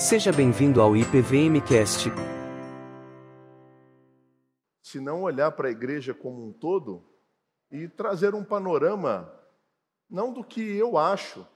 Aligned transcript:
Seja 0.00 0.32
bem-vindo 0.32 0.80
ao 0.80 0.96
IPVMcast. 0.96 2.08
Se 4.82 4.98
não 4.98 5.24
olhar 5.24 5.52
para 5.52 5.68
a 5.68 5.70
igreja 5.70 6.14
como 6.14 6.42
um 6.42 6.54
todo 6.54 7.06
e 7.70 7.86
trazer 7.86 8.34
um 8.34 8.42
panorama, 8.42 9.30
não 10.08 10.32
do 10.32 10.42
que 10.42 10.62
eu 10.62 10.96
acho 10.96 11.46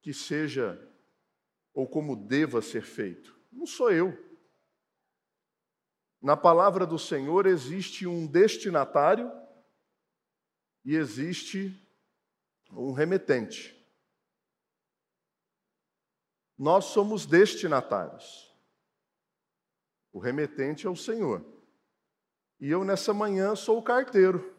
que 0.00 0.14
seja 0.14 0.80
ou 1.74 1.84
como 1.88 2.14
deva 2.14 2.62
ser 2.62 2.82
feito. 2.82 3.36
Não 3.50 3.66
sou 3.66 3.90
eu. 3.90 4.16
Na 6.22 6.36
palavra 6.36 6.86
do 6.86 6.96
Senhor 6.96 7.44
existe 7.44 8.06
um 8.06 8.24
destinatário 8.24 9.32
e 10.84 10.94
existe 10.94 11.76
um 12.70 12.92
remetente. 12.92 13.79
Nós 16.60 16.84
somos 16.84 17.24
destinatários. 17.24 18.54
O 20.12 20.18
remetente 20.18 20.86
é 20.86 20.90
o 20.90 20.94
Senhor. 20.94 21.42
E 22.60 22.68
eu, 22.68 22.84
nessa 22.84 23.14
manhã, 23.14 23.56
sou 23.56 23.78
o 23.78 23.82
carteiro. 23.82 24.54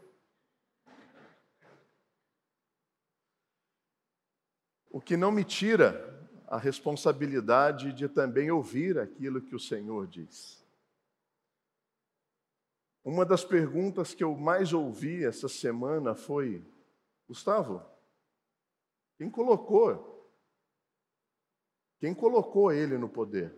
O 4.89 4.99
que 4.99 5.15
não 5.15 5.31
me 5.31 5.43
tira 5.43 6.27
a 6.47 6.57
responsabilidade 6.57 7.93
de 7.93 8.09
também 8.09 8.49
ouvir 8.49 8.97
aquilo 8.97 9.39
que 9.39 9.53
o 9.53 9.59
Senhor 9.59 10.07
diz. 10.07 10.65
Uma 13.03 13.23
das 13.23 13.45
perguntas 13.45 14.15
que 14.15 14.23
eu 14.23 14.35
mais 14.35 14.73
ouvi 14.73 15.23
essa 15.23 15.47
semana 15.47 16.15
foi: 16.15 16.65
Gustavo, 17.27 17.85
quem 19.19 19.29
colocou? 19.29 20.10
Quem 22.01 22.15
colocou 22.15 22.73
ele 22.73 22.97
no 22.97 23.07
poder? 23.07 23.55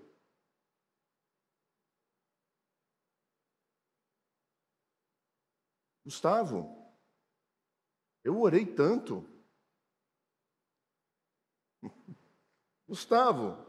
Gustavo, 6.03 6.93
eu 8.21 8.37
orei 8.41 8.65
tanto. 8.65 9.25
Gustavo, 12.85 13.65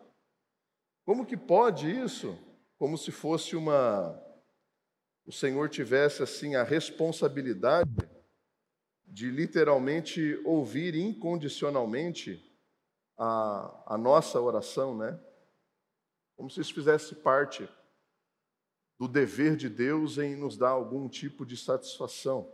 como 1.04 1.24
que 1.24 1.36
pode 1.36 1.88
isso? 1.88 2.36
Como 2.76 2.98
se 2.98 3.12
fosse 3.12 3.54
uma 3.54 4.20
o 5.24 5.30
Senhor 5.30 5.70
tivesse 5.70 6.20
assim 6.20 6.56
a 6.56 6.64
responsabilidade 6.64 7.92
de 9.06 9.30
literalmente 9.30 10.34
ouvir 10.44 10.96
incondicionalmente 10.96 12.53
a, 13.16 13.94
a 13.94 13.98
nossa 13.98 14.40
oração, 14.40 14.96
né? 14.96 15.18
Como 16.36 16.50
se 16.50 16.60
isso 16.60 16.74
fizesse 16.74 17.14
parte 17.14 17.68
do 18.98 19.08
dever 19.08 19.56
de 19.56 19.68
Deus 19.68 20.18
em 20.18 20.36
nos 20.36 20.56
dar 20.56 20.70
algum 20.70 21.08
tipo 21.08 21.44
de 21.44 21.56
satisfação. 21.56 22.52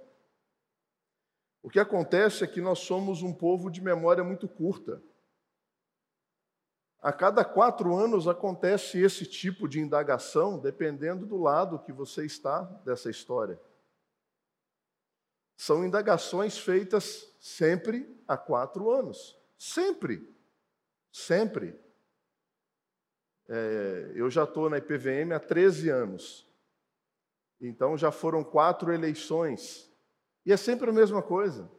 O 1.62 1.69
que 1.69 1.78
acontece 1.78 2.42
é 2.42 2.47
que 2.47 2.61
nós 2.61 2.78
somos 2.81 3.22
um 3.22 3.33
povo 3.33 3.70
de 3.70 3.81
memória 3.81 4.25
muito 4.25 4.48
curta. 4.48 5.03
A 7.03 7.12
cada 7.12 7.44
quatro 7.44 7.94
anos 7.94 8.28
acontece 8.28 8.98
esse 8.98 9.25
tipo 9.25 9.66
de 9.66 9.81
indagação, 9.81 10.58
dependendo 10.58 11.27
do 11.27 11.36
lado 11.36 11.78
que 11.78 11.92
você 11.92 12.27
está 12.27 12.62
dessa 12.84 13.11
história. 13.11 13.61
São 15.56 15.84
indagações 15.84 16.58
feitas 16.58 17.34
sempre 17.38 18.19
há 18.27 18.36
quatro 18.36 18.91
anos. 18.91 19.38
Sempre. 19.58 20.27
Sempre. 21.12 21.78
É, 23.48 24.12
eu 24.14 24.30
já 24.30 24.44
estou 24.44 24.70
na 24.70 24.78
IPVM 24.78 25.33
há 25.34 25.41
13 25.41 25.89
anos. 25.89 26.47
Então 27.61 27.98
já 27.98 28.10
foram 28.10 28.43
quatro 28.43 28.93
eleições. 28.93 29.91
E 30.47 30.53
é 30.53 30.56
sempre 30.56 30.88
a 30.88 30.93
mesma 30.93 31.22
coisa. 31.22 31.71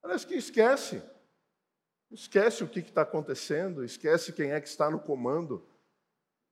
Parece 0.00 0.26
que 0.26 0.34
esquece. 0.34 1.02
Esquece 2.10 2.62
o 2.62 2.68
que 2.68 2.80
está 2.80 3.02
acontecendo, 3.02 3.82
esquece 3.82 4.34
quem 4.34 4.52
é 4.52 4.60
que 4.60 4.68
está 4.68 4.90
no 4.90 5.00
comando, 5.00 5.66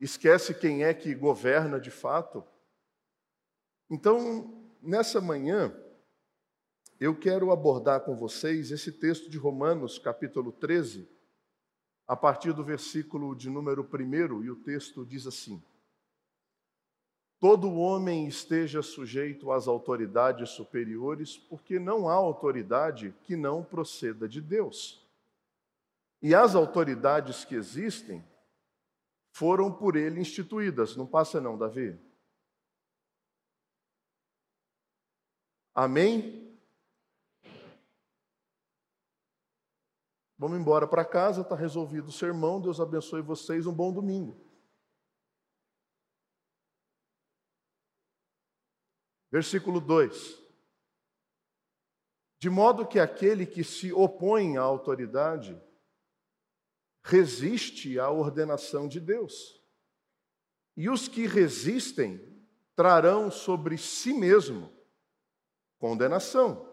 esquece 0.00 0.54
quem 0.54 0.84
é 0.84 0.94
que 0.94 1.14
governa 1.14 1.78
de 1.78 1.90
fato. 1.90 2.42
Então, 3.90 4.72
nessa 4.80 5.20
manhã, 5.20 5.76
eu 6.98 7.14
quero 7.14 7.52
abordar 7.52 8.00
com 8.00 8.16
vocês 8.16 8.70
esse 8.70 8.90
texto 8.90 9.28
de 9.28 9.36
Romanos, 9.36 9.98
capítulo 9.98 10.50
13, 10.50 11.06
a 12.10 12.16
partir 12.16 12.52
do 12.52 12.64
versículo 12.64 13.36
de 13.36 13.48
número 13.48 13.88
1, 13.88 14.42
e 14.42 14.50
o 14.50 14.56
texto 14.56 15.06
diz 15.06 15.28
assim: 15.28 15.62
Todo 17.38 17.72
homem 17.72 18.26
esteja 18.26 18.82
sujeito 18.82 19.52
às 19.52 19.68
autoridades 19.68 20.50
superiores, 20.50 21.38
porque 21.38 21.78
não 21.78 22.08
há 22.08 22.14
autoridade 22.14 23.14
que 23.22 23.36
não 23.36 23.62
proceda 23.62 24.28
de 24.28 24.40
Deus. 24.40 25.06
E 26.20 26.34
as 26.34 26.56
autoridades 26.56 27.44
que 27.44 27.54
existem 27.54 28.24
foram 29.30 29.72
por 29.72 29.94
ele 29.94 30.18
instituídas. 30.18 30.96
Não 30.96 31.06
passa 31.06 31.40
não, 31.40 31.56
Davi? 31.56 31.96
Amém? 35.72 36.49
Vamos 40.40 40.58
embora 40.58 40.88
para 40.88 41.04
casa, 41.04 41.42
está 41.42 41.54
resolvido 41.54 42.08
o 42.08 42.12
sermão. 42.12 42.62
Deus 42.62 42.80
abençoe 42.80 43.20
vocês. 43.20 43.66
Um 43.66 43.74
bom 43.74 43.92
domingo. 43.92 44.40
Versículo 49.30 49.82
2: 49.82 50.42
De 52.38 52.48
modo 52.48 52.86
que 52.86 52.98
aquele 52.98 53.44
que 53.44 53.62
se 53.62 53.92
opõe 53.92 54.56
à 54.56 54.62
autoridade 54.62 55.62
resiste 57.04 57.98
à 57.98 58.08
ordenação 58.08 58.88
de 58.88 58.98
Deus. 58.98 59.62
E 60.74 60.88
os 60.88 61.06
que 61.06 61.26
resistem 61.26 62.18
trarão 62.74 63.30
sobre 63.30 63.76
si 63.76 64.14
mesmo 64.14 64.72
condenação. 65.78 66.66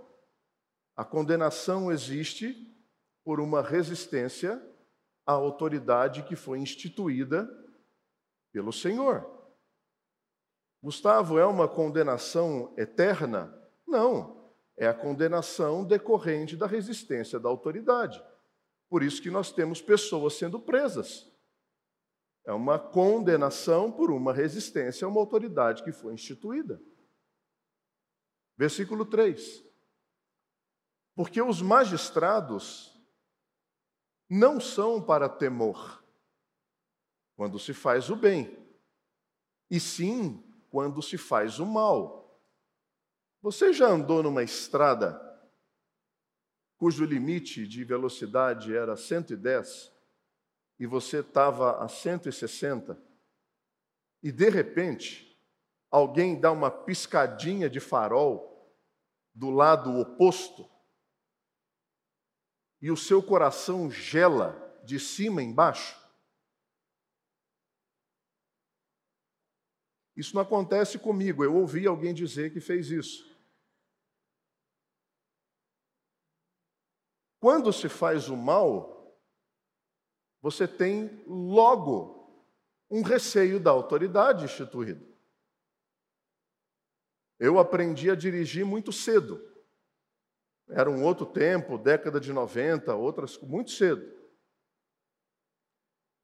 A 0.96 1.04
condenação 1.04 1.92
existe 1.92 2.77
por 3.28 3.42
uma 3.42 3.62
resistência 3.62 4.56
à 5.26 5.34
autoridade 5.34 6.24
que 6.24 6.34
foi 6.34 6.60
instituída 6.60 7.46
pelo 8.54 8.72
Senhor. 8.72 9.30
Gustavo, 10.82 11.38
é 11.38 11.46
uma 11.46 11.68
condenação 11.68 12.74
eterna? 12.78 13.54
Não, 13.86 14.50
é 14.78 14.88
a 14.88 14.94
condenação 14.94 15.84
decorrente 15.84 16.56
da 16.56 16.66
resistência 16.66 17.38
da 17.38 17.50
autoridade. 17.50 18.24
Por 18.88 19.04
isso 19.04 19.22
que 19.22 19.30
nós 19.30 19.52
temos 19.52 19.82
pessoas 19.82 20.36
sendo 20.36 20.58
presas. 20.58 21.30
É 22.46 22.54
uma 22.54 22.80
condenação 22.80 23.92
por 23.92 24.10
uma 24.10 24.32
resistência 24.32 25.04
a 25.04 25.10
uma 25.10 25.20
autoridade 25.20 25.84
que 25.84 25.92
foi 25.92 26.14
instituída. 26.14 26.82
Versículo 28.56 29.04
3. 29.04 29.66
Porque 31.14 31.42
os 31.42 31.62
magistrados 31.62 32.96
não 34.30 34.60
são 34.60 35.02
para 35.02 35.30
temor 35.30 36.04
quando 37.36 37.60
se 37.60 37.74
faz 37.74 38.10
o 38.10 38.16
bem, 38.16 38.58
e 39.70 39.80
sim 39.80 40.44
quando 40.70 41.02
se 41.02 41.18
faz 41.18 41.60
o 41.60 41.66
mal. 41.66 42.42
Você 43.42 43.72
já 43.72 43.88
andou 43.88 44.24
numa 44.24 44.44
estrada 44.44 45.24
cujo 46.78 47.06
limite 47.06 47.68
de 47.68 47.84
velocidade 47.84 48.76
era 48.76 48.96
110 48.96 49.92
e 50.80 50.86
você 50.86 51.19
estava 51.19 51.84
a 51.84 51.88
160, 51.88 53.01
e 54.22 54.31
de 54.31 54.50
repente 54.50 55.40
alguém 55.90 56.40
dá 56.40 56.51
uma 56.51 56.69
piscadinha 56.69 57.69
de 57.69 57.80
farol 57.80 58.75
do 59.34 59.50
lado 59.50 59.98
oposto, 60.00 60.69
e 62.81 62.91
o 62.91 62.97
seu 62.97 63.21
coração 63.21 63.89
gela 63.89 64.56
de 64.83 65.00
cima 65.00 65.41
embaixo? 65.41 65.97
Isso 70.15 70.35
não 70.35 70.41
acontece 70.41 70.97
comigo, 70.97 71.44
eu 71.44 71.56
ouvi 71.56 71.85
alguém 71.85 72.13
dizer 72.13 72.51
que 72.51 72.59
fez 72.59 72.89
isso. 72.89 73.27
Quando 77.39 77.71
se 77.71 77.88
faz 77.88 78.27
o 78.29 78.35
mal, 78.35 79.15
você 80.41 80.68
tem 80.68 81.24
logo 81.27 82.18
um 82.89 83.03
receio 83.03 83.59
da 83.59 83.69
autoridade 83.69 84.45
instituída. 84.45 85.06
Eu 87.39 87.59
aprendi 87.59 88.09
a 88.09 88.15
dirigir 88.15 88.65
muito 88.65 88.91
cedo. 88.91 89.39
Era 90.69 90.90
um 90.90 91.04
outro 91.04 91.25
tempo, 91.25 91.78
década 91.78 92.19
de 92.19 92.34
90, 92.34 92.94
outras 92.96 93.38
muito 93.40 93.72
cedo. 93.72 94.06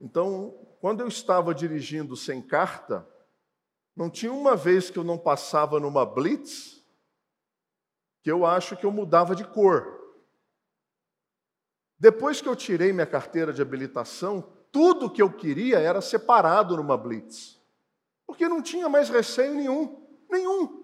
Então, 0.02 0.52
quando 0.82 1.02
eu 1.02 1.08
estava 1.08 1.56
dirigindo 1.56 2.16
sem 2.16 2.42
carta, 2.42 3.08
não 3.96 4.10
tinha 4.10 4.34
uma 4.34 4.56
vez 4.56 4.90
que 4.90 5.00
eu 5.00 5.04
não 5.04 5.18
passava 5.18 5.80
numa 5.80 6.06
blitz 6.06 6.84
que 8.22 8.32
eu 8.32 8.46
acho 8.46 8.78
que 8.78 8.86
eu 8.86 8.92
mudava 8.92 9.36
de 9.36 9.46
cor. 9.46 10.02
Depois 12.00 12.42
que 12.42 12.48
eu 12.48 12.56
tirei 12.56 12.94
minha 12.94 13.06
carteira 13.06 13.54
de 13.54 13.62
habilitação, 13.62 14.42
tudo 14.72 15.10
que 15.10 15.22
eu 15.22 15.32
queria 15.32 15.80
era 15.80 16.02
separado 16.02 16.76
numa 16.76 16.98
blitz. 16.98 17.62
Porque 18.26 18.48
não 18.48 18.62
tinha 18.62 18.90
mais 18.90 19.10
receio 19.10 19.54
nenhum, 19.54 20.08
nenhum. 20.30 20.83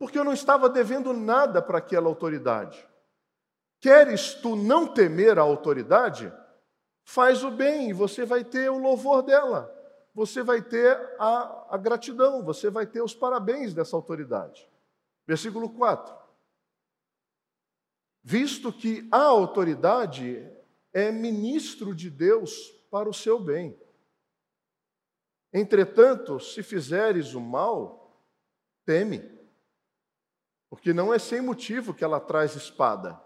Porque 0.00 0.18
eu 0.18 0.24
não 0.24 0.32
estava 0.32 0.66
devendo 0.66 1.12
nada 1.12 1.60
para 1.60 1.76
aquela 1.76 2.08
autoridade. 2.08 2.88
Queres 3.78 4.32
tu 4.32 4.56
não 4.56 4.86
temer 4.86 5.38
a 5.38 5.42
autoridade? 5.42 6.32
Faz 7.04 7.44
o 7.44 7.50
bem 7.50 7.90
e 7.90 7.92
você 7.92 8.24
vai 8.24 8.42
ter 8.42 8.70
o 8.70 8.78
louvor 8.78 9.20
dela. 9.20 9.70
Você 10.14 10.42
vai 10.42 10.62
ter 10.62 10.96
a, 11.18 11.74
a 11.74 11.76
gratidão, 11.76 12.42
você 12.42 12.70
vai 12.70 12.86
ter 12.86 13.02
os 13.02 13.14
parabéns 13.14 13.74
dessa 13.74 13.94
autoridade. 13.94 14.66
Versículo 15.26 15.68
4. 15.68 16.16
Visto 18.22 18.72
que 18.72 19.06
a 19.12 19.22
autoridade 19.22 20.50
é 20.94 21.12
ministro 21.12 21.94
de 21.94 22.08
Deus 22.08 22.70
para 22.90 23.06
o 23.06 23.12
seu 23.12 23.38
bem. 23.38 23.78
Entretanto, 25.52 26.40
se 26.40 26.62
fizeres 26.62 27.34
o 27.34 27.40
mal, 27.40 28.18
teme, 28.86 29.39
porque 30.70 30.92
não 30.92 31.12
é 31.12 31.18
sem 31.18 31.40
motivo 31.40 31.92
que 31.92 32.04
ela 32.04 32.20
traz 32.20 32.54
espada, 32.54 33.20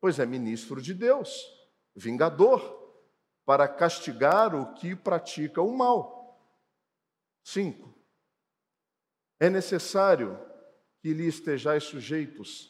pois 0.00 0.18
é 0.18 0.26
ministro 0.26 0.82
de 0.82 0.92
Deus, 0.92 1.46
vingador, 1.94 2.78
para 3.46 3.68
castigar 3.68 4.54
o 4.56 4.74
que 4.74 4.96
pratica 4.96 5.62
o 5.62 5.76
mal. 5.76 6.20
5. 7.44 7.94
É 9.38 9.48
necessário 9.48 10.38
que 11.00 11.14
lhe 11.14 11.26
estejais 11.26 11.84
sujeitos, 11.84 12.68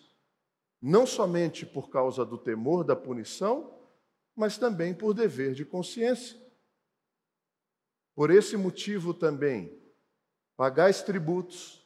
não 0.80 1.06
somente 1.06 1.64
por 1.64 1.88
causa 1.88 2.24
do 2.24 2.38
temor 2.38 2.84
da 2.84 2.94
punição, 2.94 3.78
mas 4.36 4.58
também 4.58 4.94
por 4.94 5.14
dever 5.14 5.54
de 5.54 5.64
consciência. 5.64 6.38
Por 8.14 8.30
esse 8.30 8.56
motivo 8.56 9.14
também, 9.14 9.82
pagais 10.56 11.02
tributos, 11.02 11.79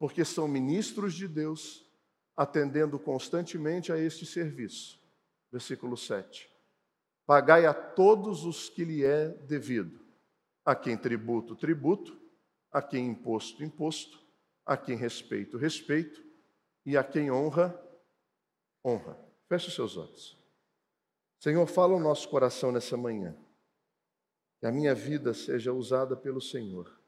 porque 0.00 0.24
são 0.24 0.48
ministros 0.48 1.12
de 1.12 1.28
Deus, 1.28 1.86
atendendo 2.34 2.98
constantemente 2.98 3.92
a 3.92 3.98
este 3.98 4.24
serviço. 4.24 4.98
Versículo 5.52 5.94
7. 5.94 6.50
Pagai 7.26 7.66
a 7.66 7.74
todos 7.74 8.46
os 8.46 8.70
que 8.70 8.82
lhe 8.82 9.04
é 9.04 9.28
devido, 9.28 10.00
a 10.64 10.74
quem 10.74 10.96
tributo, 10.96 11.54
tributo, 11.54 12.18
a 12.72 12.80
quem 12.80 13.08
imposto, 13.08 13.62
imposto, 13.62 14.18
a 14.64 14.74
quem 14.74 14.96
respeito, 14.96 15.58
respeito, 15.58 16.24
e 16.86 16.96
a 16.96 17.04
quem 17.04 17.30
honra, 17.30 17.78
honra. 18.82 19.18
Feche 19.50 19.68
os 19.68 19.74
seus 19.74 19.98
olhos. 19.98 20.38
Senhor, 21.38 21.66
fala 21.66 21.94
o 21.94 22.00
nosso 22.00 22.26
coração 22.30 22.72
nessa 22.72 22.96
manhã. 22.96 23.36
Que 24.60 24.66
a 24.66 24.72
minha 24.72 24.94
vida 24.94 25.34
seja 25.34 25.74
usada 25.74 26.16
pelo 26.16 26.40
Senhor. 26.40 26.99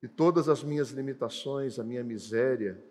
Que 0.00 0.08
todas 0.08 0.48
as 0.48 0.62
minhas 0.62 0.90
limitações, 0.90 1.78
a 1.78 1.84
minha 1.84 2.04
miséria, 2.04 2.82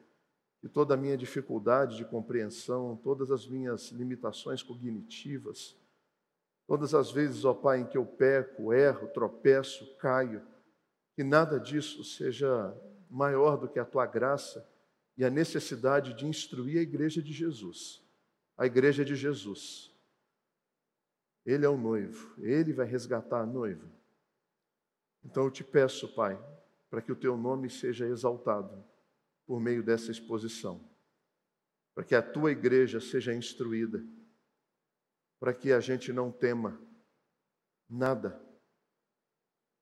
que 0.62 0.68
toda 0.68 0.94
a 0.94 0.98
minha 0.98 1.18
dificuldade 1.18 1.98
de 1.98 2.06
compreensão, 2.06 2.96
todas 2.98 3.32
as 3.32 3.48
minhas 3.48 3.90
limitações 3.90 4.64
cognitivas, 4.64 5.78
todas 6.68 6.96
as 6.96 7.12
vezes, 7.12 7.46
ó 7.46 7.54
Pai, 7.54 7.82
em 7.82 7.86
que 7.86 7.98
eu 7.98 8.06
peco, 8.06 8.74
erro, 8.74 9.08
tropeço, 9.10 9.96
caio, 9.98 10.42
que 11.16 11.24
nada 11.24 11.60
disso 11.60 12.04
seja 12.04 12.76
maior 13.10 13.58
do 13.58 13.68
que 13.68 13.80
a 13.80 13.86
tua 13.86 14.06
graça 14.06 14.68
e 15.18 15.24
a 15.24 15.30
necessidade 15.30 16.14
de 16.14 16.26
instruir 16.26 16.80
a 16.80 16.82
igreja 16.82 17.22
de 17.22 17.32
Jesus. 17.32 18.04
A 18.58 18.66
igreja 18.66 19.06
de 19.06 19.16
Jesus 19.16 19.96
ele 21.46 21.64
é 21.64 21.70
o 21.70 21.78
noivo, 21.78 22.34
ele 22.42 22.74
vai 22.74 22.88
resgatar 22.88 23.42
a 23.42 23.46
noiva. 23.46 23.88
Então 25.24 25.46
eu 25.46 25.52
te 25.52 25.64
peço, 25.64 26.14
Pai, 26.16 26.40
para 26.96 27.02
que 27.02 27.12
o 27.12 27.16
teu 27.18 27.36
nome 27.36 27.70
seja 27.70 28.08
exaltado 28.08 28.82
por 29.46 29.60
meio 29.60 29.84
dessa 29.84 30.12
exposição, 30.12 30.82
para 31.94 32.06
que 32.06 32.16
a 32.16 32.22
tua 32.22 32.54
igreja 32.54 33.02
seja 33.02 33.36
instruída, 33.36 34.02
para 35.38 35.54
que 35.54 35.74
a 35.74 35.82
gente 35.82 36.14
não 36.14 36.32
tema 36.32 36.82
nada. 37.90 38.42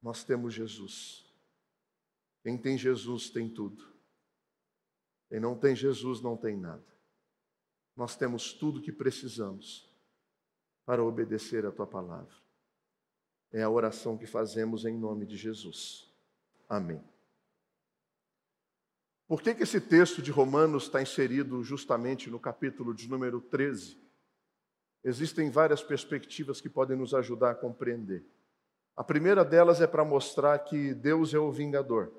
Nós 0.01 0.23
temos 0.23 0.55
Jesus. 0.55 1.31
Quem 2.41 2.57
tem 2.57 2.79
Jesus 2.79 3.29
tem 3.29 3.47
tudo. 3.47 3.87
Quem 5.29 5.39
não 5.39 5.55
tem 5.55 5.75
Jesus 5.75 6.19
não 6.19 6.35
tem 6.35 6.57
nada. 6.57 6.97
Nós 7.95 8.15
temos 8.15 8.53
tudo 8.53 8.81
que 8.81 8.91
precisamos 8.91 9.87
para 10.83 11.03
obedecer 11.03 11.63
a 11.63 11.71
tua 11.71 11.85
palavra. 11.85 12.35
É 13.51 13.61
a 13.61 13.69
oração 13.69 14.17
que 14.17 14.25
fazemos 14.25 14.83
em 14.83 14.97
nome 14.97 15.27
de 15.27 15.37
Jesus. 15.37 16.11
Amém. 16.73 16.99
Por 19.27 19.43
que, 19.43 19.53
que 19.53 19.61
esse 19.61 19.79
texto 19.79 20.23
de 20.23 20.31
Romanos 20.31 20.85
está 20.85 20.99
inserido 21.03 21.63
justamente 21.63 22.31
no 22.31 22.39
capítulo 22.39 22.95
de 22.95 23.07
número 23.07 23.39
13? 23.39 24.01
Existem 25.03 25.51
várias 25.51 25.83
perspectivas 25.83 26.59
que 26.59 26.67
podem 26.67 26.97
nos 26.97 27.13
ajudar 27.13 27.51
a 27.51 27.55
compreender. 27.55 28.25
A 28.95 29.03
primeira 29.03 29.45
delas 29.45 29.81
é 29.81 29.87
para 29.87 30.03
mostrar 30.03 30.57
que 30.59 30.95
Deus 30.95 31.31
é 31.35 31.37
o 31.37 31.51
vingador. 31.51 32.11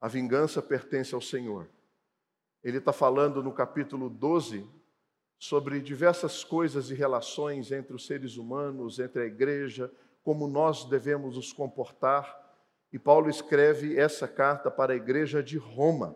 A 0.00 0.08
vingança 0.08 0.62
pertence 0.62 1.14
ao 1.14 1.20
Senhor. 1.20 1.68
Ele 2.64 2.78
está 2.78 2.92
falando 2.92 3.42
no 3.42 3.52
capítulo 3.52 4.08
12 4.08 4.66
sobre 5.38 5.82
diversas 5.82 6.42
coisas 6.42 6.90
e 6.90 6.94
relações 6.94 7.70
entre 7.70 7.94
os 7.94 8.06
seres 8.06 8.38
humanos, 8.38 8.98
entre 8.98 9.24
a 9.24 9.26
igreja, 9.26 9.92
como 10.22 10.48
nós 10.48 10.86
devemos 10.86 11.36
nos 11.36 11.52
comportar. 11.52 12.41
E 12.92 12.98
Paulo 12.98 13.30
escreve 13.30 13.98
essa 13.98 14.28
carta 14.28 14.70
para 14.70 14.92
a 14.92 14.96
igreja 14.96 15.42
de 15.42 15.56
Roma. 15.56 16.14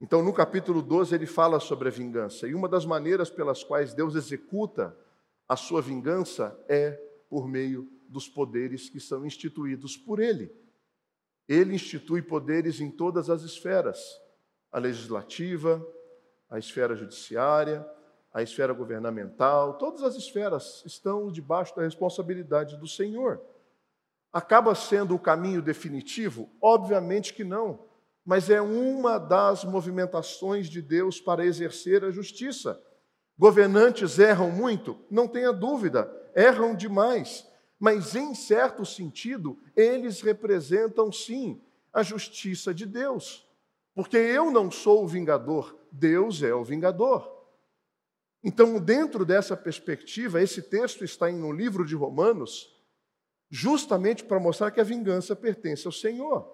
Então, 0.00 0.22
no 0.22 0.32
capítulo 0.32 0.80
12, 0.80 1.14
ele 1.14 1.26
fala 1.26 1.60
sobre 1.60 1.88
a 1.88 1.90
vingança. 1.90 2.48
E 2.48 2.54
uma 2.54 2.68
das 2.68 2.86
maneiras 2.86 3.28
pelas 3.28 3.62
quais 3.62 3.92
Deus 3.92 4.14
executa 4.14 4.96
a 5.46 5.56
sua 5.56 5.82
vingança 5.82 6.58
é 6.68 6.92
por 7.28 7.46
meio 7.46 7.86
dos 8.08 8.28
poderes 8.28 8.88
que 8.88 8.98
são 8.98 9.26
instituídos 9.26 9.96
por 9.96 10.20
ele. 10.20 10.50
Ele 11.46 11.74
institui 11.74 12.22
poderes 12.22 12.80
em 12.80 12.90
todas 12.90 13.28
as 13.28 13.42
esferas: 13.42 14.20
a 14.72 14.78
legislativa, 14.78 15.84
a 16.48 16.58
esfera 16.58 16.96
judiciária, 16.96 17.86
a 18.32 18.42
esfera 18.42 18.72
governamental, 18.72 19.76
todas 19.76 20.02
as 20.02 20.14
esferas 20.14 20.82
estão 20.86 21.30
debaixo 21.30 21.74
da 21.76 21.82
responsabilidade 21.82 22.76
do 22.76 22.86
Senhor. 22.86 23.40
Acaba 24.32 24.74
sendo 24.74 25.14
o 25.14 25.18
caminho 25.18 25.60
definitivo? 25.60 26.48
Obviamente 26.60 27.34
que 27.34 27.42
não, 27.42 27.84
mas 28.24 28.48
é 28.48 28.60
uma 28.60 29.18
das 29.18 29.64
movimentações 29.64 30.68
de 30.68 30.80
Deus 30.80 31.20
para 31.20 31.44
exercer 31.44 32.04
a 32.04 32.10
justiça. 32.10 32.80
Governantes 33.36 34.18
erram 34.18 34.50
muito? 34.50 34.98
Não 35.10 35.26
tenha 35.26 35.52
dúvida, 35.52 36.08
erram 36.34 36.74
demais, 36.74 37.46
mas 37.78 38.14
em 38.14 38.34
certo 38.34 38.84
sentido, 38.84 39.58
eles 39.74 40.20
representam 40.20 41.10
sim 41.10 41.60
a 41.92 42.02
justiça 42.02 42.72
de 42.72 42.86
Deus. 42.86 43.48
Porque 43.94 44.16
eu 44.16 44.50
não 44.50 44.70
sou 44.70 45.02
o 45.02 45.08
vingador, 45.08 45.76
Deus 45.90 46.42
é 46.42 46.54
o 46.54 46.62
vingador. 46.62 47.40
Então, 48.44 48.78
dentro 48.78 49.24
dessa 49.24 49.56
perspectiva, 49.56 50.40
esse 50.40 50.62
texto 50.62 51.04
está 51.04 51.30
no 51.30 51.52
livro 51.52 51.84
de 51.84 51.94
Romanos, 51.94 52.79
justamente 53.50 54.24
para 54.24 54.38
mostrar 54.38 54.70
que 54.70 54.80
a 54.80 54.84
vingança 54.84 55.34
pertence 55.34 55.86
ao 55.86 55.92
Senhor. 55.92 56.48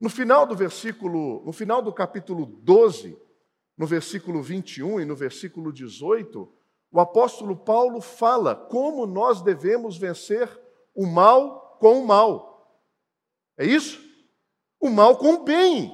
No 0.00 0.10
final 0.10 0.46
do 0.46 0.54
versículo, 0.54 1.42
no 1.44 1.52
final 1.52 1.82
do 1.82 1.92
capítulo 1.92 2.46
12, 2.46 3.18
no 3.76 3.86
versículo 3.86 4.42
21 4.42 5.00
e 5.00 5.04
no 5.04 5.16
versículo 5.16 5.72
18, 5.72 6.52
o 6.90 7.00
apóstolo 7.00 7.56
Paulo 7.56 8.00
fala 8.00 8.54
como 8.54 9.06
nós 9.06 9.40
devemos 9.40 9.96
vencer 9.96 10.48
o 10.94 11.06
mal 11.06 11.78
com 11.80 12.00
o 12.00 12.06
mal. 12.06 12.82
É 13.56 13.64
isso? 13.64 14.00
O 14.80 14.90
mal 14.90 15.16
com 15.16 15.34
o 15.34 15.44
bem. 15.44 15.92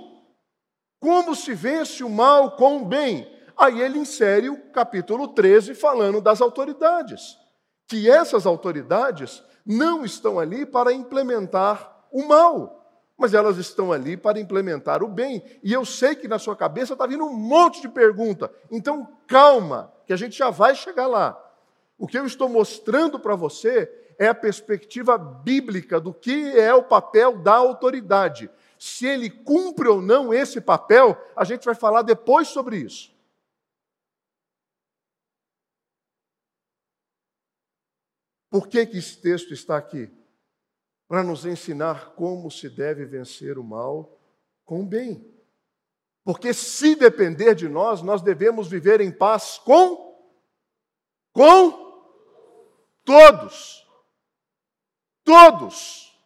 Como 1.01 1.35
se 1.35 1.55
vence 1.55 2.03
o 2.03 2.11
mal 2.11 2.57
com 2.57 2.79
o 2.79 2.85
bem? 2.85 3.31
Aí 3.57 3.81
ele 3.81 3.99
insere 3.99 4.49
o 4.49 4.71
capítulo 4.71 5.29
13 5.29 5.75
falando 5.75 6.21
das 6.21 6.41
autoridades, 6.41 7.39
que 7.87 8.11
essas 8.11 8.47
autoridades 8.47 9.43
não 9.65 10.05
estão 10.05 10.39
ali 10.39 10.67
para 10.67 10.93
implementar 10.93 12.05
o 12.11 12.27
mal, 12.27 12.85
mas 13.17 13.35
elas 13.35 13.57
estão 13.57 13.93
ali 13.93 14.17
para 14.17 14.41
implementar 14.41 15.03
o 15.03 15.09
bem. 15.09 15.43
E 15.63 15.73
eu 15.73 15.85
sei 15.85 16.15
que 16.15 16.29
na 16.29 16.39
sua 16.39 16.57
cabeça 16.57 16.93
está 16.93 17.07
vindo 17.07 17.25
um 17.25 17.35
monte 17.35 17.81
de 17.81 17.89
pergunta, 17.89 18.51
então 18.71 19.09
calma, 19.27 19.93
que 20.07 20.13
a 20.13 20.17
gente 20.17 20.37
já 20.37 20.51
vai 20.51 20.75
chegar 20.75 21.07
lá. 21.07 21.41
O 21.99 22.07
que 22.07 22.19
eu 22.19 22.27
estou 22.27 22.49
mostrando 22.49 23.19
para 23.19 23.37
você 23.37 23.91
é 24.19 24.27
a 24.27 24.35
perspectiva 24.35 25.17
bíblica 25.17 26.01
do 26.01 26.13
que 26.13 26.59
é 26.59 26.75
o 26.75 26.83
papel 26.83 27.39
da 27.39 27.55
autoridade. 27.55 28.51
Se 28.79 29.07
ele 29.07 29.31
cumpre 29.31 29.89
ou 29.89 30.03
não 30.03 30.35
esse 30.35 30.61
papel, 30.61 31.17
a 31.35 31.45
gente 31.45 31.65
vai 31.65 31.75
falar 31.75 32.03
depois 32.03 32.49
sobre 32.49 32.79
isso. 32.79 33.14
Por 38.55 38.69
que, 38.69 38.87
que 38.87 38.99
esse 38.99 39.17
texto 39.17 39.53
está 39.53 39.77
aqui? 39.77 40.09
Para 41.09 41.25
nos 41.25 41.45
ensinar 41.45 42.11
como 42.11 42.49
se 42.53 42.71
deve 42.71 43.05
vencer 43.05 43.59
o 43.59 43.65
mal 43.65 44.17
com 44.65 44.83
o 44.83 44.87
bem. 44.87 45.29
Porque 46.23 46.55
se 46.55 46.95
depender 46.95 47.57
de 47.57 47.69
nós, 47.69 48.01
nós 48.01 48.23
devemos 48.23 48.69
viver 48.69 49.01
em 49.01 49.11
paz 49.11 49.59
com 49.59 50.17
com 51.33 52.15
todos. 53.05 53.85
Todos. 55.25 56.17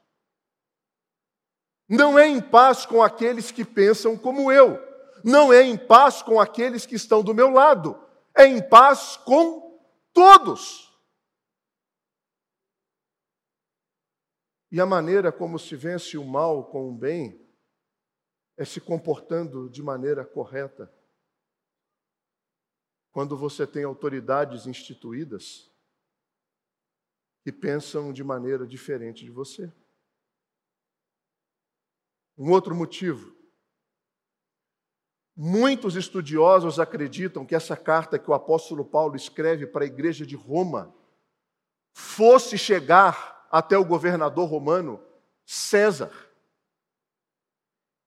Não 1.88 2.18
é 2.18 2.28
em 2.28 2.42
paz 2.42 2.84
com 2.84 3.02
aqueles 3.02 3.50
que 3.50 3.64
pensam 3.64 4.18
como 4.18 4.52
eu. 4.52 4.78
Não 5.24 5.50
é 5.50 5.62
em 5.62 5.78
paz 5.78 6.20
com 6.20 6.38
aqueles 6.38 6.84
que 6.84 6.96
estão 6.96 7.22
do 7.22 7.34
meu 7.34 7.48
lado. 7.48 7.98
É 8.36 8.44
em 8.44 8.60
paz 8.60 9.16
com 9.16 9.80
todos. 10.12 10.87
E 14.70 14.80
a 14.80 14.86
maneira 14.86 15.32
como 15.32 15.58
se 15.58 15.74
vence 15.74 16.18
o 16.18 16.24
mal 16.24 16.70
com 16.70 16.90
o 16.90 16.94
bem 16.94 17.46
é 18.56 18.64
se 18.64 18.80
comportando 18.80 19.70
de 19.70 19.82
maneira 19.82 20.24
correta. 20.24 20.92
Quando 23.10 23.36
você 23.36 23.66
tem 23.66 23.84
autoridades 23.84 24.66
instituídas 24.66 25.70
que 27.42 27.52
pensam 27.52 28.12
de 28.12 28.22
maneira 28.22 28.66
diferente 28.66 29.24
de 29.24 29.30
você. 29.30 29.72
Um 32.36 32.50
outro 32.50 32.74
motivo. 32.74 33.34
Muitos 35.34 35.96
estudiosos 35.96 36.78
acreditam 36.78 37.46
que 37.46 37.54
essa 37.54 37.76
carta 37.76 38.18
que 38.18 38.30
o 38.30 38.34
apóstolo 38.34 38.84
Paulo 38.84 39.16
escreve 39.16 39.66
para 39.66 39.84
a 39.84 39.86
igreja 39.86 40.26
de 40.26 40.36
Roma 40.36 40.94
fosse 41.94 42.58
chegar 42.58 43.37
até 43.50 43.76
o 43.76 43.84
governador 43.84 44.48
romano 44.48 45.00
César. 45.44 46.12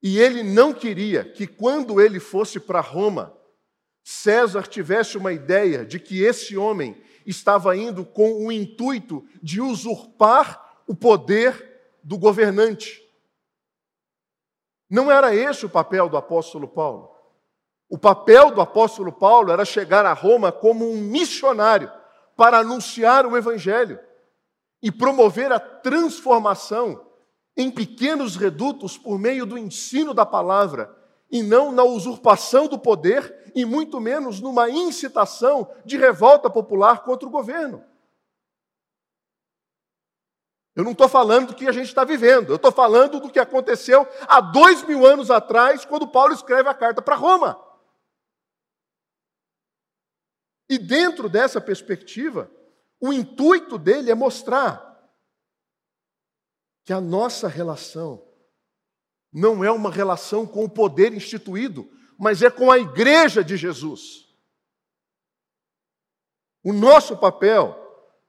E 0.01 0.19
ele 0.19 0.43
não 0.43 0.73
queria 0.73 1.23
que, 1.23 1.45
quando 1.45 2.01
ele 2.01 2.19
fosse 2.19 2.59
para 2.59 2.81
Roma, 2.81 3.35
César 4.03 4.63
tivesse 4.63 5.17
uma 5.17 5.31
ideia 5.31 5.85
de 5.85 5.99
que 5.99 6.23
esse 6.23 6.57
homem 6.57 7.01
estava 7.25 7.75
indo 7.75 8.03
com 8.03 8.45
o 8.45 8.51
intuito 8.51 9.23
de 9.41 9.61
usurpar 9.61 10.81
o 10.87 10.95
poder 10.95 11.99
do 12.03 12.17
governante. 12.17 13.01
Não 14.89 15.11
era 15.11 15.33
esse 15.33 15.65
o 15.65 15.69
papel 15.69 16.09
do 16.09 16.17
apóstolo 16.17 16.67
Paulo. 16.67 17.11
O 17.87 17.97
papel 17.97 18.51
do 18.51 18.61
apóstolo 18.61 19.11
Paulo 19.11 19.51
era 19.51 19.65
chegar 19.65 20.05
a 20.05 20.13
Roma 20.13 20.51
como 20.51 20.89
um 20.89 20.97
missionário 20.97 21.91
para 22.35 22.59
anunciar 22.59 23.25
o 23.25 23.37
evangelho 23.37 23.99
e 24.81 24.91
promover 24.91 25.51
a 25.51 25.59
transformação 25.59 27.05
em 27.55 27.69
pequenos 27.69 28.35
redutos 28.35 28.97
por 28.97 29.19
meio 29.19 29.45
do 29.45 29.57
ensino 29.57 30.13
da 30.13 30.25
palavra, 30.25 30.95
e 31.29 31.43
não 31.43 31.71
na 31.71 31.83
usurpação 31.83 32.67
do 32.67 32.79
poder, 32.79 33.51
e 33.55 33.65
muito 33.65 33.99
menos 33.99 34.39
numa 34.39 34.69
incitação 34.69 35.69
de 35.85 35.97
revolta 35.97 36.49
popular 36.49 37.03
contra 37.03 37.27
o 37.27 37.31
governo. 37.31 37.83
Eu 40.73 40.85
não 40.85 40.93
estou 40.93 41.09
falando 41.09 41.47
do 41.47 41.55
que 41.55 41.67
a 41.67 41.71
gente 41.71 41.87
está 41.87 42.03
vivendo, 42.05 42.49
eu 42.49 42.55
estou 42.55 42.71
falando 42.71 43.19
do 43.19 43.29
que 43.29 43.39
aconteceu 43.39 44.07
há 44.21 44.39
dois 44.39 44.83
mil 44.83 45.05
anos 45.05 45.29
atrás, 45.29 45.83
quando 45.83 46.07
Paulo 46.07 46.33
escreve 46.33 46.69
a 46.69 46.73
carta 46.73 47.01
para 47.01 47.15
Roma. 47.15 47.61
E 50.69 50.77
dentro 50.77 51.27
dessa 51.27 51.59
perspectiva, 51.59 52.49
o 53.01 53.11
intuito 53.11 53.79
dele 53.79 54.11
é 54.11 54.15
mostrar 54.15 54.87
que 56.85 56.93
a 56.93 57.01
nossa 57.01 57.47
relação 57.47 58.23
não 59.33 59.63
é 59.63 59.71
uma 59.71 59.89
relação 59.89 60.45
com 60.45 60.63
o 60.63 60.69
poder 60.69 61.11
instituído, 61.11 61.89
mas 62.17 62.43
é 62.43 62.49
com 62.51 62.69
a 62.69 62.77
igreja 62.77 63.43
de 63.43 63.57
Jesus. 63.57 64.27
O 66.63 66.71
nosso 66.71 67.17
papel 67.17 67.75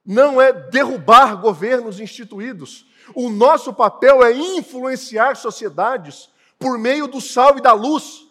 não 0.05 0.41
é 0.41 0.53
derrubar 0.53 1.37
governos 1.37 2.01
instituídos. 2.01 2.87
O 3.15 3.29
nosso 3.29 3.75
papel 3.75 4.25
é 4.25 4.33
influenciar 4.33 5.37
sociedades 5.37 6.31
por 6.59 6.79
meio 6.79 7.07
do 7.07 7.21
sal 7.21 7.59
e 7.59 7.61
da 7.61 7.73
luz, 7.73 8.27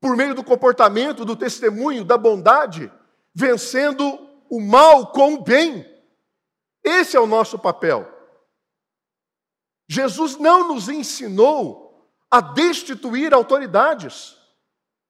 por 0.00 0.16
meio 0.16 0.34
do 0.34 0.44
comportamento, 0.44 1.24
do 1.24 1.34
testemunho, 1.34 2.04
da 2.04 2.18
bondade, 2.18 2.92
vencendo 3.34 4.33
o 4.54 4.60
mal 4.60 5.10
com 5.10 5.34
o 5.34 5.42
bem. 5.42 5.84
Esse 6.82 7.16
é 7.16 7.20
o 7.20 7.26
nosso 7.26 7.58
papel. 7.58 8.08
Jesus 9.88 10.36
não 10.36 10.68
nos 10.68 10.88
ensinou 10.88 12.08
a 12.30 12.40
destituir 12.40 13.34
autoridades, 13.34 14.36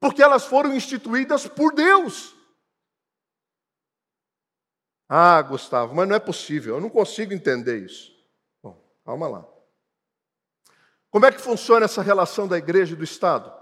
porque 0.00 0.22
elas 0.22 0.46
foram 0.46 0.74
instituídas 0.74 1.46
por 1.46 1.74
Deus. 1.74 2.34
Ah, 5.08 5.42
Gustavo, 5.42 5.94
mas 5.94 6.08
não 6.08 6.16
é 6.16 6.20
possível, 6.20 6.76
eu 6.76 6.80
não 6.80 6.88
consigo 6.88 7.34
entender 7.34 7.84
isso. 7.84 8.12
Bom, 8.62 8.82
calma 9.04 9.28
lá. 9.28 9.48
Como 11.10 11.26
é 11.26 11.32
que 11.32 11.40
funciona 11.40 11.84
essa 11.84 12.02
relação 12.02 12.48
da 12.48 12.56
igreja 12.56 12.94
e 12.94 12.96
do 12.96 13.04
Estado? 13.04 13.52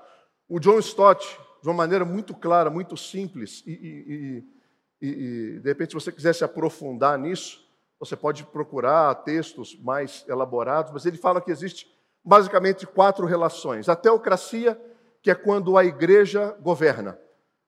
O 0.48 0.60
John 0.60 0.78
Stott, 0.78 1.26
de 1.60 1.68
uma 1.68 1.74
maneira 1.74 2.04
muito 2.04 2.34
clara, 2.34 2.70
muito 2.70 2.96
simples, 2.96 3.62
e, 3.66 3.72
e, 3.72 4.51
e, 5.02 5.08
e 5.56 5.58
de 5.58 5.68
repente, 5.68 5.90
se 5.90 5.94
você 5.94 6.12
quiser 6.12 6.32
se 6.32 6.44
aprofundar 6.44 7.18
nisso, 7.18 7.60
você 7.98 8.16
pode 8.16 8.44
procurar 8.44 9.12
textos 9.16 9.76
mais 9.82 10.24
elaborados, 10.28 10.92
mas 10.92 11.04
ele 11.04 11.16
fala 11.16 11.40
que 11.40 11.50
existe 11.50 11.92
basicamente 12.24 12.86
quatro 12.86 13.26
relações. 13.26 13.88
A 13.88 13.96
teocracia, 13.96 14.80
que 15.20 15.30
é 15.30 15.34
quando 15.34 15.76
a 15.76 15.84
igreja 15.84 16.56
governa. 16.60 17.18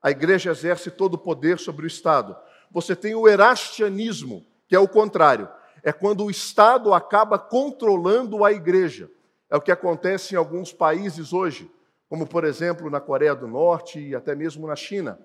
A 0.01 0.11
igreja 0.11 0.51
exerce 0.53 0.91
todo 0.91 1.15
o 1.15 1.19
poder 1.19 1.59
sobre 1.59 1.85
o 1.85 1.89
Estado. 1.89 2.37
Você 2.71 2.95
tem 2.95 3.15
o 3.15 3.27
erastianismo, 3.27 4.47
que 4.69 4.77
é 4.77 4.79
o 4.79 4.89
contrário. 4.89 5.49
É 5.83 5.93
quando 5.93 6.25
o 6.25 6.31
Estado 6.31 6.95
acaba 6.95 7.39
controlando 7.39 8.45
a 8.45 8.53
igreja. 8.53 9.11
É 9.51 9.57
o 9.57 9.61
que 9.61 9.73
acontece 9.73 10.35
em 10.35 10.39
alguns 10.39 10.73
países 10.73 11.33
hoje, 11.33 11.71
como 12.09 12.27
por 12.27 12.45
exemplo 12.45 12.91
na 12.91 13.01
Coreia 13.01 13.35
do 13.35 13.49
Norte 13.49 13.99
e 13.99 14.15
até 14.15 14.35
mesmo 14.35 14.67
na 14.67 14.77
China. 14.77 15.19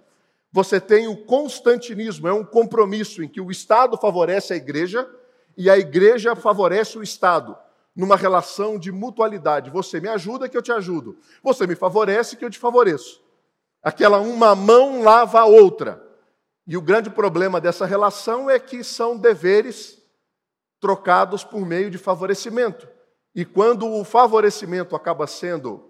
Você 0.52 0.80
tem 0.82 1.08
o 1.08 1.16
constantinismo, 1.26 2.28
é 2.28 2.34
um 2.34 2.44
compromisso 2.44 3.24
em 3.24 3.28
que 3.28 3.40
o 3.40 3.52
Estado 3.52 3.98
favorece 3.98 4.54
a 4.54 4.56
igreja 4.56 5.10
e 5.56 5.70
a 5.70 5.78
igreja 5.78 6.36
favorece 6.36 6.98
o 6.98 7.04
Estado, 7.04 7.56
numa 7.96 8.16
relação 8.16 8.80
de 8.80 8.92
mutualidade. 8.92 9.70
Você 9.70 10.00
me 10.00 10.08
ajuda 10.08 10.50
que 10.50 10.58
eu 10.58 10.62
te 10.62 10.72
ajudo. 10.72 11.18
Você 11.44 11.68
me 11.68 11.76
favorece 11.76 12.36
que 12.36 12.44
eu 12.44 12.50
te 12.50 12.58
favoreço. 12.58 13.22
Aquela 13.84 14.20
uma 14.20 14.56
mão 14.56 15.04
lava 15.04 15.40
a 15.40 15.46
outra. 15.46 16.04
E 16.66 16.78
o 16.78 16.82
grande 16.82 17.10
problema 17.10 17.60
dessa 17.60 17.86
relação 17.86 18.50
é 18.50 18.60
que 18.60 18.84
são 18.84 19.18
deveres 19.18 20.02
trocados 20.80 21.44
por 21.44 21.66
meio 21.66 21.92
de 21.92 21.98
favorecimento. 21.98 22.88
E 23.36 23.46
quando 23.46 23.88
o 23.88 24.04
favorecimento 24.04 24.96
acaba 24.96 25.28
sendo 25.28 25.90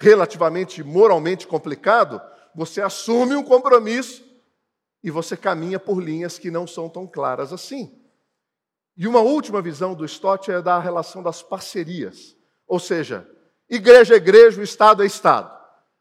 relativamente 0.00 0.82
moralmente 0.82 1.46
complicado, 1.46 2.20
você 2.56 2.80
assume 2.80 3.36
um 3.36 3.42
compromisso 3.42 4.24
e 5.04 5.10
você 5.10 5.36
caminha 5.36 5.78
por 5.78 6.02
linhas 6.02 6.38
que 6.38 6.50
não 6.50 6.66
são 6.66 6.88
tão 6.88 7.06
claras 7.06 7.52
assim. 7.52 8.00
E 8.96 9.06
uma 9.06 9.20
última 9.20 9.60
visão 9.60 9.94
do 9.94 10.06
Stott 10.06 10.50
é 10.50 10.62
da 10.62 10.78
relação 10.78 11.22
das 11.22 11.42
parcerias. 11.42 12.34
Ou 12.66 12.80
seja, 12.80 13.28
igreja 13.68 14.14
é 14.14 14.16
igreja, 14.16 14.58
o 14.58 14.64
Estado 14.64 15.02
é 15.02 15.06
Estado. 15.06 15.54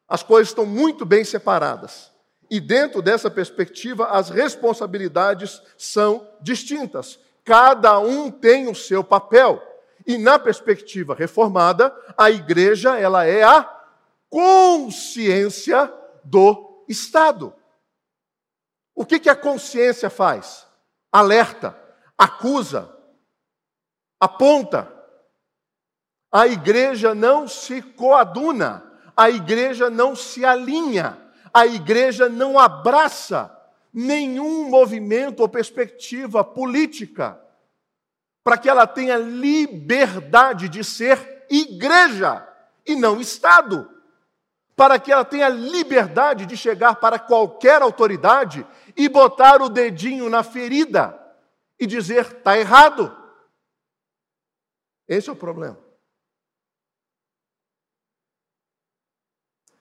As 0.07 0.23
coisas 0.23 0.47
estão 0.47 0.65
muito 0.65 1.05
bem 1.05 1.25
separadas. 1.25 2.09
E 2.49 2.61
dentro 2.61 3.01
dessa 3.01 3.29
perspectiva, 3.29 4.05
as 4.05 4.29
responsabilidades 4.29 5.61
são 5.77 6.25
distintas. 6.41 7.19
Cada 7.43 7.99
um 7.99 8.31
tem 8.31 8.69
o 8.69 8.75
seu 8.75 9.03
papel. 9.03 9.61
E 10.07 10.17
na 10.17 10.39
perspectiva 10.39 11.13
reformada, 11.13 11.93
a 12.17 12.31
igreja 12.31 12.97
ela 12.97 13.25
é 13.25 13.43
a 13.43 13.69
consciência 14.29 15.91
do 16.25 16.85
Estado. 16.87 17.53
O 18.93 19.05
que, 19.05 19.19
que 19.19 19.29
a 19.29 19.35
consciência 19.35 20.09
faz? 20.09 20.65
Alerta, 21.11 21.77
acusa, 22.17 22.93
aponta. 24.19 24.91
A 26.31 26.47
igreja 26.47 27.15
não 27.15 27.47
se 27.47 27.81
coaduna, 27.81 28.83
a 29.15 29.29
igreja 29.29 29.89
não 29.89 30.15
se 30.15 30.43
alinha, 30.43 31.17
a 31.53 31.65
igreja 31.65 32.27
não 32.27 32.59
abraça 32.59 33.51
nenhum 33.93 34.69
movimento 34.69 35.39
ou 35.39 35.47
perspectiva 35.47 36.43
política 36.43 37.41
para 38.43 38.57
que 38.57 38.69
ela 38.69 38.85
tenha 38.85 39.17
liberdade 39.17 40.67
de 40.67 40.83
ser 40.83 41.45
igreja 41.49 42.47
e 42.85 42.95
não 42.95 43.19
Estado. 43.19 43.94
Para 44.75 44.99
que 44.99 45.11
ela 45.11 45.23
tenha 45.23 45.47
liberdade 45.47 46.45
de 46.45 46.57
chegar 46.57 46.95
para 46.95 47.17
qualquer 47.17 47.81
autoridade 47.81 48.65
e 48.95 49.07
botar 49.07 49.61
o 49.61 49.69
dedinho 49.69 50.29
na 50.29 50.43
ferida 50.43 51.17
e 51.79 51.87
dizer: 51.87 52.25
está 52.37 52.57
errado. 52.57 53.15
Esse 55.07 55.29
é 55.29 55.33
o 55.33 55.35
problema. 55.35 55.83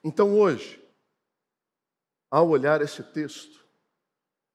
Então 0.02 0.38
hoje, 0.38 0.82
ao 2.30 2.48
olhar 2.48 2.80
esse 2.82 3.02
texto, 3.02 3.64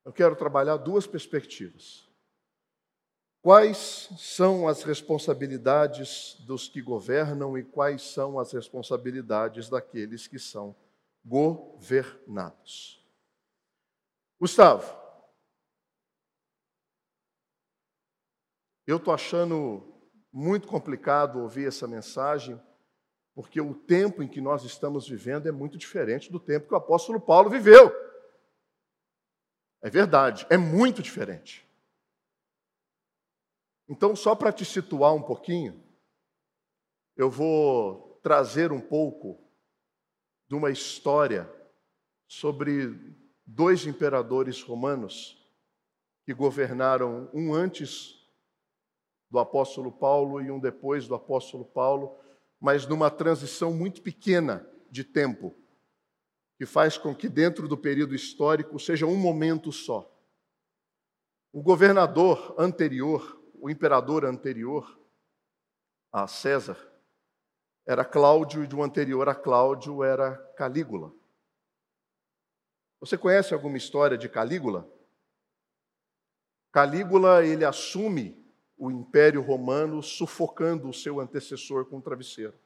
eu 0.05 0.13
quero 0.13 0.35
trabalhar 0.35 0.77
duas 0.77 1.07
perspectivas. 1.07 2.08
Quais 3.41 4.09
são 4.17 4.67
as 4.67 4.83
responsabilidades 4.83 6.35
dos 6.41 6.67
que 6.67 6.81
governam 6.81 7.57
e 7.57 7.63
quais 7.63 8.01
são 8.01 8.37
as 8.37 8.51
responsabilidades 8.51 9.69
daqueles 9.69 10.27
que 10.27 10.37
são 10.37 10.75
governados? 11.23 13.01
Gustavo, 14.37 14.93
eu 18.85 18.97
estou 18.97 19.13
achando 19.13 19.85
muito 20.33 20.67
complicado 20.67 21.39
ouvir 21.39 21.67
essa 21.67 21.87
mensagem, 21.87 22.61
porque 23.33 23.61
o 23.61 23.73
tempo 23.73 24.21
em 24.21 24.27
que 24.27 24.41
nós 24.41 24.65
estamos 24.65 25.07
vivendo 25.07 25.47
é 25.47 25.51
muito 25.51 25.77
diferente 25.77 26.29
do 26.29 26.41
tempo 26.41 26.67
que 26.67 26.73
o 26.73 26.77
apóstolo 26.77 27.21
Paulo 27.21 27.49
viveu. 27.49 27.89
É 29.81 29.89
verdade, 29.89 30.45
é 30.49 30.57
muito 30.57 31.01
diferente. 31.01 31.68
Então, 33.89 34.15
só 34.15 34.35
para 34.35 34.53
te 34.53 34.63
situar 34.63 35.15
um 35.15 35.21
pouquinho, 35.21 35.83
eu 37.17 37.29
vou 37.29 38.19
trazer 38.21 38.71
um 38.71 38.79
pouco 38.79 39.43
de 40.47 40.53
uma 40.53 40.69
história 40.69 41.51
sobre 42.27 43.17
dois 43.45 43.87
imperadores 43.87 44.61
romanos 44.61 45.43
que 46.23 46.33
governaram 46.33 47.29
um 47.33 47.51
antes 47.51 48.15
do 49.31 49.39
apóstolo 49.39 49.91
Paulo 49.91 50.39
e 50.39 50.51
um 50.51 50.59
depois 50.59 51.07
do 51.07 51.15
apóstolo 51.15 51.65
Paulo, 51.65 52.15
mas 52.59 52.85
numa 52.85 53.09
transição 53.09 53.73
muito 53.73 54.03
pequena 54.03 54.67
de 54.91 55.03
tempo, 55.03 55.55
que 56.57 56.65
faz 56.65 56.97
com 56.97 57.15
que 57.15 57.27
dentro 57.27 57.67
do 57.67 57.77
período 57.77 58.13
histórico 58.13 58.79
seja 58.79 59.07
um 59.07 59.15
momento 59.15 59.71
só. 59.71 60.15
O 61.51 61.63
governador 61.63 62.53
anterior, 62.59 63.38
o 63.61 63.69
imperador 63.69 64.25
anterior 64.25 64.99
a 66.11 66.27
César, 66.27 66.77
era 67.85 68.05
Cláudio 68.05 68.63
e 68.63 68.67
do 68.67 68.81
anterior 68.81 69.27
a 69.29 69.35
Cláudio 69.35 70.03
era 70.03 70.37
Calígula. 70.55 71.13
Você 72.99 73.17
conhece 73.17 73.53
alguma 73.53 73.77
história 73.77 74.17
de 74.17 74.27
Calígula? 74.27 74.87
Calígula, 76.71 77.45
ele 77.45 77.65
assume 77.65 78.37
o 78.77 78.91
Império 78.91 79.41
Romano 79.41 80.01
sufocando 80.03 80.89
o 80.89 80.93
seu 80.93 81.19
antecessor 81.19 81.85
com 81.85 81.97
o 81.97 82.01
travesseiro. 82.01 82.57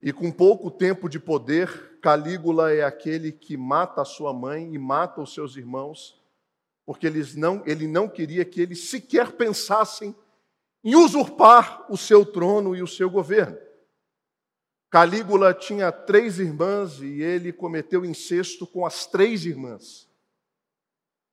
E 0.00 0.12
com 0.12 0.30
pouco 0.30 0.70
tempo 0.70 1.08
de 1.08 1.18
poder, 1.18 1.98
Calígula 2.00 2.72
é 2.72 2.82
aquele 2.82 3.32
que 3.32 3.56
mata 3.56 4.02
a 4.02 4.04
sua 4.04 4.32
mãe 4.32 4.74
e 4.74 4.78
mata 4.78 5.20
os 5.20 5.32
seus 5.32 5.56
irmãos, 5.56 6.22
porque 6.84 7.06
eles 7.06 7.34
não, 7.34 7.62
ele 7.66 7.86
não 7.86 8.08
queria 8.08 8.44
que 8.44 8.60
eles 8.60 8.90
sequer 8.90 9.32
pensassem 9.32 10.14
em 10.82 10.94
usurpar 10.94 11.90
o 11.90 11.96
seu 11.96 12.26
trono 12.26 12.76
e 12.76 12.82
o 12.82 12.86
seu 12.86 13.08
governo. 13.08 13.58
Calígula 14.90 15.52
tinha 15.52 15.90
três 15.90 16.38
irmãs 16.38 17.00
e 17.00 17.20
ele 17.20 17.52
cometeu 17.52 18.04
incesto 18.04 18.66
com 18.66 18.86
as 18.86 19.06
três 19.06 19.44
irmãs: 19.44 20.08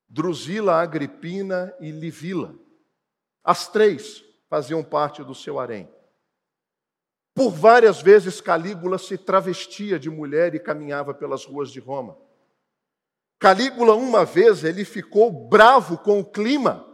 Drusila, 0.10 0.82
Agripina 0.82 1.76
e 1.80 1.92
Livila. 1.92 2.56
As 3.44 3.68
três 3.68 4.24
faziam 4.50 4.84
parte 4.84 5.24
do 5.24 5.36
seu 5.36 5.60
harém. 5.60 5.88
Por 7.34 7.52
várias 7.52 8.02
vezes 8.02 8.42
Calígula 8.42 8.98
se 8.98 9.18
travestia 9.18 10.00
de 10.00 10.10
mulher 10.10 10.54
e 10.54 10.60
caminhava 10.60 11.14
pelas 11.14 11.46
ruas 11.46 11.72
de 11.72 11.80
Roma. 11.80 12.18
Calígula, 13.42 13.96
uma 13.96 14.24
vez, 14.24 14.64
ele 14.64 14.86
ficou 14.86 15.32
bravo 15.32 15.98
com 15.98 16.20
o 16.20 16.24
clima 16.24 16.88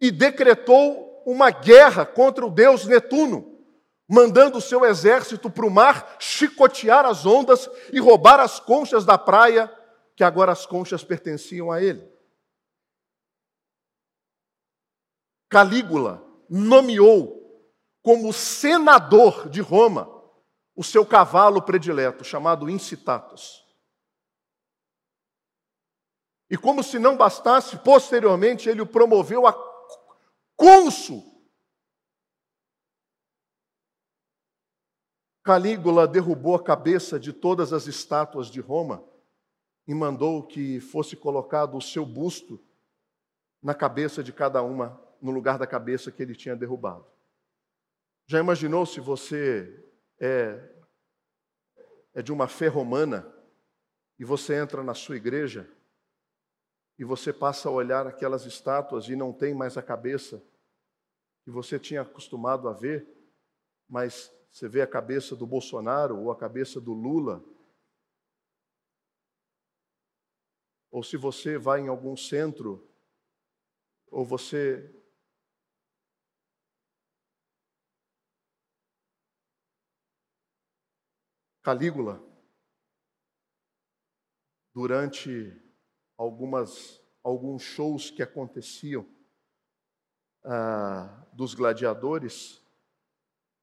e 0.00 0.08
decretou 0.08 1.20
uma 1.26 1.50
guerra 1.50 2.06
contra 2.06 2.46
o 2.46 2.50
deus 2.50 2.86
Netuno, 2.86 3.60
mandando 4.08 4.58
o 4.58 4.60
seu 4.60 4.84
exército 4.84 5.50
para 5.50 5.66
o 5.66 5.70
mar 5.70 6.16
chicotear 6.20 7.04
as 7.04 7.26
ondas 7.26 7.68
e 7.92 7.98
roubar 7.98 8.38
as 8.38 8.60
conchas 8.60 9.04
da 9.04 9.18
praia, 9.18 9.68
que 10.14 10.22
agora 10.22 10.52
as 10.52 10.64
conchas 10.64 11.02
pertenciam 11.02 11.72
a 11.72 11.82
ele. 11.82 12.08
Calígula 15.50 16.24
nomeou 16.48 17.66
como 18.00 18.32
senador 18.32 19.48
de 19.48 19.60
Roma 19.60 20.08
o 20.76 20.84
seu 20.84 21.04
cavalo 21.04 21.60
predileto, 21.60 22.22
chamado 22.22 22.70
Incitatus. 22.70 23.61
E 26.52 26.56
como 26.58 26.82
se 26.82 26.98
não 26.98 27.16
bastasse, 27.16 27.78
posteriormente 27.78 28.68
ele 28.68 28.82
o 28.82 28.86
promoveu 28.86 29.46
a 29.46 29.54
cônsul. 30.54 31.24
Calígula 35.42 36.06
derrubou 36.06 36.54
a 36.54 36.62
cabeça 36.62 37.18
de 37.18 37.32
todas 37.32 37.72
as 37.72 37.86
estátuas 37.86 38.48
de 38.48 38.60
Roma 38.60 39.02
e 39.88 39.94
mandou 39.94 40.46
que 40.46 40.78
fosse 40.78 41.16
colocado 41.16 41.74
o 41.74 41.80
seu 41.80 42.04
busto 42.04 42.62
na 43.62 43.74
cabeça 43.74 44.22
de 44.22 44.30
cada 44.30 44.62
uma 44.62 45.02
no 45.22 45.30
lugar 45.30 45.58
da 45.58 45.66
cabeça 45.66 46.12
que 46.12 46.22
ele 46.22 46.36
tinha 46.36 46.54
derrubado. 46.54 47.06
Já 48.26 48.38
imaginou 48.38 48.84
se 48.84 49.00
você 49.00 49.82
é, 50.20 50.70
é 52.12 52.20
de 52.20 52.30
uma 52.30 52.46
fé 52.46 52.68
romana 52.68 53.26
e 54.18 54.24
você 54.24 54.54
entra 54.54 54.82
na 54.82 54.92
sua 54.92 55.16
igreja 55.16 55.66
e 56.98 57.04
você 57.04 57.32
passa 57.32 57.68
a 57.68 57.72
olhar 57.72 58.06
aquelas 58.06 58.44
estátuas 58.44 59.08
e 59.08 59.16
não 59.16 59.32
tem 59.32 59.54
mais 59.54 59.76
a 59.76 59.82
cabeça 59.82 60.42
que 61.42 61.50
você 61.50 61.78
tinha 61.78 62.02
acostumado 62.02 62.68
a 62.68 62.72
ver, 62.72 63.06
mas 63.88 64.32
você 64.50 64.68
vê 64.68 64.82
a 64.82 64.86
cabeça 64.86 65.34
do 65.34 65.46
Bolsonaro 65.46 66.18
ou 66.18 66.30
a 66.30 66.36
cabeça 66.36 66.80
do 66.80 66.92
Lula. 66.92 67.42
Ou 70.90 71.02
se 71.02 71.16
você 71.16 71.58
vai 71.58 71.80
em 71.80 71.88
algum 71.88 72.16
centro, 72.16 72.86
ou 74.10 74.24
você 74.24 74.94
Calígula, 81.62 82.20
durante 84.74 85.61
algumas, 86.22 87.02
alguns 87.22 87.62
shows 87.62 88.10
que 88.10 88.22
aconteciam 88.22 89.04
ah, 90.44 91.26
dos 91.32 91.52
gladiadores, 91.52 92.62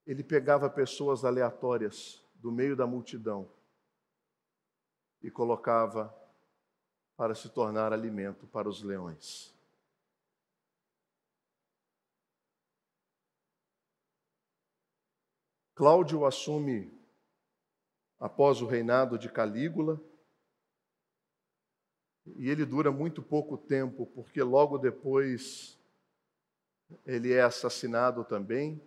ele 0.05 0.23
pegava 0.23 0.69
pessoas 0.69 1.23
aleatórias 1.23 2.21
do 2.35 2.51
meio 2.51 2.75
da 2.75 2.85
multidão 2.85 3.49
e 5.21 5.31
colocava 5.31 6.13
para 7.15 7.33
se 7.33 7.49
tornar 7.49 7.93
alimento 7.93 8.45
para 8.47 8.67
os 8.67 8.83
leões. 8.83 9.55
Cláudio 15.75 16.25
assume 16.25 16.91
após 18.19 18.61
o 18.61 18.65
reinado 18.65 19.17
de 19.17 19.29
Calígula. 19.29 20.08
E 22.37 22.49
ele 22.49 22.65
dura 22.65 22.91
muito 22.91 23.21
pouco 23.21 23.57
tempo, 23.57 24.05
porque 24.05 24.41
logo 24.41 24.77
depois 24.77 25.79
ele 27.05 27.33
é 27.33 27.41
assassinado 27.41 28.23
também 28.23 28.81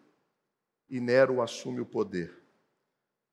e 0.88 1.00
Nero 1.00 1.40
assume 1.40 1.80
o 1.80 1.86
poder. 1.86 2.42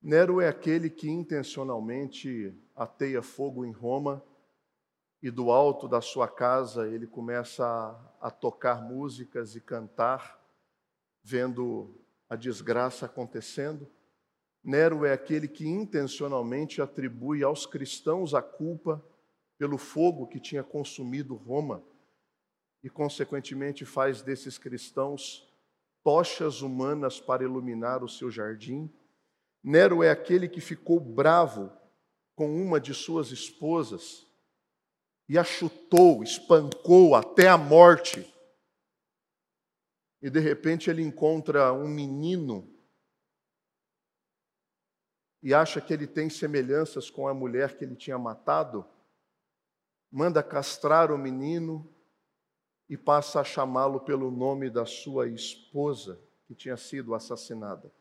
Nero 0.02 0.40
é 0.40 0.48
aquele 0.48 0.90
que 0.90 1.10
intencionalmente 1.10 2.54
ateia 2.76 3.22
fogo 3.22 3.66
em 3.66 3.72
Roma 3.72 4.24
e 5.22 5.30
do 5.30 5.52
alto 5.52 5.88
da 5.88 6.00
sua 6.00 6.28
casa 6.28 6.88
ele 6.88 7.06
começa 7.06 7.66
a, 7.66 8.28
a 8.28 8.32
tocar 8.32 8.82
músicas 8.82 9.56
e 9.56 9.60
cantar, 9.60 10.40
vendo 11.22 11.94
a 12.30 12.36
desgraça 12.36 13.06
acontecendo. 13.06 13.90
Nero 14.64 15.06
é 15.06 15.12
aquele 15.12 15.48
que 15.48 15.68
intencionalmente 15.68 16.82
atribui 16.82 17.44
aos 17.44 17.66
cristãos 17.66 18.34
a 18.34 18.42
culpa 18.42 19.04
pelo 19.60 19.78
fogo 19.78 20.26
que 20.26 20.40
tinha 20.40 20.64
consumido 20.64 21.36
Roma. 21.36 21.84
e, 22.82 22.90
consequentemente, 22.90 23.86
faz 23.86 24.22
desses 24.22 24.58
cristãos 24.58 25.46
tochas 26.02 26.62
humanas 26.62 27.20
para 27.20 27.44
iluminar 27.44 28.06
o 28.06 28.08
seu 28.08 28.32
jardim. 28.32 28.90
Nero 29.62 30.02
é 30.02 30.10
aquele 30.10 30.48
que 30.48 30.62
ficou 30.62 30.98
bravo 30.98 31.70
com 32.36 32.56
uma 32.56 32.80
de 32.80 32.94
suas 32.94 33.32
esposas 33.32 34.26
e 35.28 35.38
a 35.38 35.44
chutou, 35.44 36.24
espancou 36.24 37.14
até 37.14 37.50
a 37.50 37.58
morte. 37.58 38.34
E 40.22 40.30
de 40.30 40.40
repente 40.40 40.90
ele 40.90 41.02
encontra 41.02 41.74
um 41.74 41.88
menino 41.88 42.66
e 45.44 45.54
acha 45.54 45.82
que 45.82 45.94
ele 45.94 46.08
tem 46.08 46.30
semelhanças 46.30 47.10
com 47.10 47.28
a 47.28 47.34
mulher 47.34 47.78
que 47.78 47.84
ele 47.84 47.96
tinha 47.96 48.18
matado, 48.18 48.86
manda 50.12 50.42
castrar 50.42 51.12
o 51.12 51.18
menino 51.18 51.88
e 52.90 52.98
passa 52.98 53.42
a 53.42 53.44
chamá-lo 53.44 54.00
pelo 54.00 54.32
nome 54.32 54.70
da 54.70 54.86
sua 54.86 55.28
esposa, 55.28 56.20
que 56.48 56.56
tinha 56.56 56.76
sido 56.76 57.14
assassinada. 57.14 57.92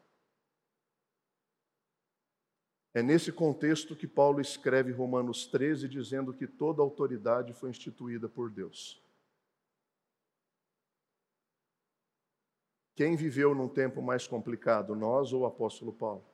É 2.94 3.02
nesse 3.02 3.30
contexto 3.30 3.94
que 3.94 4.06
Paulo 4.06 4.40
escreve 4.40 4.90
Romanos 4.90 5.46
13, 5.46 5.86
dizendo 5.88 6.32
que 6.32 6.46
toda 6.46 6.82
autoridade 6.82 7.52
foi 7.52 7.70
instituída 7.70 8.28
por 8.28 8.50
Deus. 8.50 9.02
Quem 12.96 13.14
viveu 13.14 13.54
num 13.54 13.68
tempo 13.68 14.02
mais 14.02 14.26
complicado, 14.26 14.96
nós 14.96 15.32
ou 15.32 15.42
o 15.42 15.46
apóstolo 15.46 15.92
Paulo? 15.92 16.24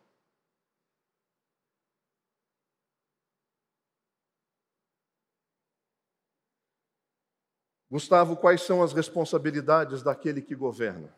Gustavo, 7.90 8.37
quais 8.37 8.62
são 8.62 8.83
as 8.83 8.92
responsabilidades 8.92 10.03
daquele 10.03 10.40
que 10.40 10.55
governa? 10.55 11.14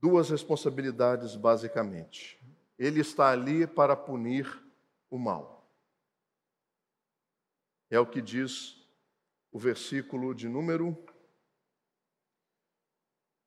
Duas 0.00 0.30
responsabilidades, 0.30 1.34
basicamente. 1.34 2.40
Ele 2.78 3.00
está 3.00 3.30
ali 3.30 3.66
para 3.66 3.96
punir 3.96 4.62
o 5.10 5.18
mal. 5.18 5.68
É 7.90 7.98
o 7.98 8.06
que 8.06 8.20
diz 8.20 8.76
o 9.50 9.58
versículo 9.58 10.34
de 10.34 10.48
número 10.48 10.96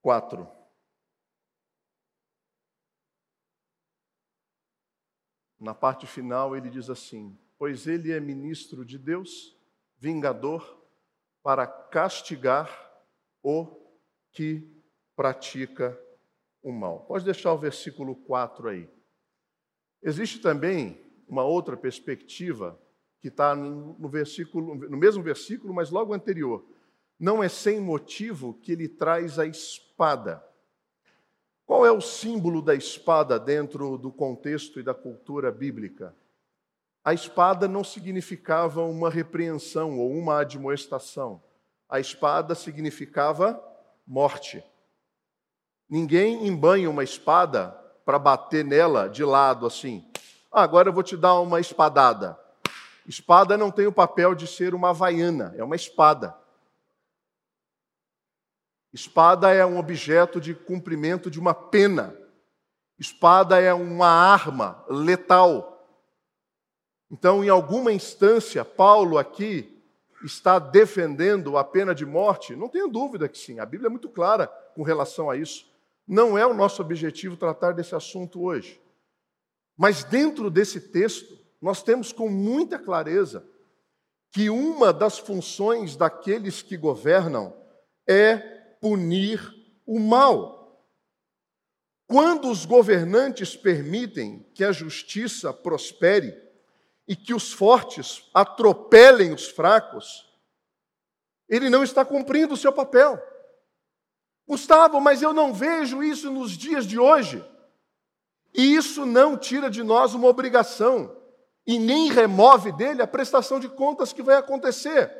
4. 0.01 0.49
Na 5.59 5.75
parte 5.75 6.07
final, 6.07 6.57
ele 6.57 6.69
diz 6.69 6.89
assim: 6.89 7.37
Pois 7.57 7.85
ele 7.85 8.11
é 8.11 8.19
ministro 8.19 8.83
de 8.83 8.97
Deus 8.97 9.55
vingador 10.01 10.83
para 11.43 11.67
castigar 11.67 12.67
o 13.43 13.67
que 14.31 14.67
pratica 15.15 15.97
o 16.63 16.71
mal. 16.71 17.01
Pode 17.01 17.23
deixar 17.23 17.53
o 17.53 17.57
versículo 17.57 18.15
4 18.15 18.69
aí. 18.69 18.89
Existe 20.01 20.39
também 20.39 20.99
uma 21.27 21.43
outra 21.43 21.77
perspectiva 21.77 22.79
que 23.19 23.27
está 23.27 23.55
no 23.55 24.09
versículo, 24.09 24.73
no 24.73 24.97
mesmo 24.97 25.21
versículo, 25.21 25.71
mas 25.71 25.91
logo 25.91 26.15
anterior. 26.15 26.65
Não 27.19 27.43
é 27.43 27.47
sem 27.47 27.79
motivo 27.79 28.55
que 28.55 28.71
ele 28.71 28.89
traz 28.89 29.37
a 29.37 29.45
espada. 29.45 30.43
Qual 31.63 31.85
é 31.85 31.91
o 31.91 32.01
símbolo 32.01 32.59
da 32.59 32.73
espada 32.73 33.39
dentro 33.39 33.99
do 33.99 34.11
contexto 34.11 34.79
e 34.79 34.83
da 34.83 34.95
cultura 34.95 35.51
bíblica? 35.51 36.15
A 37.03 37.13
espada 37.13 37.67
não 37.67 37.83
significava 37.83 38.83
uma 38.83 39.09
repreensão 39.09 39.99
ou 39.99 40.11
uma 40.11 40.39
admoestação. 40.39 41.43
A 41.89 41.99
espada 41.99 42.53
significava 42.53 43.61
morte. 44.05 44.63
Ninguém 45.89 46.47
embanha 46.47 46.89
uma 46.89 47.03
espada 47.03 47.69
para 48.05 48.19
bater 48.19 48.63
nela 48.63 49.07
de 49.09 49.23
lado 49.23 49.65
assim. 49.65 50.09
Ah, 50.51 50.63
agora 50.63 50.89
eu 50.89 50.93
vou 50.93 51.03
te 51.03 51.17
dar 51.17 51.39
uma 51.39 51.59
espadada. 51.59 52.39
Espada 53.07 53.57
não 53.57 53.71
tem 53.71 53.87
o 53.87 53.91
papel 53.91 54.35
de 54.35 54.45
ser 54.45 54.73
uma 54.73 54.93
vaiana, 54.93 55.53
é 55.57 55.63
uma 55.63 55.75
espada. 55.75 56.35
Espada 58.93 59.51
é 59.51 59.65
um 59.65 59.77
objeto 59.77 60.39
de 60.39 60.53
cumprimento 60.53 61.31
de 61.31 61.39
uma 61.39 61.53
pena. 61.53 62.15
Espada 62.99 63.59
é 63.59 63.73
uma 63.73 64.07
arma 64.07 64.85
letal. 64.89 65.70
Então, 67.11 67.43
em 67.43 67.49
alguma 67.49 67.91
instância, 67.91 68.63
Paulo 68.63 69.17
aqui 69.17 69.77
está 70.23 70.57
defendendo 70.57 71.57
a 71.57 71.63
pena 71.63 71.93
de 71.93 72.05
morte? 72.05 72.55
Não 72.55 72.69
tenho 72.69 72.87
dúvida 72.87 73.27
que 73.27 73.37
sim, 73.37 73.59
a 73.59 73.65
Bíblia 73.65 73.87
é 73.87 73.89
muito 73.89 74.07
clara 74.07 74.47
com 74.47 74.81
relação 74.81 75.29
a 75.29 75.35
isso. 75.35 75.69
Não 76.07 76.37
é 76.37 76.45
o 76.45 76.53
nosso 76.53 76.81
objetivo 76.81 77.35
tratar 77.35 77.73
desse 77.73 77.93
assunto 77.93 78.41
hoje. 78.41 78.81
Mas 79.75 80.03
dentro 80.03 80.49
desse 80.49 80.79
texto, 80.79 81.37
nós 81.61 81.83
temos 81.83 82.13
com 82.13 82.29
muita 82.29 82.79
clareza 82.79 83.45
que 84.31 84.49
uma 84.49 84.93
das 84.93 85.19
funções 85.19 85.97
daqueles 85.97 86.61
que 86.61 86.77
governam 86.77 87.53
é 88.07 88.37
punir 88.79 89.53
o 89.85 89.99
mal. 89.99 90.87
Quando 92.07 92.49
os 92.49 92.65
governantes 92.65 93.55
permitem 93.55 94.45
que 94.53 94.63
a 94.63 94.71
justiça 94.71 95.53
prospere, 95.53 96.50
e 97.11 97.15
que 97.17 97.33
os 97.33 97.51
fortes 97.51 98.23
atropelem 98.33 99.33
os 99.33 99.49
fracos, 99.49 100.25
ele 101.49 101.69
não 101.69 101.83
está 101.83 102.05
cumprindo 102.05 102.53
o 102.53 102.57
seu 102.57 102.71
papel. 102.71 103.21
Gustavo, 104.47 105.01
mas 105.01 105.21
eu 105.21 105.33
não 105.33 105.53
vejo 105.53 106.01
isso 106.01 106.31
nos 106.31 106.53
dias 106.53 106.85
de 106.85 106.97
hoje. 106.97 107.43
E 108.53 108.75
isso 108.75 109.05
não 109.05 109.37
tira 109.37 109.69
de 109.69 109.83
nós 109.83 110.13
uma 110.13 110.29
obrigação 110.29 111.13
e 111.67 111.77
nem 111.77 112.09
remove 112.09 112.71
dele 112.71 113.01
a 113.01 113.07
prestação 113.07 113.59
de 113.59 113.67
contas 113.67 114.13
que 114.13 114.23
vai 114.23 114.37
acontecer. 114.37 115.11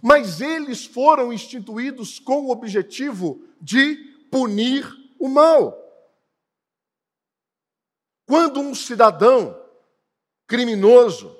Mas 0.00 0.40
eles 0.40 0.86
foram 0.86 1.32
instituídos 1.32 2.20
com 2.20 2.46
o 2.46 2.52
objetivo 2.52 3.44
de 3.60 3.96
punir 4.30 4.88
o 5.18 5.28
mal. 5.28 5.76
Quando 8.24 8.60
um 8.60 8.72
cidadão 8.72 9.60
criminoso 10.46 11.39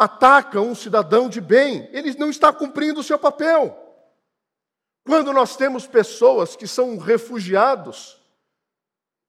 ataca 0.00 0.62
um 0.62 0.74
cidadão 0.74 1.28
de 1.28 1.42
bem, 1.42 1.86
ele 1.92 2.14
não 2.14 2.30
está 2.30 2.50
cumprindo 2.50 3.00
o 3.00 3.04
seu 3.04 3.18
papel. 3.18 3.76
Quando 5.04 5.30
nós 5.30 5.56
temos 5.56 5.86
pessoas 5.86 6.56
que 6.56 6.66
são 6.66 6.96
refugiados 6.96 8.18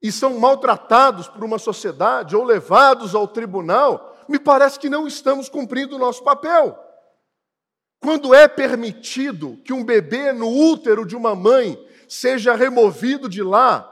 e 0.02 0.14
são 0.14 0.40
maltratados 0.40 1.28
por 1.28 1.44
uma 1.44 1.60
sociedade 1.60 2.38
ou 2.38 2.46
levados 2.46 3.14
ao 3.14 3.28
tribunal, 3.28 4.16
me 4.30 4.40
parece 4.40 4.80
que 4.80 4.90
não 4.90 5.06
estamos 5.06 5.50
cumprindo 5.50 5.98
o 5.98 6.00
nosso 6.00 6.24
papel. 6.24 6.80
Quando 8.00 8.34
é 8.34 8.48
permitido 8.48 9.58
que 9.66 9.74
um 9.74 9.84
bebê 9.84 10.32
no 10.32 10.48
útero 10.48 11.06
de 11.06 11.18
uma 11.18 11.36
mãe 11.36 11.78
seja 12.08 12.56
removido 12.56 13.28
de 13.28 13.44
lá 13.44 13.90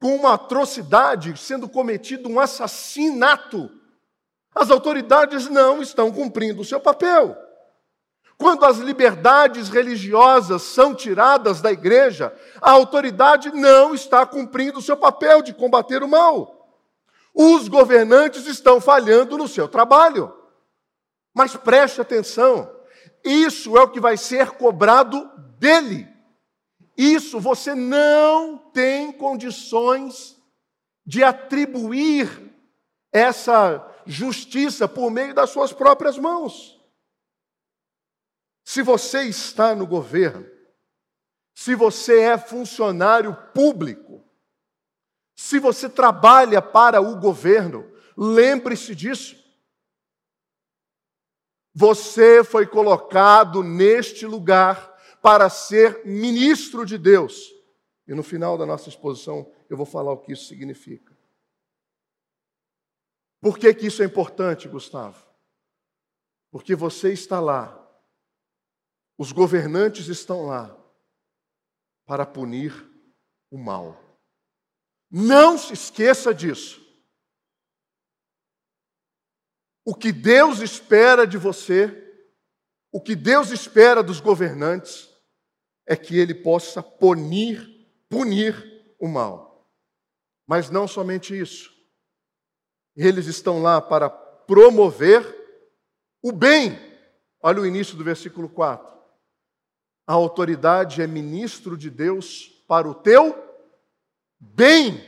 com 0.00 0.16
uma 0.16 0.34
atrocidade, 0.34 1.36
sendo 1.36 1.68
cometido 1.68 2.28
um 2.28 2.40
assassinato, 2.40 3.70
as 4.54 4.70
autoridades 4.70 5.48
não 5.48 5.80
estão 5.80 6.12
cumprindo 6.12 6.62
o 6.62 6.64
seu 6.64 6.80
papel. 6.80 7.36
Quando 8.36 8.64
as 8.64 8.78
liberdades 8.78 9.68
religiosas 9.68 10.62
são 10.62 10.94
tiradas 10.94 11.60
da 11.60 11.70
igreja, 11.70 12.34
a 12.60 12.72
autoridade 12.72 13.50
não 13.52 13.94
está 13.94 14.26
cumprindo 14.26 14.80
o 14.80 14.82
seu 14.82 14.96
papel 14.96 15.42
de 15.42 15.54
combater 15.54 16.02
o 16.02 16.08
mal. 16.08 16.80
Os 17.34 17.68
governantes 17.68 18.46
estão 18.46 18.80
falhando 18.80 19.38
no 19.38 19.46
seu 19.46 19.68
trabalho. 19.68 20.34
Mas 21.32 21.56
preste 21.56 22.00
atenção, 22.00 22.70
isso 23.24 23.76
é 23.78 23.82
o 23.82 23.88
que 23.88 24.00
vai 24.00 24.16
ser 24.16 24.50
cobrado 24.50 25.30
dele. 25.58 26.08
Isso 26.96 27.40
você 27.40 27.74
não 27.74 28.58
tem 28.58 29.12
condições 29.12 30.36
de 31.06 31.24
atribuir 31.24 32.28
essa 33.12 33.91
justiça 34.06 34.88
por 34.88 35.10
meio 35.10 35.34
das 35.34 35.50
suas 35.50 35.72
próprias 35.72 36.18
mãos. 36.18 36.80
Se 38.64 38.82
você 38.82 39.22
está 39.24 39.74
no 39.74 39.86
governo, 39.86 40.46
se 41.54 41.74
você 41.74 42.20
é 42.20 42.38
funcionário 42.38 43.36
público, 43.54 44.24
se 45.34 45.58
você 45.58 45.88
trabalha 45.88 46.62
para 46.62 47.00
o 47.00 47.18
governo, 47.18 47.90
lembre-se 48.16 48.94
disso. 48.94 49.36
Você 51.74 52.44
foi 52.44 52.66
colocado 52.66 53.62
neste 53.62 54.26
lugar 54.26 54.92
para 55.22 55.48
ser 55.48 56.04
ministro 56.04 56.84
de 56.84 56.98
Deus. 56.98 57.50
E 58.06 58.14
no 58.14 58.22
final 58.22 58.58
da 58.58 58.66
nossa 58.66 58.88
exposição 58.88 59.50
eu 59.70 59.76
vou 59.76 59.86
falar 59.86 60.12
o 60.12 60.18
que 60.18 60.32
isso 60.32 60.46
significa. 60.46 61.11
Por 63.42 63.58
que, 63.58 63.74
que 63.74 63.88
isso 63.88 64.04
é 64.04 64.06
importante, 64.06 64.68
Gustavo? 64.68 65.20
Porque 66.48 66.76
você 66.76 67.12
está 67.12 67.40
lá 67.40 67.78
Os 69.18 69.32
governantes 69.32 70.06
estão 70.06 70.46
lá 70.46 70.76
para 72.06 72.24
punir 72.24 72.72
o 73.50 73.58
mal. 73.58 73.98
Não 75.10 75.58
se 75.58 75.74
esqueça 75.74 76.32
disso. 76.32 76.80
O 79.84 79.94
que 79.94 80.12
Deus 80.12 80.60
espera 80.60 81.26
de 81.26 81.36
você, 81.36 81.90
o 82.90 83.00
que 83.00 83.14
Deus 83.16 83.50
espera 83.50 84.02
dos 84.02 84.20
governantes, 84.20 85.08
é 85.86 85.96
que 85.96 86.16
ele 86.16 86.34
possa 86.34 86.82
punir, 86.82 87.88
punir 88.08 88.94
o 88.98 89.08
mal. 89.08 89.68
Mas 90.46 90.70
não 90.70 90.86
somente 90.86 91.38
isso. 91.38 91.71
Eles 92.96 93.26
estão 93.26 93.62
lá 93.62 93.80
para 93.80 94.10
promover 94.10 95.24
o 96.22 96.32
bem. 96.32 96.78
Olha 97.40 97.60
o 97.60 97.66
início 97.66 97.96
do 97.96 98.04
versículo 98.04 98.48
4. 98.48 98.92
A 100.06 100.12
autoridade 100.12 101.00
é 101.00 101.06
ministro 101.06 101.76
de 101.76 101.88
Deus 101.88 102.48
para 102.68 102.88
o 102.88 102.94
teu 102.94 103.34
bem. 104.38 105.00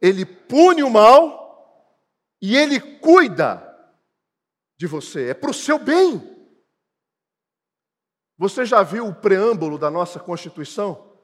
Ele 0.00 0.24
pune 0.24 0.82
o 0.82 0.90
mal 0.90 1.40
e 2.40 2.56
Ele 2.56 2.80
cuida 2.80 3.66
de 4.76 4.86
você, 4.86 5.28
é 5.28 5.34
para 5.34 5.50
o 5.50 5.54
seu 5.54 5.78
bem. 5.78 6.30
Você 8.38 8.64
já 8.64 8.82
viu 8.82 9.06
o 9.06 9.14
preâmbulo 9.14 9.76
da 9.78 9.90
nossa 9.90 10.18
Constituição? 10.18 11.20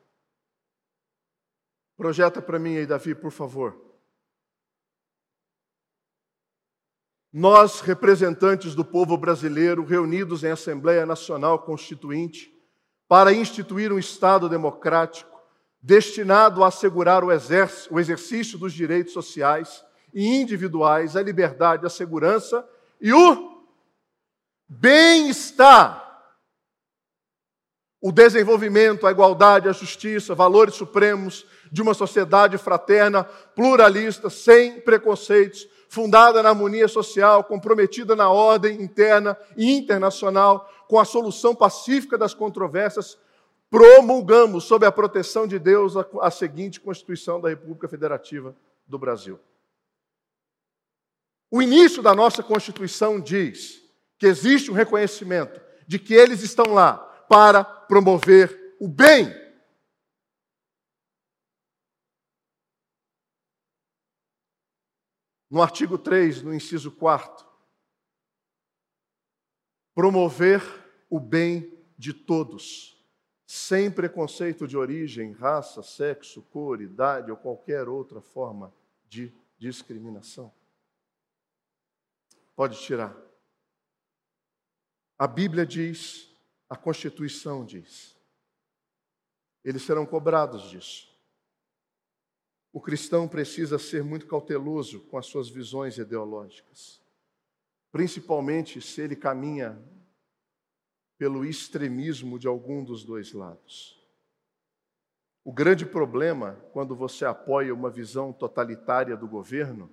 Projeta 1.97 2.43
para 2.43 2.59
mim 2.59 2.77
aí, 2.77 2.87
Davi, 2.87 3.15
por 3.15 3.31
favor. 3.31 3.96
Nós, 7.33 7.81
representantes 7.81 8.75
do 8.75 8.85
povo 8.85 9.17
brasileiro, 9.17 9.85
reunidos 9.85 10.45
em 10.45 10.51
Assembleia 10.51 11.05
Nacional 11.05 11.59
Constituinte, 11.59 12.53
para 13.09 13.33
instituir 13.33 13.93
um 13.93 13.99
Estado 13.99 14.49
democrático, 14.49 15.37
destinado 15.81 16.65
a 16.65 16.69
assegurar 16.69 17.23
o, 17.23 17.31
exercício 17.31 18.59
dos 18.59 18.73
direitos 18.73 19.13
sociais, 19.13 19.85
e 20.17 20.41
individuais, 20.41 21.15
a 21.15 21.23
liberdade, 21.23 21.85
a 21.85 21.91
segurança 21.91 22.67
e 22.99 23.13
o 23.13 23.63
bem-estar. 24.67 26.05
O 28.01 28.11
desenvolvimento, 28.11 29.07
a 29.07 29.11
igualdade, 29.11 29.69
a 29.69 29.73
justiça, 29.73 30.35
valores 30.35 30.75
supremos 30.75 31.45
de 31.71 31.83
uma 31.83 31.93
sociedade 31.93 32.57
fraterna, 32.57 33.25
pluralista, 33.25 34.31
sem 34.31 34.81
preconceitos, 34.81 35.69
fundada 35.89 36.43
na 36.43 36.51
harmonia 36.51 36.89
social, 36.89 37.45
comprometida 37.45 38.17
na 38.17 38.31
ordem 38.31 38.81
interna 38.81 39.37
e 39.57 39.73
internacional, 39.73 40.71
com 40.89 40.99
a 40.99 41.05
solução 41.05 41.55
pacífica 41.55 42.17
das 42.17 42.35
controvérsias, 42.35 43.19
promulgamos, 43.71 44.65
sob 44.65 44.87
a 44.87 44.93
proteção 44.93 45.47
de 45.47 45.59
Deus, 45.59 45.95
a, 46.21 46.31
seguinte 46.31 46.81
Constituição 46.81 47.41
da 47.41 47.49
República 47.49 47.89
Federativa 47.89 48.55
do 48.87 48.99
Brasil. 48.99 49.39
O 51.51 51.63
início 51.63 52.03
da 52.03 52.15
nossa 52.15 52.43
Constituição 52.43 53.21
diz 53.21 53.83
que 54.19 54.27
existe 54.27 54.71
um 54.71 54.75
reconhecimento 54.75 55.61
de 55.87 55.99
que 55.99 56.15
eles 56.15 56.43
estão 56.43 56.73
lá 56.73 56.97
para 57.29 57.65
promover 57.65 58.77
o 58.81 58.89
bem. 58.89 59.35
No 65.57 65.63
artigo 65.63 65.97
3, 65.97 66.43
no 66.43 66.53
inciso 66.53 66.91
4, 66.93 67.47
promover 69.95 70.61
o 71.09 71.19
bem 71.19 71.73
de 71.97 72.13
todos, 72.13 73.03
sem 73.47 73.91
preconceito 73.91 74.69
de 74.69 74.77
origem, 74.77 75.33
raça, 75.33 75.83
sexo, 75.83 76.43
cor, 76.43 76.83
idade 76.83 77.31
ou 77.31 77.39
qualquer 77.39 77.89
outra 77.89 78.21
forma 78.21 78.71
de 79.09 79.33
discriminação. 79.57 80.53
Pode 82.55 82.79
tirar. 82.79 83.17
A 85.19 85.27
Bíblia 85.27 85.65
diz, 85.65 86.37
a 86.69 86.77
Constituição 86.77 87.65
diz. 87.65 88.15
Eles 89.65 89.81
serão 89.81 90.05
cobrados 90.05 90.69
disso. 90.69 91.16
O 92.77 92.81
cristão 92.83 93.27
precisa 93.27 93.79
ser 93.79 94.05
muito 94.05 94.27
cauteloso 94.27 95.01
com 95.05 95.17
as 95.17 95.25
suas 95.25 95.49
visões 95.49 95.97
ideológicas, 95.97 97.01
principalmente 97.91 98.83
se 98.83 99.01
ele 99.01 99.17
caminha 99.17 99.83
pelo 101.17 101.43
extremismo 101.43 102.39
de 102.39 102.47
algum 102.47 102.85
dos 102.85 103.03
dois 103.03 103.33
lados. 103.33 103.99
O 105.43 105.55
grande 105.55 105.87
problema, 105.87 106.63
quando 106.75 106.95
você 106.95 107.25
apoia 107.25 107.73
uma 107.73 107.89
visão 107.89 108.31
totalitária 108.31 109.17
do 109.17 109.27
governo, 109.27 109.91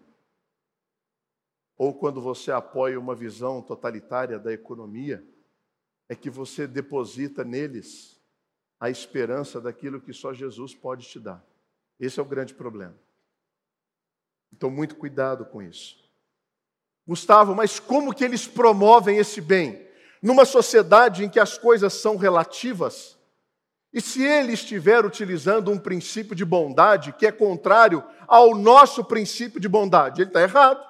ou 1.77 1.97
quando 1.97 2.19
você 2.19 2.51
apoia 2.51 2.99
uma 2.99 3.15
visão 3.15 3.61
totalitária 3.61 4.37
da 4.37 4.51
economia, 4.51 5.25
é 6.09 6.15
que 6.17 6.29
você 6.29 6.67
deposita 6.67 7.45
neles 7.45 8.21
a 8.77 8.89
esperança 8.89 9.61
daquilo 9.61 10.01
que 10.01 10.11
só 10.11 10.33
Jesus 10.33 10.75
pode 10.75 11.07
te 11.07 11.17
dar. 11.17 11.52
Esse 11.99 12.19
é 12.19 12.23
o 12.23 12.25
grande 12.25 12.53
problema. 12.53 12.95
Então, 14.51 14.69
muito 14.69 14.95
cuidado 14.95 15.45
com 15.45 15.61
isso. 15.61 15.95
Gustavo, 17.07 17.55
mas 17.55 17.79
como 17.79 18.13
que 18.13 18.23
eles 18.23 18.47
promovem 18.47 19.17
esse 19.17 19.41
bem? 19.41 19.87
Numa 20.21 20.45
sociedade 20.45 21.23
em 21.23 21.29
que 21.29 21.39
as 21.39 21.57
coisas 21.57 21.93
são 21.93 22.15
relativas, 22.15 23.17
e 23.93 24.01
se 24.01 24.23
ele 24.23 24.53
estiver 24.53 25.05
utilizando 25.05 25.69
um 25.69 25.77
princípio 25.77 26.35
de 26.35 26.43
bondade 26.43 27.13
que 27.13 27.27
é 27.27 27.31
contrário 27.31 28.03
ao 28.27 28.55
nosso 28.55 29.03
princípio 29.03 29.59
de 29.59 29.69
bondade, 29.69 30.21
ele 30.21 30.29
está 30.29 30.41
errado. 30.41 30.83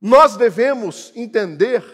Nós 0.00 0.34
devemos 0.34 1.12
entender 1.14 1.84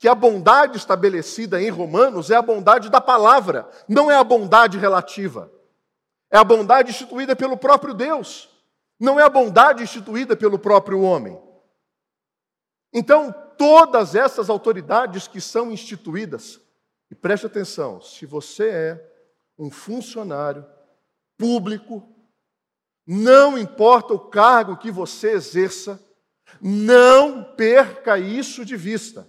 que 0.00 0.08
a 0.08 0.14
bondade 0.14 0.76
estabelecida 0.76 1.62
em 1.62 1.70
Romanos 1.70 2.28
é 2.30 2.34
a 2.34 2.42
bondade 2.42 2.90
da 2.90 3.00
palavra, 3.00 3.68
não 3.88 4.10
é 4.10 4.16
a 4.16 4.24
bondade 4.24 4.78
relativa. 4.78 5.50
É 6.34 6.36
a 6.36 6.42
bondade 6.42 6.90
instituída 6.90 7.36
pelo 7.36 7.56
próprio 7.56 7.94
Deus, 7.94 8.50
não 8.98 9.20
é 9.20 9.22
a 9.22 9.28
bondade 9.28 9.84
instituída 9.84 10.36
pelo 10.36 10.58
próprio 10.58 11.00
homem. 11.00 11.40
Então, 12.92 13.32
todas 13.56 14.16
essas 14.16 14.50
autoridades 14.50 15.28
que 15.28 15.40
são 15.40 15.70
instituídas, 15.70 16.60
e 17.08 17.14
preste 17.14 17.46
atenção, 17.46 18.00
se 18.00 18.26
você 18.26 18.68
é 18.68 19.14
um 19.56 19.70
funcionário 19.70 20.66
público, 21.38 22.02
não 23.06 23.56
importa 23.56 24.12
o 24.12 24.18
cargo 24.18 24.76
que 24.76 24.90
você 24.90 25.30
exerça, 25.30 26.04
não 26.60 27.44
perca 27.54 28.18
isso 28.18 28.64
de 28.64 28.76
vista. 28.76 29.24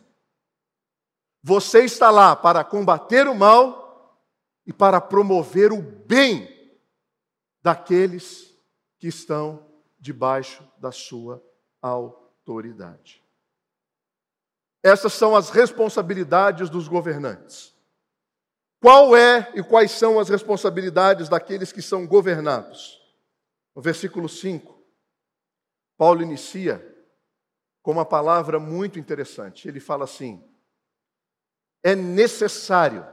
Você 1.44 1.86
está 1.86 2.10
lá 2.10 2.36
para 2.36 2.64
combater 2.64 3.28
o 3.28 3.36
mal 3.36 4.20
e 4.66 4.74
para 4.74 5.00
promover 5.00 5.72
o 5.72 5.84
bem 5.84 6.55
daqueles 7.66 8.56
que 9.00 9.08
estão 9.08 9.66
debaixo 10.00 10.64
da 10.78 10.92
sua 10.92 11.44
autoridade. 11.82 13.24
Essas 14.84 15.14
são 15.14 15.36
as 15.36 15.50
responsabilidades 15.50 16.70
dos 16.70 16.88
governantes. 16.88 17.74
Qual 18.80 19.18
é 19.18 19.52
e 19.56 19.64
quais 19.64 19.90
são 19.90 20.20
as 20.20 20.30
responsabilidades 20.30 21.28
daqueles 21.28 21.72
que 21.72 21.82
são 21.82 22.06
governados? 22.06 23.02
No 23.76 23.82
versículo 23.82 24.30
5, 24.30 24.80
Paulo 25.98 26.22
inicia 26.22 26.80
com 27.82 27.94
uma 27.94 28.06
palavra 28.06 28.60
muito 28.60 29.00
interessante. 29.00 29.68
Ele 29.68 29.80
fala 29.80 30.04
assim: 30.04 30.48
é 31.84 31.96
necessário. 31.96 33.04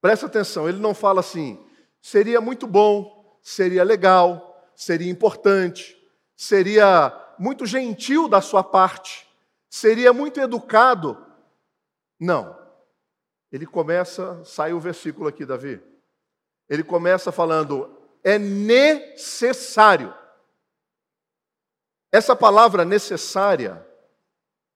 Presta 0.00 0.24
atenção, 0.24 0.66
ele 0.66 0.78
não 0.78 0.94
fala 0.94 1.20
assim, 1.20 1.62
seria 2.04 2.38
muito 2.38 2.66
bom, 2.66 3.34
seria 3.40 3.82
legal, 3.82 4.70
seria 4.76 5.10
importante, 5.10 5.96
seria 6.36 7.10
muito 7.38 7.64
gentil 7.64 8.28
da 8.28 8.42
sua 8.42 8.62
parte, 8.62 9.26
seria 9.70 10.12
muito 10.12 10.38
educado. 10.38 11.16
Não. 12.20 12.58
Ele 13.50 13.64
começa, 13.64 14.44
sai 14.44 14.74
o 14.74 14.80
versículo 14.80 15.28
aqui, 15.28 15.46
Davi. 15.46 15.82
Ele 16.68 16.84
começa 16.84 17.32
falando: 17.32 17.90
é 18.22 18.38
necessário. 18.38 20.14
Essa 22.12 22.36
palavra 22.36 22.84
necessária, 22.84 23.82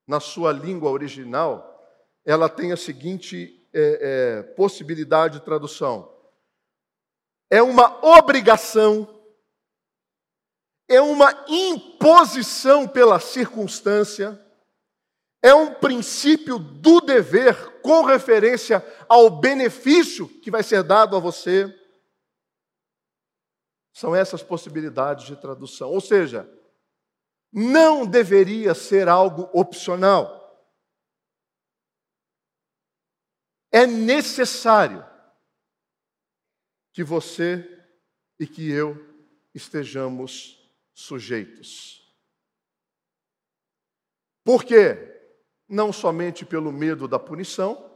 na 0.06 0.18
sua 0.18 0.50
língua 0.50 0.90
original, 0.90 1.94
ela 2.24 2.48
tem 2.48 2.72
a 2.72 2.76
seguinte 2.76 3.68
é, 3.74 3.98
é, 4.00 4.42
possibilidade 4.54 5.40
de 5.40 5.44
tradução: 5.44 6.17
é 7.50 7.62
uma 7.62 8.04
obrigação, 8.04 9.06
é 10.88 11.00
uma 11.00 11.32
imposição 11.48 12.86
pela 12.86 13.18
circunstância, 13.20 14.38
é 15.42 15.54
um 15.54 15.74
princípio 15.74 16.58
do 16.58 17.00
dever 17.00 17.80
com 17.80 18.02
referência 18.02 18.84
ao 19.08 19.30
benefício 19.30 20.28
que 20.40 20.50
vai 20.50 20.62
ser 20.62 20.82
dado 20.82 21.16
a 21.16 21.20
você. 21.20 21.74
São 23.92 24.14
essas 24.14 24.42
possibilidades 24.42 25.26
de 25.26 25.36
tradução. 25.36 25.90
Ou 25.90 26.00
seja, 26.00 26.48
não 27.52 28.04
deveria 28.04 28.74
ser 28.74 29.08
algo 29.08 29.48
opcional. 29.52 30.36
É 33.70 33.86
necessário 33.86 35.04
que 36.98 37.04
você 37.04 37.64
e 38.40 38.44
que 38.44 38.68
eu 38.68 39.00
estejamos 39.54 40.68
sujeitos. 40.92 42.12
Por 44.44 44.64
quê? 44.64 44.98
Não 45.68 45.92
somente 45.92 46.44
pelo 46.44 46.72
medo 46.72 47.06
da 47.06 47.16
punição, 47.16 47.88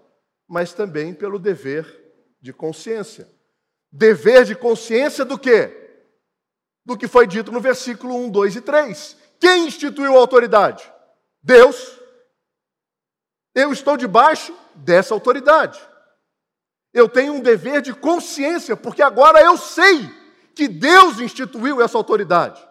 mas 0.46 0.72
também 0.72 1.12
pelo 1.12 1.36
dever 1.36 1.84
de 2.40 2.52
consciência. 2.52 3.28
Dever 3.90 4.44
de 4.44 4.54
consciência 4.54 5.24
do 5.24 5.36
quê? 5.36 6.06
Do 6.86 6.96
que 6.96 7.08
foi 7.08 7.26
dito 7.26 7.50
no 7.50 7.60
versículo 7.60 8.14
1, 8.14 8.30
2 8.30 8.54
e 8.54 8.60
3. 8.60 9.16
Quem 9.40 9.66
instituiu 9.66 10.14
a 10.14 10.20
autoridade? 10.20 10.88
Deus. 11.42 11.98
Eu 13.52 13.72
estou 13.72 13.96
debaixo 13.96 14.56
dessa 14.76 15.12
autoridade. 15.12 15.91
Eu 16.92 17.08
tenho 17.08 17.34
um 17.34 17.40
dever 17.40 17.80
de 17.80 17.94
consciência, 17.94 18.76
porque 18.76 19.02
agora 19.02 19.40
eu 19.40 19.56
sei 19.56 20.10
que 20.54 20.68
Deus 20.68 21.18
instituiu 21.18 21.80
essa 21.80 21.96
autoridade. 21.96 22.62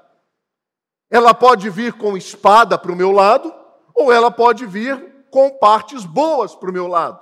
Ela 1.09 1.33
pode 1.33 1.69
vir 1.69 1.93
com 1.93 2.15
espada 2.15 2.77
para 2.77 2.91
o 2.91 2.95
meu 2.95 3.11
lado, 3.11 3.53
ou 3.93 4.11
ela 4.11 4.31
pode 4.31 4.65
vir 4.65 5.25
com 5.31 5.49
partes 5.49 6.05
boas 6.05 6.55
para 6.55 6.69
o 6.69 6.73
meu 6.73 6.87
lado. 6.87 7.19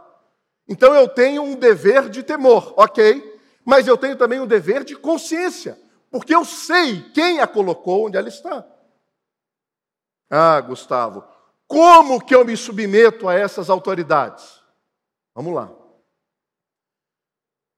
Então 0.68 0.94
eu 0.94 1.08
tenho 1.08 1.42
um 1.42 1.56
dever 1.56 2.10
de 2.10 2.22
temor, 2.22 2.74
ok? 2.78 3.40
Mas 3.66 3.88
eu 3.88 3.98
tenho 3.98 4.16
também 4.16 4.40
um 4.40 4.48
dever 4.48 4.84
de 4.84 4.96
consciência, 4.96 5.80
porque 6.12 6.34
eu 6.34 6.44
sei 6.44 7.02
quem 7.12 7.40
a 7.40 7.48
colocou 7.48 8.08
onde 8.08 8.18
ela 8.18 8.28
está. 8.28 8.66
Ah, 10.30 10.62
Gustavo, 10.62 11.24
como 11.68 12.24
que 12.24 12.36
eu 12.36 12.46
me 12.46 12.56
submeto 12.56 13.28
a 13.28 13.34
essas 13.34 13.70
autoridades? 13.70 14.62
Vamos 15.34 15.54
lá. 15.54 15.79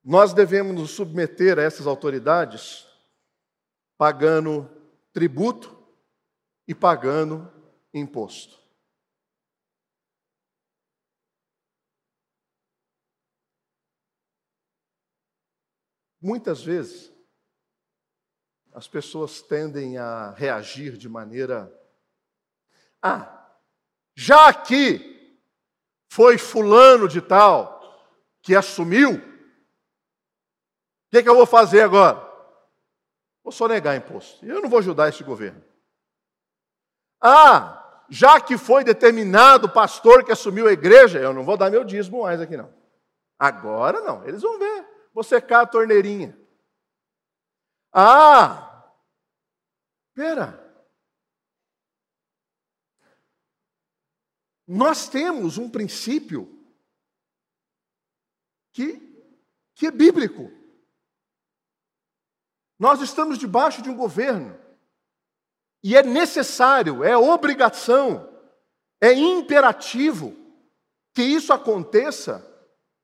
Nós 0.04 0.34
devemos 0.34 0.74
nos 0.74 0.92
submeter 0.92 1.60
a 1.60 1.62
essas 1.62 1.86
autoridades 1.86 2.88
pagando 3.98 4.68
tributo 5.14 5.78
e 6.68 6.74
pagando 6.74 7.52
imposto. 7.94 8.60
Muitas 16.20 16.64
vezes, 16.64 17.12
as 18.74 18.88
pessoas 18.88 19.42
tendem 19.42 19.98
a 19.98 20.32
reagir 20.32 20.98
de 20.98 21.10
maneira. 21.10 21.72
Ah, 23.02 23.60
já 24.16 24.54
que 24.54 25.40
foi 26.12 26.38
Fulano 26.38 27.08
de 27.08 27.22
Tal 27.22 27.82
que 28.42 28.56
assumiu, 28.56 29.31
o 31.12 31.14
que, 31.14 31.24
que 31.24 31.28
eu 31.28 31.36
vou 31.36 31.46
fazer 31.46 31.82
agora? 31.82 32.26
Vou 33.44 33.52
só 33.52 33.68
negar 33.68 33.98
imposto. 33.98 34.46
Eu 34.46 34.62
não 34.62 34.70
vou 34.70 34.80
ajudar 34.80 35.10
esse 35.10 35.22
governo. 35.26 35.62
Ah, 37.20 38.06
já 38.10 38.40
que 38.40 38.58
foi 38.58 38.86
determinado 38.86 39.68
o 39.68 39.74
pastor 39.74 40.24
que 40.24 40.32
assumiu 40.32 40.70
a 40.70 40.72
igreja, 40.72 41.20
eu 41.20 41.34
não 41.34 41.44
vou 41.44 41.58
dar 41.58 41.70
meu 41.70 41.84
dízimo 41.84 42.22
mais 42.22 42.40
aqui 42.40 42.56
não. 42.56 42.74
Agora 43.38 44.00
não, 44.00 44.26
eles 44.26 44.42
vão 44.42 44.58
ver. 44.58 44.88
Vou 45.14 45.22
secar 45.22 45.64
a 45.64 45.68
torneirinha. 45.68 46.40
Ah! 47.92 48.88
Pera. 50.14 50.58
Nós 54.66 55.10
temos 55.10 55.58
um 55.58 55.70
princípio 55.70 56.48
que, 58.72 58.98
que 59.76 59.88
é 59.88 59.92
bíblico. 59.92 60.61
Nós 62.82 63.00
estamos 63.00 63.38
debaixo 63.38 63.80
de 63.84 63.92
um 63.92 63.96
governo 63.96 64.58
e 65.84 65.96
é 65.96 66.02
necessário, 66.02 67.04
é 67.04 67.16
obrigação, 67.16 68.28
é 69.00 69.14
imperativo 69.14 70.36
que 71.14 71.22
isso 71.22 71.54
aconteça 71.54 72.44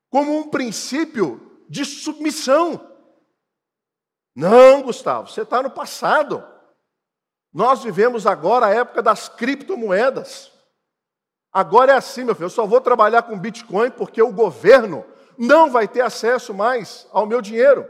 como 0.09 0.35
um 0.35 0.49
princípio 0.49 1.61
de 1.69 1.85
submissão. 1.85 2.91
Não, 4.35 4.81
Gustavo, 4.81 5.29
você 5.29 5.43
está 5.43 5.61
no 5.61 5.69
passado. 5.69 6.43
Nós 7.53 7.83
vivemos 7.83 8.25
agora 8.25 8.65
a 8.65 8.73
época 8.73 9.03
das 9.03 9.29
criptomoedas. 9.29 10.51
Agora 11.53 11.91
é 11.91 11.95
assim, 11.95 12.23
meu 12.23 12.33
filho, 12.33 12.45
eu 12.45 12.49
só 12.49 12.65
vou 12.65 12.81
trabalhar 12.81 13.21
com 13.21 13.37
Bitcoin 13.37 13.91
porque 13.91 14.23
o 14.23 14.33
governo 14.33 15.05
não 15.37 15.69
vai 15.69 15.87
ter 15.87 16.01
acesso 16.01 16.51
mais 16.51 17.07
ao 17.11 17.27
meu 17.27 17.43
dinheiro. 17.43 17.87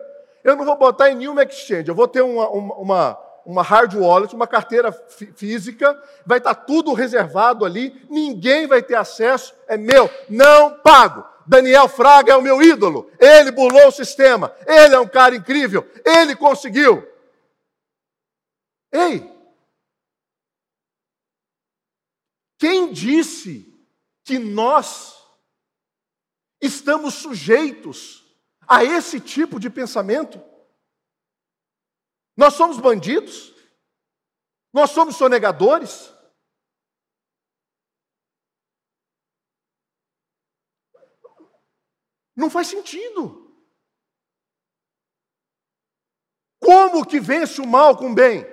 Eu 0.48 0.56
não 0.56 0.64
vou 0.64 0.78
botar 0.78 1.12
em 1.12 1.16
nenhuma 1.16 1.44
exchange, 1.44 1.90
eu 1.90 1.94
vou 1.94 2.08
ter 2.08 2.22
uma, 2.22 2.48
uma, 2.50 3.20
uma 3.46 3.62
hard 3.62 3.94
wallet, 3.96 4.34
uma 4.34 4.48
carteira 4.48 4.94
física, 5.36 6.02
vai 6.26 6.38
estar 6.38 6.56
tudo 6.56 6.94
reservado 6.94 7.66
ali, 7.66 8.02
ninguém 8.10 8.66
vai 8.66 8.82
ter 8.82 8.96
acesso, 8.96 9.54
é 9.68 9.76
meu, 9.76 10.10
não 10.30 10.80
pago. 10.80 11.26
Daniel 11.46 11.90
Fraga 11.90 12.32
é 12.32 12.38
o 12.38 12.42
meu 12.42 12.62
ídolo. 12.62 13.12
Ele 13.20 13.52
burlou 13.52 13.90
o 13.90 13.92
sistema. 13.92 14.56
Ele 14.66 14.96
é 14.96 15.00
um 15.00 15.08
cara 15.08 15.36
incrível. 15.36 15.86
Ele 16.06 16.34
conseguiu. 16.34 17.06
Ei! 18.92 19.30
Quem 22.58 22.92
disse 22.92 23.74
que 24.24 24.40
nós 24.40 25.16
estamos 26.62 27.16
sujeitos 27.16 28.27
a 28.68 28.84
esse 28.84 29.22
tipo 29.22 29.60
de 29.60 29.70
pensamento? 29.70 30.38
Nós 32.36 32.54
somos 32.54 32.80
bandidos? 32.80 33.54
Nós 34.74 34.92
somos 34.92 35.16
sonegadores? 35.16 36.14
Não 42.36 42.50
faz 42.52 42.68
sentido. 42.68 43.48
Como 46.60 47.08
que 47.08 47.20
vence 47.20 47.60
o 47.60 47.66
mal 47.66 47.98
com 47.98 48.12
o 48.12 48.14
bem? 48.14 48.46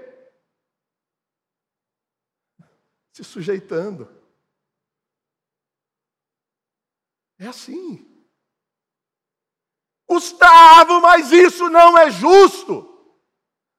Se 3.12 3.22
sujeitando. 3.22 4.09
É 7.38 7.46
assim. 7.46 8.13
Gustavo, 10.09 11.01
mas 11.01 11.33
isso 11.33 11.69
não 11.69 11.99
é 11.99 12.11
justo. 12.11 12.90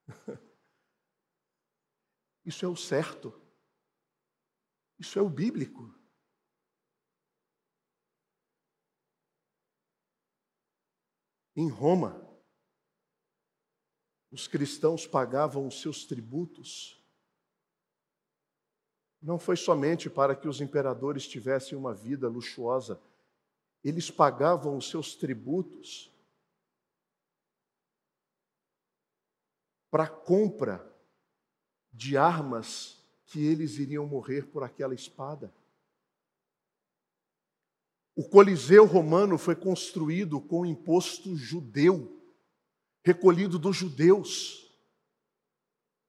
Isso 2.45 2.63
é 2.63 2.67
o 2.67 2.75
certo. 2.75 3.33
Isso 4.99 5.17
é 5.17 5.21
o 5.21 5.29
bíblico. 5.29 5.93
Em 11.55 11.69
Roma, 11.69 12.21
os 14.29 14.47
cristãos 14.47 15.07
pagavam 15.07 15.65
os 15.65 15.81
seus 15.81 16.05
tributos. 16.05 17.01
Não 19.21 19.39
foi 19.39 19.55
somente 19.55 20.09
para 20.09 20.35
que 20.35 20.47
os 20.47 20.59
imperadores 20.61 21.27
tivessem 21.27 21.77
uma 21.77 21.93
vida 21.93 22.27
luxuosa, 22.27 23.01
eles 23.83 24.11
pagavam 24.11 24.77
os 24.77 24.89
seus 24.89 25.15
tributos 25.15 26.11
para 29.95 30.07
compra 30.07 30.85
de 31.89 32.17
armas 32.17 33.01
que 33.27 33.47
eles 33.47 33.77
iriam 33.77 34.05
morrer 34.05 34.45
por 34.47 34.61
aquela 34.61 34.93
espada. 34.93 35.53
O 38.13 38.27
Coliseu 38.27 38.85
romano 38.85 39.37
foi 39.37 39.55
construído 39.55 40.41
com 40.41 40.65
imposto 40.65 41.37
judeu, 41.37 42.21
recolhido 43.05 43.57
dos 43.57 43.77
judeus 43.77 44.69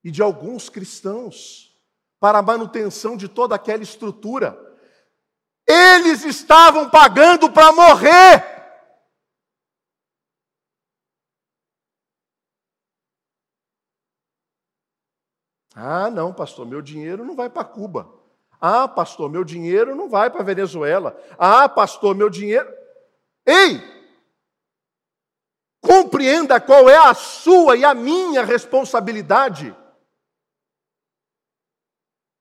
e 0.02 0.10
de 0.10 0.20
alguns 0.20 0.68
cristãos, 0.68 1.72
para 2.18 2.40
a 2.40 2.42
manutenção 2.42 3.16
de 3.16 3.28
toda 3.28 3.54
aquela 3.54 3.84
estrutura. 3.84 4.58
Eles 5.64 6.24
estavam 6.24 6.90
pagando 6.90 7.52
para 7.52 7.72
morrer. 7.72 8.55
Ah, 15.78 16.10
não, 16.10 16.32
pastor, 16.32 16.64
meu 16.64 16.80
dinheiro 16.80 17.22
não 17.22 17.36
vai 17.36 17.50
para 17.50 17.62
Cuba. 17.62 18.10
Ah, 18.58 18.88
pastor, 18.88 19.30
meu 19.30 19.44
dinheiro 19.44 19.94
não 19.94 20.08
vai 20.08 20.30
para 20.30 20.42
Venezuela. 20.42 21.14
Ah, 21.38 21.68
pastor, 21.68 22.14
meu 22.14 22.30
dinheiro. 22.30 22.66
Ei! 23.44 23.82
Compreenda 25.82 26.58
qual 26.58 26.88
é 26.88 26.96
a 26.96 27.12
sua 27.12 27.76
e 27.76 27.84
a 27.84 27.92
minha 27.92 28.42
responsabilidade. 28.42 29.76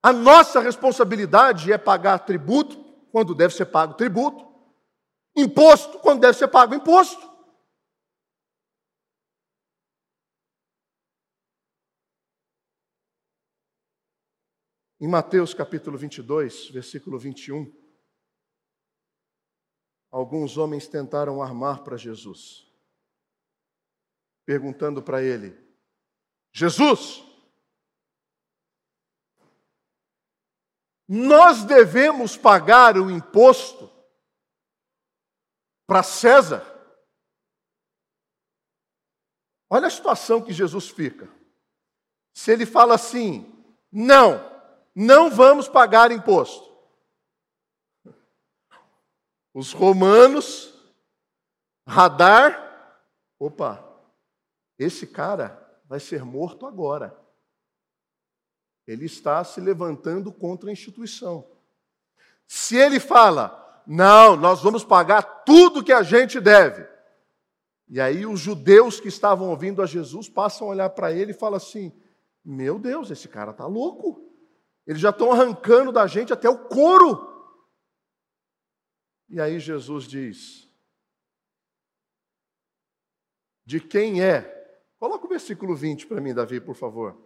A 0.01 0.13
nossa 0.13 0.61
responsabilidade 0.61 1.73
é 1.73 1.77
pagar 1.77 2.19
tributo 2.19 2.81
quando 3.11 3.35
deve 3.35 3.53
ser 3.53 3.65
pago 3.65 3.95
tributo, 3.95 4.47
imposto 5.35 5.99
quando 5.99 6.21
deve 6.21 6.37
ser 6.37 6.47
pago 6.47 6.73
imposto. 6.73 7.34
Em 15.05 15.07
Mateus 15.07 15.53
capítulo 15.53 15.99
22, 15.99 16.71
versículo 16.71 17.19
21, 17.19 17.71
alguns 20.09 20.57
homens 20.57 20.87
tentaram 20.87 21.43
armar 21.43 21.83
para 21.83 21.95
Jesus, 21.95 22.67
perguntando 24.43 25.03
para 25.03 25.21
ele: 25.21 25.55
Jesus, 26.51 27.23
nós 31.07 31.63
devemos 31.65 32.35
pagar 32.35 32.97
o 32.97 33.11
imposto 33.11 33.87
para 35.85 36.01
César? 36.01 36.65
Olha 39.69 39.85
a 39.85 39.91
situação 39.91 40.43
que 40.43 40.51
Jesus 40.51 40.89
fica. 40.89 41.31
Se 42.33 42.51
ele 42.51 42.65
fala 42.65 42.95
assim, 42.95 43.45
não, 43.91 44.54
não 44.95 45.29
vamos 45.29 45.67
pagar 45.67 46.11
imposto. 46.11 46.73
Os 49.53 49.73
romanos, 49.73 50.73
radar, 51.87 52.99
opa, 53.37 53.83
esse 54.79 55.07
cara 55.07 55.61
vai 55.85 55.99
ser 55.99 56.23
morto 56.23 56.65
agora. 56.65 57.17
Ele 58.87 59.05
está 59.05 59.43
se 59.43 59.59
levantando 59.59 60.31
contra 60.31 60.69
a 60.69 60.73
instituição. 60.73 61.45
Se 62.47 62.77
ele 62.77 62.99
fala, 62.99 63.83
não, 63.85 64.35
nós 64.35 64.61
vamos 64.61 64.83
pagar 64.83 65.21
tudo 65.43 65.83
que 65.83 65.93
a 65.93 66.03
gente 66.03 66.39
deve. 66.39 66.87
E 67.87 68.01
aí 68.01 68.25
os 68.25 68.39
judeus 68.39 68.99
que 68.99 69.07
estavam 69.07 69.49
ouvindo 69.49 69.81
a 69.81 69.85
Jesus 69.85 70.27
passam 70.27 70.67
a 70.67 70.71
olhar 70.71 70.89
para 70.89 71.11
ele 71.11 71.31
e 71.31 71.35
falam 71.35 71.57
assim: 71.57 71.91
Meu 72.43 72.79
Deus, 72.79 73.11
esse 73.11 73.27
cara 73.27 73.51
está 73.51 73.67
louco. 73.67 74.24
Eles 74.85 75.01
já 75.01 75.09
estão 75.09 75.31
arrancando 75.31 75.91
da 75.91 76.05
gente 76.05 76.31
até 76.31 76.47
o 76.47 76.67
couro. 76.67 77.33
E 79.27 79.41
aí 79.41 79.59
Jesus 79.59 80.05
diz: 80.07 80.69
De 83.65 83.79
quem 83.79 84.23
é? 84.23 84.53
Coloca 84.99 85.25
o 85.25 85.29
versículo 85.29 85.75
20 85.75 86.07
para 86.07 86.21
mim, 86.21 86.33
Davi, 86.33 86.61
por 86.61 86.75
favor. 86.75 87.25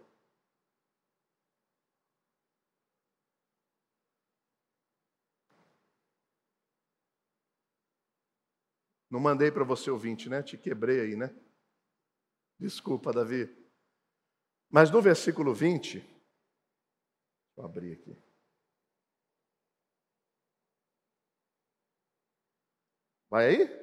Não 9.10 9.18
mandei 9.18 9.50
para 9.50 9.64
você 9.64 9.90
o 9.90 9.98
20, 9.98 10.28
né? 10.28 10.42
Te 10.42 10.56
quebrei 10.56 11.00
aí, 11.00 11.16
né? 11.16 11.34
Desculpa, 12.58 13.12
Davi. 13.12 13.48
Mas 14.70 14.90
no 14.90 15.02
versículo 15.02 15.52
20, 15.52 16.09
Vou 17.56 17.64
abrir 17.64 17.92
aqui. 17.92 18.16
Vai 23.30 23.46
aí? 23.46 23.80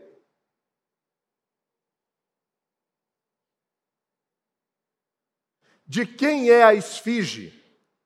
De 5.86 6.05
quem 6.05 6.49
é 6.49 6.63
a 6.63 6.74
esfinge 6.74 7.53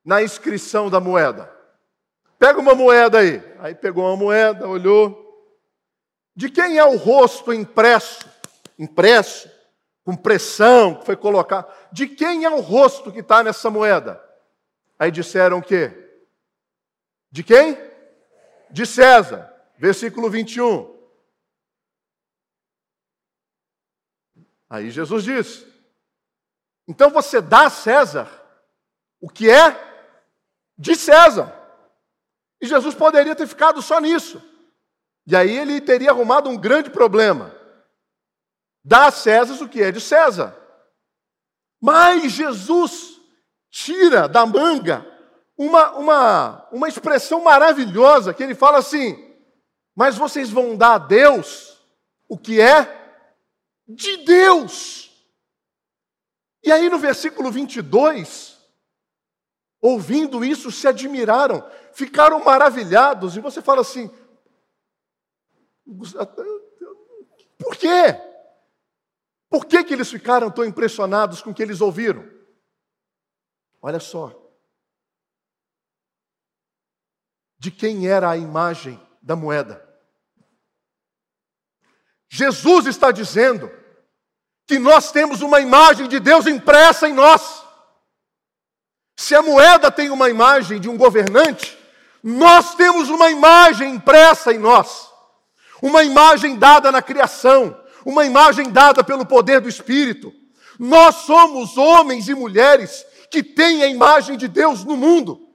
na 0.05 0.21
inscrição 0.21 0.87
da 0.87 0.99
moeda? 0.99 1.51
Pega 2.37 2.59
uma 2.59 2.75
moeda 2.75 3.19
aí. 3.19 3.41
Aí 3.59 3.73
pegou 3.73 4.05
uma 4.05 4.15
moeda, 4.15 4.67
olhou. 4.67 5.19
De 6.35 6.49
quem 6.49 6.77
é 6.77 6.85
o 6.85 6.95
rosto 6.95 7.51
impresso? 7.51 8.29
Impresso, 8.77 9.49
com 10.03 10.15
pressão, 10.15 10.95
que 10.95 11.05
foi 11.05 11.15
colocado. 11.15 11.71
De 11.91 12.07
quem 12.07 12.45
é 12.45 12.49
o 12.49 12.61
rosto 12.61 13.11
que 13.11 13.19
está 13.19 13.43
nessa 13.43 13.69
moeda? 13.69 14.30
Aí 15.01 15.09
disseram 15.09 15.57
o 15.57 15.63
quê? 15.63 15.91
De 17.31 17.43
quem? 17.43 17.75
De 18.69 18.85
César. 18.85 19.51
Versículo 19.75 20.29
21. 20.29 20.95
Aí 24.69 24.91
Jesus 24.91 25.23
diz: 25.23 25.65
Então 26.87 27.09
você 27.09 27.41
dá 27.41 27.65
a 27.65 27.69
César 27.71 28.29
o 29.19 29.27
que 29.27 29.49
é 29.49 29.75
de 30.77 30.95
César. 30.95 31.51
E 32.61 32.67
Jesus 32.67 32.93
poderia 32.93 33.35
ter 33.35 33.47
ficado 33.47 33.81
só 33.81 33.99
nisso. 33.99 34.39
E 35.25 35.35
aí 35.35 35.57
ele 35.57 35.81
teria 35.81 36.11
arrumado 36.11 36.47
um 36.47 36.55
grande 36.55 36.91
problema. 36.91 37.51
Dá 38.83 39.07
a 39.07 39.11
César 39.11 39.63
o 39.63 39.67
que 39.67 39.81
é 39.81 39.91
de 39.91 39.99
César. 39.99 40.55
Mas 41.81 42.33
Jesus 42.33 43.10
tira 43.71 44.27
da 44.27 44.45
manga 44.45 45.07
uma, 45.57 45.91
uma, 45.91 46.69
uma 46.71 46.87
expressão 46.89 47.41
maravilhosa 47.41 48.33
que 48.33 48.43
ele 48.43 48.53
fala 48.53 48.79
assim: 48.79 49.33
Mas 49.95 50.17
vocês 50.17 50.49
vão 50.49 50.75
dar 50.75 50.95
a 50.95 50.97
Deus 50.97 51.79
o 52.27 52.37
que 52.37 52.59
é 52.59 52.99
de 53.87 54.17
Deus. 54.17 55.09
E 56.63 56.71
aí 56.71 56.89
no 56.89 56.99
versículo 56.99 57.51
22, 57.51 58.59
ouvindo 59.81 60.45
isso, 60.45 60.71
se 60.71 60.87
admiraram, 60.87 61.67
ficaram 61.93 62.43
maravilhados, 62.43 63.35
e 63.35 63.39
você 63.39 63.61
fala 63.61 63.81
assim: 63.81 64.11
por 67.57 67.75
quê? 67.77 68.19
Por 69.49 69.65
que, 69.65 69.83
que 69.83 69.93
eles 69.93 70.09
ficaram 70.09 70.49
tão 70.49 70.63
impressionados 70.63 71.41
com 71.41 71.49
o 71.49 71.53
que 71.53 71.61
eles 71.61 71.81
ouviram? 71.81 72.40
Olha 73.81 73.99
só. 73.99 74.31
De 77.57 77.71
quem 77.71 78.07
era 78.07 78.29
a 78.29 78.37
imagem 78.37 78.99
da 79.21 79.35
moeda? 79.35 79.87
Jesus 82.29 82.85
está 82.85 83.11
dizendo 83.11 83.71
que 84.67 84.79
nós 84.79 85.11
temos 85.11 85.41
uma 85.41 85.59
imagem 85.59 86.07
de 86.07 86.19
Deus 86.19 86.47
impressa 86.47 87.07
em 87.09 87.13
nós. 87.13 87.61
Se 89.17 89.35
a 89.35 89.41
moeda 89.41 89.91
tem 89.91 90.09
uma 90.09 90.29
imagem 90.29 90.79
de 90.79 90.87
um 90.87 90.97
governante, 90.97 91.77
nós 92.23 92.75
temos 92.75 93.09
uma 93.09 93.29
imagem 93.29 93.95
impressa 93.95 94.53
em 94.53 94.57
nós. 94.57 95.09
Uma 95.81 96.03
imagem 96.03 96.57
dada 96.57 96.91
na 96.91 97.01
criação, 97.01 97.77
uma 98.05 98.25
imagem 98.25 98.71
dada 98.71 99.03
pelo 99.03 99.25
poder 99.25 99.59
do 99.59 99.67
Espírito. 99.67 100.33
Nós 100.79 101.15
somos 101.17 101.77
homens 101.77 102.29
e 102.29 102.33
mulheres 102.33 103.05
que 103.31 103.41
tem 103.41 103.81
a 103.81 103.87
imagem 103.87 104.37
de 104.37 104.49
Deus 104.49 104.83
no 104.83 104.97
mundo. 104.97 105.47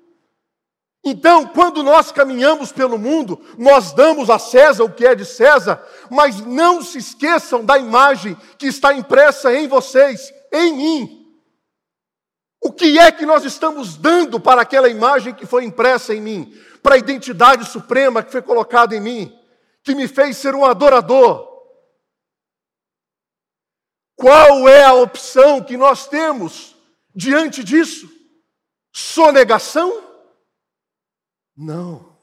Então, 1.04 1.46
quando 1.46 1.84
nós 1.84 2.10
caminhamos 2.10 2.72
pelo 2.72 2.98
mundo, 2.98 3.40
nós 3.56 3.92
damos 3.92 4.28
a 4.28 4.40
César 4.40 4.82
o 4.82 4.92
que 4.92 5.06
é 5.06 5.14
de 5.14 5.24
César, 5.24 5.80
mas 6.10 6.40
não 6.40 6.82
se 6.82 6.98
esqueçam 6.98 7.64
da 7.64 7.78
imagem 7.78 8.36
que 8.58 8.66
está 8.66 8.92
impressa 8.92 9.54
em 9.54 9.68
vocês, 9.68 10.34
em 10.52 10.72
mim. 10.72 11.26
O 12.60 12.72
que 12.72 12.98
é 12.98 13.12
que 13.12 13.24
nós 13.24 13.44
estamos 13.44 13.96
dando 13.96 14.40
para 14.40 14.62
aquela 14.62 14.88
imagem 14.88 15.32
que 15.32 15.46
foi 15.46 15.64
impressa 15.64 16.12
em 16.12 16.20
mim? 16.20 16.52
Para 16.82 16.96
a 16.96 16.98
identidade 16.98 17.64
suprema 17.68 18.22
que 18.22 18.32
foi 18.32 18.42
colocada 18.42 18.96
em 18.96 19.00
mim, 19.00 19.38
que 19.84 19.94
me 19.94 20.08
fez 20.08 20.36
ser 20.36 20.56
um 20.56 20.64
adorador. 20.64 21.46
Qual 24.16 24.68
é 24.68 24.82
a 24.82 24.94
opção 24.94 25.62
que 25.62 25.76
nós 25.76 26.08
temos 26.08 26.75
diante 27.16 27.64
disso? 27.64 28.08
Sonegação? 28.92 30.02
Não. 31.56 32.16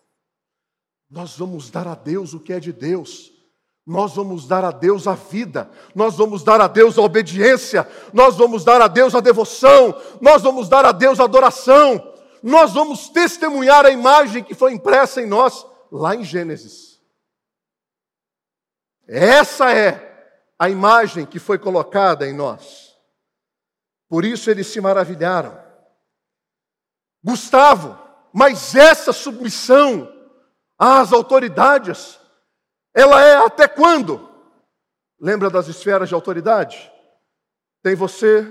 Nós 1.09 1.35
vamos 1.35 1.69
dar 1.69 1.87
a 1.87 1.95
Deus 1.95 2.33
o 2.33 2.39
que 2.39 2.53
é 2.53 2.59
de 2.59 2.71
Deus. 2.71 3.33
Nós 3.85 4.15
vamos 4.15 4.47
dar 4.47 4.63
a 4.63 4.71
Deus 4.71 5.07
a 5.07 5.13
vida, 5.13 5.69
nós 5.93 6.15
vamos 6.15 6.41
dar 6.41 6.61
a 6.61 6.69
Deus 6.69 6.97
a 6.97 7.01
obediência, 7.01 7.85
nós 8.13 8.37
vamos 8.37 8.63
dar 8.63 8.81
a 8.81 8.87
Deus 8.87 9.13
a 9.13 9.19
devoção, 9.19 10.01
nós 10.21 10.41
vamos 10.41 10.69
dar 10.69 10.85
a 10.85 10.93
Deus 10.93 11.19
a 11.19 11.25
adoração, 11.25 12.13
nós 12.41 12.71
vamos 12.71 13.09
testemunhar 13.09 13.85
a 13.85 13.91
imagem 13.91 14.41
que 14.41 14.55
foi 14.55 14.71
impressa 14.71 15.21
em 15.21 15.25
nós 15.25 15.65
lá 15.91 16.15
em 16.15 16.23
Gênesis. 16.23 16.97
Essa 19.05 19.73
é 19.73 20.13
a 20.57 20.69
imagem 20.69 21.25
que 21.25 21.37
foi 21.37 21.59
colocada 21.59 22.25
em 22.25 22.33
nós. 22.33 22.92
Por 24.13 24.25
isso 24.25 24.51
eles 24.51 24.67
se 24.67 24.79
maravilharam. 24.79 25.59
Gustavo, 27.23 27.97
Mas 28.31 28.75
essa 28.75 29.11
submissão 29.11 30.07
às 30.77 31.11
autoridades, 31.11 32.19
ela 32.93 33.23
é 33.23 33.37
até 33.37 33.67
quando? 33.67 34.29
Lembra 35.19 35.49
das 35.49 35.67
esferas 35.67 36.09
de 36.09 36.13
autoridade? 36.13 36.91
Tem 37.81 37.95
você, 37.95 38.45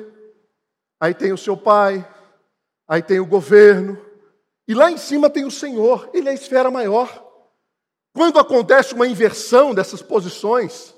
aí 1.00 1.14
tem 1.14 1.32
o 1.32 1.38
seu 1.38 1.56
pai, 1.56 2.04
aí 2.88 3.00
tem 3.00 3.20
o 3.20 3.26
governo, 3.26 4.04
e 4.66 4.74
lá 4.74 4.90
em 4.90 4.98
cima 4.98 5.30
tem 5.30 5.44
o 5.44 5.50
Senhor, 5.50 6.10
ele 6.12 6.28
é 6.28 6.32
a 6.32 6.34
esfera 6.34 6.72
maior. 6.72 7.24
Quando 8.12 8.40
acontece 8.40 8.94
uma 8.94 9.06
inversão 9.06 9.72
dessas 9.72 10.02
posições, 10.02 10.92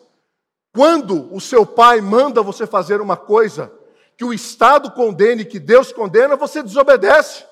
quando 0.74 1.34
o 1.34 1.38
seu 1.38 1.66
pai 1.66 2.00
manda 2.00 2.42
você 2.42 2.66
fazer 2.66 3.02
uma 3.02 3.16
coisa 3.18 3.83
que 4.16 4.24
o 4.24 4.32
Estado 4.32 4.90
condene, 4.92 5.44
que 5.44 5.58
Deus 5.58 5.92
condena, 5.92 6.36
você 6.36 6.62
desobedece. 6.62 7.44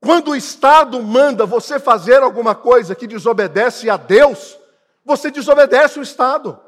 Quando 0.00 0.32
o 0.32 0.36
Estado 0.36 1.02
manda 1.02 1.46
você 1.46 1.80
fazer 1.80 2.22
alguma 2.22 2.54
coisa 2.54 2.94
que 2.94 3.06
desobedece 3.06 3.88
a 3.88 3.96
Deus, 3.96 4.58
você 5.04 5.30
desobedece 5.30 5.98
o 5.98 6.02
Estado. 6.02 6.60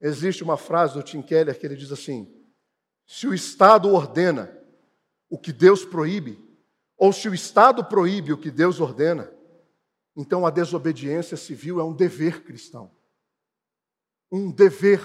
Existe 0.00 0.42
uma 0.42 0.56
frase 0.56 0.94
do 0.94 1.02
Tim 1.02 1.22
Keller 1.22 1.58
que 1.58 1.66
ele 1.66 1.76
diz 1.76 1.92
assim: 1.92 2.32
se 3.06 3.26
o 3.26 3.34
Estado 3.34 3.92
ordena 3.92 4.56
o 5.28 5.38
que 5.38 5.52
Deus 5.52 5.84
proíbe, 5.84 6.38
ou 6.96 7.12
se 7.12 7.28
o 7.28 7.34
Estado 7.34 7.84
proíbe 7.84 8.32
o 8.32 8.38
que 8.38 8.50
Deus 8.50 8.80
ordena, 8.80 9.30
então 10.16 10.46
a 10.46 10.50
desobediência 10.50 11.36
civil 11.36 11.78
é 11.78 11.84
um 11.84 11.92
dever 11.92 12.42
cristão. 12.42 12.90
Um 14.32 14.50
dever 14.50 15.00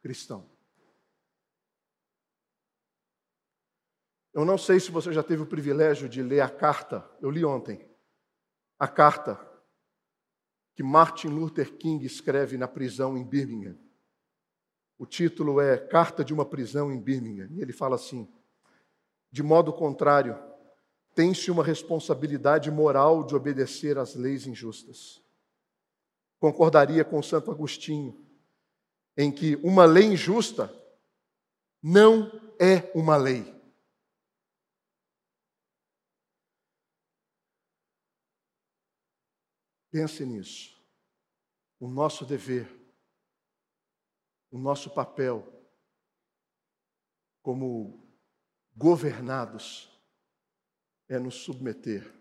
cristão. 0.00 0.48
Eu 4.36 4.44
não 4.44 4.58
sei 4.58 4.78
se 4.78 4.90
você 4.90 5.14
já 5.14 5.22
teve 5.22 5.40
o 5.40 5.46
privilégio 5.46 6.10
de 6.10 6.22
ler 6.22 6.42
a 6.42 6.50
carta, 6.50 7.02
eu 7.22 7.30
li 7.30 7.42
ontem, 7.42 7.88
a 8.78 8.86
carta 8.86 9.40
que 10.74 10.82
Martin 10.82 11.28
Luther 11.28 11.74
King 11.78 12.04
escreve 12.04 12.58
na 12.58 12.68
prisão 12.68 13.16
em 13.16 13.24
Birmingham. 13.24 13.78
O 14.98 15.06
título 15.06 15.58
é 15.58 15.78
Carta 15.78 16.22
de 16.22 16.34
uma 16.34 16.44
prisão 16.44 16.92
em 16.92 17.00
Birmingham. 17.00 17.48
E 17.52 17.62
ele 17.62 17.72
fala 17.72 17.96
assim: 17.96 18.30
De 19.32 19.42
modo 19.42 19.72
contrário, 19.72 20.38
tem-se 21.14 21.50
uma 21.50 21.64
responsabilidade 21.64 22.70
moral 22.70 23.24
de 23.24 23.34
obedecer 23.34 23.96
às 23.96 24.14
leis 24.14 24.46
injustas. 24.46 25.22
Concordaria 26.38 27.06
com 27.06 27.22
Santo 27.22 27.50
Agostinho 27.50 28.22
em 29.16 29.32
que 29.32 29.56
uma 29.62 29.86
lei 29.86 30.04
injusta 30.04 30.70
não 31.82 32.30
é 32.60 32.92
uma 32.94 33.16
lei. 33.16 33.55
Pense 39.90 40.24
nisso. 40.24 40.76
O 41.78 41.88
nosso 41.88 42.24
dever, 42.24 42.68
o 44.50 44.58
nosso 44.58 44.90
papel 44.90 45.52
como 47.42 48.04
governados 48.74 49.88
é 51.08 51.18
nos 51.18 51.36
submeter, 51.36 52.12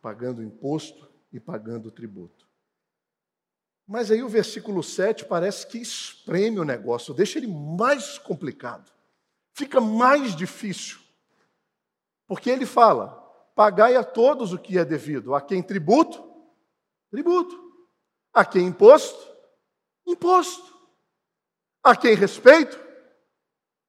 pagando 0.00 0.42
imposto 0.42 1.10
e 1.32 1.40
pagando 1.40 1.90
tributo. 1.90 2.46
Mas 3.86 4.10
aí 4.10 4.22
o 4.22 4.28
versículo 4.28 4.82
7 4.82 5.24
parece 5.26 5.66
que 5.66 5.78
espreme 5.78 6.58
o 6.58 6.64
negócio, 6.64 7.14
deixa 7.14 7.38
ele 7.38 7.46
mais 7.46 8.18
complicado, 8.18 8.92
fica 9.52 9.80
mais 9.80 10.34
difícil. 10.34 10.98
Porque 12.26 12.50
ele 12.50 12.66
fala: 12.66 13.10
pagai 13.54 13.94
a 13.94 14.02
todos 14.02 14.52
o 14.52 14.58
que 14.58 14.76
é 14.76 14.84
devido, 14.84 15.34
a 15.34 15.40
quem 15.40 15.62
tributo, 15.62 16.25
Tributo. 17.16 17.56
A 18.30 18.44
quem 18.44 18.66
imposto? 18.66 19.34
Imposto. 20.06 20.70
A 21.82 21.96
quem 21.96 22.14
respeito? 22.14 22.76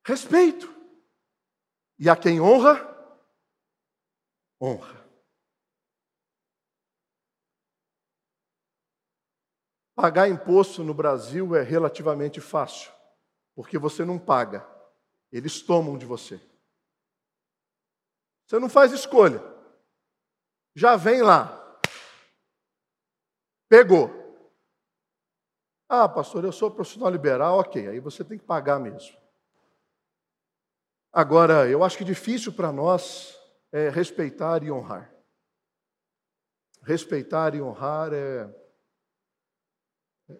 Respeito. 0.06 0.74
E 2.00 2.10
a 2.10 2.16
quem 2.16 2.40
honra? 2.40 2.80
Honra. 4.62 5.06
Pagar 9.94 10.30
imposto 10.30 10.82
no 10.82 10.94
Brasil 10.94 11.54
é 11.54 11.64
relativamente 11.64 12.40
fácil, 12.40 12.94
porque 13.54 13.78
você 13.78 14.06
não 14.06 14.18
paga, 14.18 14.66
eles 15.34 15.62
tomam 15.62 15.98
de 15.98 16.06
você. 16.06 16.40
Você 18.46 18.58
não 18.58 18.70
faz 18.70 18.94
escolha. 18.94 19.44
Já 20.74 20.96
vem 20.96 21.22
lá, 21.22 21.57
Pegou. 23.70 24.10
Ah, 25.90 26.08
pastor, 26.08 26.44
eu 26.44 26.52
sou 26.52 26.72
profissional 26.72 27.10
liberal, 27.10 27.60
ok, 27.60 27.88
aí 27.88 28.00
você 28.00 28.24
tem 28.24 28.38
que 28.38 28.44
pagar 28.44 28.80
mesmo. 28.80 29.18
Agora, 31.12 31.70
eu 31.70 31.84
acho 31.84 31.98
que 31.98 32.04
difícil 32.04 32.52
para 32.54 32.72
nós 32.72 33.38
é 33.72 33.90
respeitar 33.90 34.64
e 34.64 34.72
honrar. 34.72 35.14
Respeitar 36.84 37.56
e 37.56 37.62
honrar 37.62 38.14
é, 38.14 38.50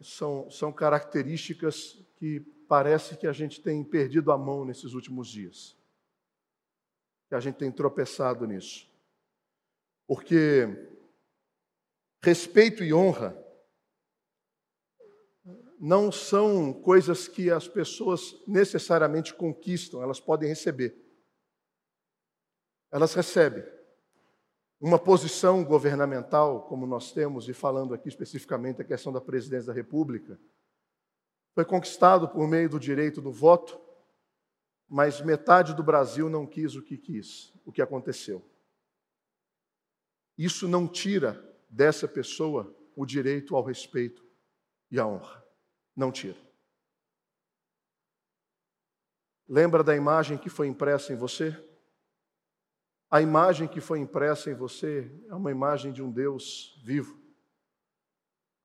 são, 0.02 0.50
são 0.52 0.72
características 0.72 1.94
que 2.18 2.42
parece 2.68 3.18
que 3.18 3.28
a 3.28 3.34
gente 3.34 3.62
tem 3.62 3.84
perdido 3.84 4.32
a 4.32 4.38
mão 4.38 4.66
nesses 4.66 4.94
últimos 4.94 5.30
dias. 5.30 5.78
Que 7.30 7.36
a 7.36 7.40
gente 7.40 7.56
tem 7.56 7.72
tropeçado 7.72 8.46
nisso. 8.46 8.90
Porque 10.06 10.97
Respeito 12.22 12.84
e 12.84 12.94
honra 12.94 13.38
não 15.80 16.12
são 16.12 16.74
coisas 16.74 17.28
que 17.28 17.52
as 17.52 17.68
pessoas 17.68 18.36
necessariamente 18.48 19.34
conquistam, 19.34 20.02
elas 20.02 20.20
podem 20.20 20.50
receber. 20.50 20.96
Elas 22.92 23.14
recebem. 23.14 23.64
Uma 24.80 25.00
posição 25.00 25.64
governamental, 25.64 26.68
como 26.68 26.86
nós 26.86 27.12
temos, 27.12 27.48
e 27.48 27.54
falando 27.54 27.94
aqui 27.94 28.10
especificamente 28.10 28.82
a 28.82 28.86
questão 28.86 29.12
da 29.12 29.22
presidência 29.22 29.68
da 29.68 29.74
República, 29.74 30.40
foi 31.54 31.66
conquistado 31.66 32.30
por 32.30 32.48
meio 32.48 32.70
do 32.70 32.80
direito 32.80 33.20
do 33.22 33.32
voto, 33.32 33.80
mas 34.88 35.22
metade 35.22 35.74
do 35.74 35.84
Brasil 35.84 36.30
não 36.30 36.46
quis 36.46 36.76
o 36.76 36.84
que 36.84 36.98
quis, 36.98 37.52
o 37.66 37.72
que 37.72 37.82
aconteceu. 37.82 38.44
Isso 40.38 40.68
não 40.68 40.88
tira 40.88 41.44
dessa 41.78 42.08
pessoa 42.08 42.76
o 42.96 43.06
direito 43.06 43.56
ao 43.56 43.64
respeito 43.64 44.26
e 44.90 45.00
à 45.00 45.06
honra. 45.06 45.46
Não 45.96 46.12
tira. 46.12 46.38
Lembra 49.48 49.84
da 49.84 49.96
imagem 49.96 50.40
que 50.40 50.50
foi 50.50 50.68
impressa 50.68 51.14
em 51.14 51.16
você? 51.16 51.56
A 53.10 53.22
imagem 53.22 53.68
que 53.68 53.80
foi 53.80 54.00
impressa 54.00 54.50
em 54.50 54.56
você 54.56 55.10
é 55.30 55.36
uma 55.36 55.52
imagem 55.52 55.94
de 55.94 56.02
um 56.02 56.12
Deus 56.12 56.82
vivo. 56.84 57.22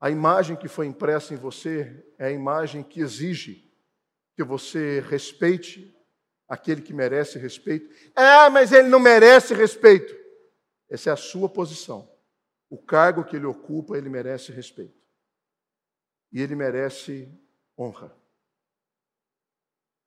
A 0.00 0.10
imagem 0.10 0.56
que 0.56 0.66
foi 0.66 0.86
impressa 0.86 1.34
em 1.34 1.36
você 1.36 2.04
é 2.18 2.28
a 2.28 2.32
imagem 2.32 2.82
que 2.82 3.00
exige 3.00 3.70
que 4.34 4.42
você 4.42 5.00
respeite 5.00 5.94
aquele 6.48 6.80
que 6.80 6.94
merece 6.94 7.38
respeito. 7.38 7.94
Ah, 8.16 8.48
mas 8.48 8.72
ele 8.72 8.88
não 8.88 8.98
merece 8.98 9.54
respeito. 9.54 10.16
Essa 10.88 11.10
é 11.10 11.12
a 11.12 11.16
sua 11.16 11.48
posição 11.48 12.11
o 12.72 12.78
cargo 12.78 13.22
que 13.22 13.36
ele 13.36 13.44
ocupa, 13.44 13.98
ele 13.98 14.08
merece 14.08 14.50
respeito. 14.50 14.98
E 16.32 16.40
ele 16.40 16.54
merece 16.54 17.30
honra. 17.78 18.16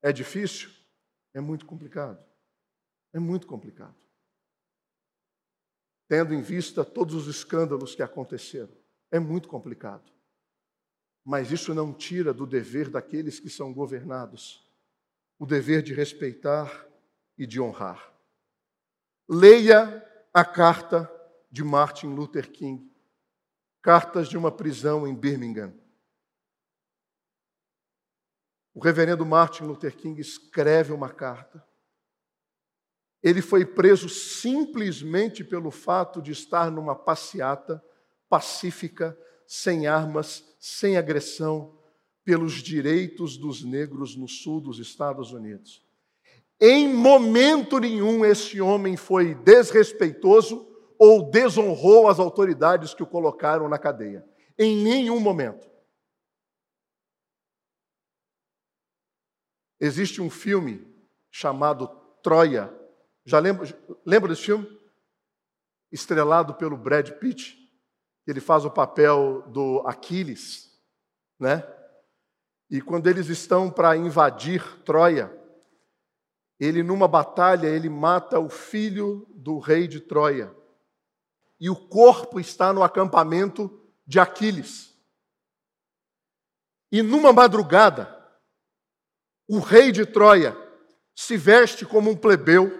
É 0.01 0.11
difícil? 0.11 0.71
É 1.31 1.39
muito 1.39 1.63
complicado. 1.63 2.25
É 3.13 3.19
muito 3.19 3.45
complicado. 3.45 3.95
Tendo 6.07 6.33
em 6.33 6.41
vista 6.41 6.83
todos 6.83 7.13
os 7.13 7.27
escândalos 7.27 7.93
que 7.93 8.01
aconteceram, 8.01 8.75
é 9.11 9.19
muito 9.19 9.47
complicado. 9.47 10.11
Mas 11.23 11.51
isso 11.51 11.71
não 11.71 11.93
tira 11.93 12.33
do 12.33 12.47
dever 12.47 12.89
daqueles 12.89 13.39
que 13.39 13.49
são 13.49 13.71
governados 13.71 14.67
o 15.37 15.45
dever 15.45 15.83
de 15.83 15.93
respeitar 15.93 16.87
e 17.37 17.45
de 17.45 17.61
honrar. 17.61 18.11
Leia 19.29 20.03
a 20.33 20.43
carta 20.43 21.11
de 21.55 21.63
Martin 21.63 22.07
Luther 22.07 22.51
King, 22.51 22.85
cartas 23.81 24.27
de 24.27 24.37
uma 24.37 24.51
prisão 24.51 25.07
em 25.07 25.15
Birmingham. 25.15 25.73
O 28.73 28.81
reverendo 28.81 29.25
Martin 29.25 29.63
Luther 29.63 29.95
King 29.95 30.19
escreve 30.19 30.91
uma 30.91 31.07
carta. 31.07 31.65
Ele 33.23 33.41
foi 33.41 33.65
preso 33.65 34.09
simplesmente 34.09 35.45
pelo 35.45 35.71
fato 35.71 36.21
de 36.21 36.33
estar 36.33 36.69
numa 36.69 36.93
passeata 36.93 37.81
pacífica, 38.27 39.17
sem 39.47 39.87
armas, 39.87 40.43
sem 40.59 40.97
agressão, 40.97 41.79
pelos 42.25 42.55
direitos 42.55 43.37
dos 43.37 43.63
negros 43.63 44.13
no 44.13 44.27
sul 44.27 44.59
dos 44.59 44.77
Estados 44.77 45.31
Unidos. 45.31 45.81
Em 46.59 46.93
momento 46.93 47.79
nenhum 47.79 48.25
esse 48.25 48.59
homem 48.59 48.97
foi 48.97 49.33
desrespeitoso 49.35 50.74
ou 51.05 51.29
desonrou 51.29 52.07
as 52.07 52.19
autoridades 52.19 52.95
que 52.95 53.03
o 53.03 53.07
colocaram 53.07 53.69
na 53.69 53.77
cadeia. 53.77 54.27
Em 54.57 54.75
nenhum 54.83 55.19
momento. 55.19 55.69
Existe 59.79 60.19
um 60.19 60.31
filme 60.31 60.83
chamado 61.29 61.87
Troia. 62.23 62.73
Já 63.23 63.37
lembra, 63.37 63.67
lembra 64.03 64.29
desse 64.29 64.45
filme? 64.45 64.67
Estrelado 65.91 66.55
pelo 66.55 66.75
Brad 66.75 67.11
Pitt. 67.19 67.55
Ele 68.25 68.41
faz 68.41 68.65
o 68.65 68.71
papel 68.71 69.43
do 69.49 69.83
Aquiles, 69.85 70.71
né? 71.39 71.63
E 72.67 72.81
quando 72.81 73.07
eles 73.07 73.27
estão 73.27 73.69
para 73.69 73.95
invadir 73.95 74.81
Troia, 74.83 75.31
ele 76.59 76.81
numa 76.81 77.07
batalha, 77.07 77.67
ele 77.67 77.89
mata 77.89 78.39
o 78.39 78.49
filho 78.49 79.27
do 79.35 79.59
rei 79.59 79.87
de 79.87 79.99
Troia. 79.99 80.64
E 81.59 81.69
o 81.69 81.75
corpo 81.75 82.39
está 82.39 82.73
no 82.73 82.83
acampamento 82.83 83.81
de 84.05 84.19
Aquiles. 84.19 84.93
E 86.91 87.01
numa 87.01 87.33
madrugada, 87.33 88.13
o 89.47 89.59
rei 89.59 89.91
de 89.91 90.05
Troia 90.05 90.55
se 91.15 91.37
veste 91.37 91.85
como 91.85 92.11
um 92.11 92.15
plebeu, 92.15 92.71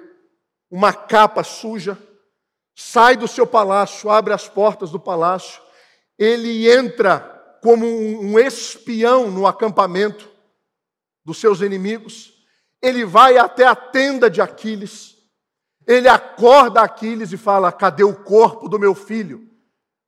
uma 0.69 0.93
capa 0.93 1.43
suja, 1.43 1.97
sai 2.75 3.15
do 3.15 3.27
seu 3.27 3.47
palácio, 3.47 4.09
abre 4.09 4.33
as 4.33 4.49
portas 4.49 4.91
do 4.91 4.99
palácio, 4.99 5.61
ele 6.17 6.69
entra 6.69 7.19
como 7.61 7.85
um 7.85 8.37
espião 8.37 9.31
no 9.31 9.47
acampamento 9.47 10.29
dos 11.23 11.39
seus 11.39 11.61
inimigos. 11.61 12.33
Ele 12.81 13.05
vai 13.05 13.37
até 13.37 13.65
a 13.65 13.75
tenda 13.75 14.29
de 14.29 14.41
Aquiles. 14.41 15.14
Ele 15.87 16.07
acorda 16.07 16.81
Aquiles 16.81 17.31
e 17.31 17.37
fala: 17.37 17.71
Cadê 17.71 18.03
o 18.03 18.23
corpo 18.23 18.67
do 18.67 18.79
meu 18.79 18.95
filho? 18.95 19.49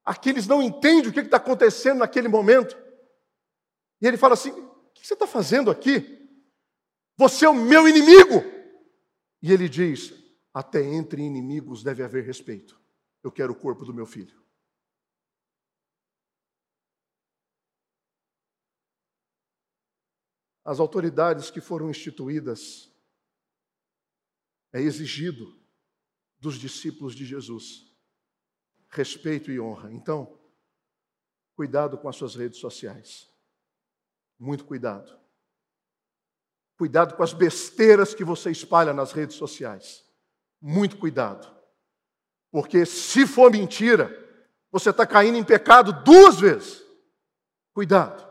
Aquiles 0.03 0.47
não 0.47 0.61
entende 0.61 1.09
o 1.09 1.13
que 1.13 1.19
está 1.19 1.37
acontecendo 1.37 1.99
naquele 1.99 2.27
momento. 2.27 2.77
E 4.01 4.07
ele 4.07 4.17
fala 4.17 4.33
assim: 4.33 4.51
O 4.51 4.91
que 4.93 5.05
você 5.05 5.13
está 5.13 5.27
fazendo 5.27 5.69
aqui? 5.69 6.17
Você 7.17 7.45
é 7.45 7.49
o 7.49 7.53
meu 7.53 7.87
inimigo. 7.87 8.43
E 9.41 9.51
ele 9.51 9.69
diz: 9.69 10.13
Até 10.53 10.83
entre 10.83 11.21
inimigos 11.21 11.83
deve 11.83 12.03
haver 12.03 12.23
respeito. 12.23 12.79
Eu 13.23 13.31
quero 13.31 13.53
o 13.53 13.55
corpo 13.55 13.85
do 13.85 13.93
meu 13.93 14.05
filho. 14.05 14.47
as 20.67 20.81
autoridades 20.81 21.49
que 21.49 21.61
foram 21.61 21.89
instituídas, 21.89 22.91
é 24.73 24.81
exigido 24.81 25.57
dos 26.39 26.55
discípulos 26.55 27.15
de 27.15 27.25
Jesus 27.25 27.87
respeito 28.89 29.51
e 29.51 29.59
honra. 29.59 29.91
Então, 29.91 30.39
cuidado 31.55 31.97
com 31.97 32.07
as 32.07 32.15
suas 32.15 32.35
redes 32.35 32.59
sociais. 32.59 33.27
Muito 34.39 34.65
cuidado. 34.65 35.17
Cuidado 36.77 37.15
com 37.15 37.23
as 37.23 37.33
besteiras 37.33 38.13
que 38.13 38.23
você 38.23 38.51
espalha 38.51 38.93
nas 38.93 39.11
redes 39.11 39.35
sociais. 39.35 40.05
Muito 40.61 40.97
cuidado. 40.97 41.55
Porque 42.51 42.85
se 42.85 43.25
for 43.25 43.51
mentira, 43.51 44.11
você 44.71 44.91
está 44.91 45.05
caindo 45.05 45.37
em 45.37 45.43
pecado 45.43 45.91
duas 46.03 46.39
vezes. 46.39 46.83
Cuidado. 47.73 48.25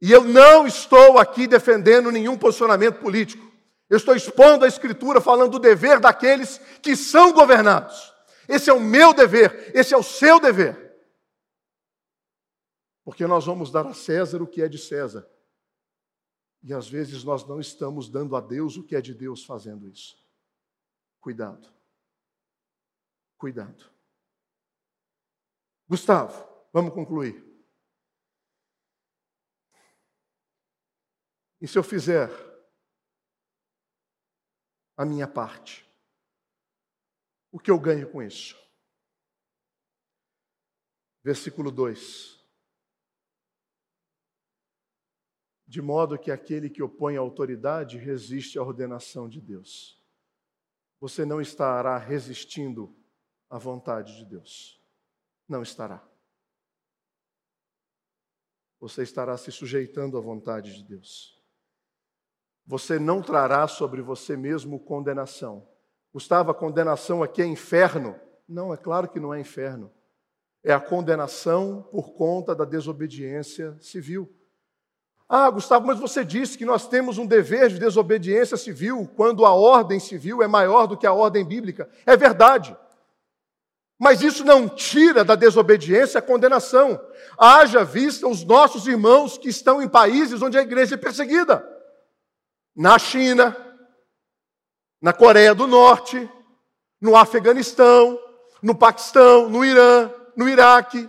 E 0.00 0.10
eu 0.10 0.24
não 0.24 0.66
estou 0.66 1.18
aqui 1.18 1.46
defendendo 1.46 2.10
nenhum 2.10 2.38
posicionamento 2.38 3.00
político. 3.00 3.49
Eu 3.90 3.96
estou 3.96 4.14
expondo 4.14 4.64
a 4.64 4.68
Escritura 4.68 5.20
falando 5.20 5.50
do 5.52 5.58
dever 5.58 5.98
daqueles 5.98 6.58
que 6.80 6.94
são 6.94 7.32
governados. 7.32 8.14
Esse 8.48 8.70
é 8.70 8.72
o 8.72 8.78
meu 8.78 9.12
dever, 9.12 9.76
esse 9.76 9.92
é 9.92 9.96
o 9.96 10.02
seu 10.02 10.38
dever. 10.38 10.96
Porque 13.04 13.26
nós 13.26 13.44
vamos 13.44 13.72
dar 13.72 13.84
a 13.84 13.92
César 13.92 14.40
o 14.40 14.46
que 14.46 14.62
é 14.62 14.68
de 14.68 14.78
César. 14.78 15.28
E 16.62 16.72
às 16.72 16.88
vezes 16.88 17.24
nós 17.24 17.44
não 17.46 17.58
estamos 17.58 18.08
dando 18.08 18.36
a 18.36 18.40
Deus 18.40 18.76
o 18.76 18.84
que 18.84 18.94
é 18.94 19.00
de 19.00 19.12
Deus 19.12 19.44
fazendo 19.44 19.88
isso. 19.88 20.16
Cuidado. 21.20 21.68
Cuidado. 23.36 23.90
Gustavo, 25.88 26.48
vamos 26.72 26.94
concluir. 26.94 27.44
E 31.60 31.66
se 31.66 31.76
eu 31.76 31.82
fizer 31.82 32.49
a 35.00 35.04
minha 35.06 35.26
parte, 35.26 35.90
o 37.50 37.58
que 37.58 37.70
eu 37.70 37.80
ganho 37.80 38.12
com 38.12 38.22
isso? 38.22 38.54
Versículo 41.24 41.70
2. 41.70 42.38
De 45.66 45.80
modo 45.80 46.18
que 46.18 46.30
aquele 46.30 46.68
que 46.68 46.82
opõe 46.82 47.16
a 47.16 47.20
autoridade 47.20 47.96
resiste 47.96 48.58
à 48.58 48.62
ordenação 48.62 49.26
de 49.26 49.40
Deus. 49.40 49.98
Você 51.00 51.24
não 51.24 51.40
estará 51.40 51.96
resistindo 51.96 52.94
à 53.48 53.56
vontade 53.56 54.18
de 54.18 54.26
Deus. 54.26 54.84
Não 55.48 55.62
estará. 55.62 56.06
Você 58.78 59.02
estará 59.02 59.38
se 59.38 59.50
sujeitando 59.50 60.18
à 60.18 60.20
vontade 60.20 60.74
de 60.74 60.84
Deus. 60.84 61.39
Você 62.70 63.00
não 63.00 63.20
trará 63.20 63.66
sobre 63.66 64.00
você 64.00 64.36
mesmo 64.36 64.78
condenação. 64.78 65.66
Gustavo, 66.14 66.52
a 66.52 66.54
condenação 66.54 67.20
aqui 67.20 67.42
é 67.42 67.44
inferno? 67.44 68.14
Não, 68.48 68.72
é 68.72 68.76
claro 68.76 69.08
que 69.08 69.18
não 69.18 69.34
é 69.34 69.40
inferno. 69.40 69.90
É 70.62 70.72
a 70.72 70.78
condenação 70.78 71.82
por 71.90 72.12
conta 72.12 72.54
da 72.54 72.64
desobediência 72.64 73.76
civil. 73.80 74.32
Ah, 75.28 75.50
Gustavo, 75.50 75.84
mas 75.84 75.98
você 75.98 76.24
disse 76.24 76.56
que 76.56 76.64
nós 76.64 76.86
temos 76.86 77.18
um 77.18 77.26
dever 77.26 77.70
de 77.70 77.80
desobediência 77.80 78.56
civil 78.56 79.10
quando 79.16 79.44
a 79.44 79.52
ordem 79.52 79.98
civil 79.98 80.40
é 80.40 80.46
maior 80.46 80.86
do 80.86 80.96
que 80.96 81.08
a 81.08 81.12
ordem 81.12 81.44
bíblica. 81.44 81.90
É 82.06 82.16
verdade. 82.16 82.76
Mas 83.98 84.22
isso 84.22 84.44
não 84.44 84.68
tira 84.68 85.24
da 85.24 85.34
desobediência 85.34 86.20
a 86.20 86.22
condenação. 86.22 87.00
Haja 87.36 87.82
vista 87.82 88.28
os 88.28 88.44
nossos 88.44 88.86
irmãos 88.86 89.36
que 89.36 89.48
estão 89.48 89.82
em 89.82 89.88
países 89.88 90.40
onde 90.40 90.56
a 90.56 90.62
igreja 90.62 90.94
é 90.94 90.98
perseguida 90.98 91.69
na 92.74 92.98
China, 92.98 93.56
na 95.00 95.12
Coreia 95.12 95.54
do 95.54 95.66
Norte, 95.66 96.30
no 97.00 97.16
Afeganistão, 97.16 98.18
no 98.62 98.76
Paquistão, 98.76 99.48
no 99.48 99.64
Irã, 99.64 100.12
no 100.36 100.48
Iraque, 100.48 101.08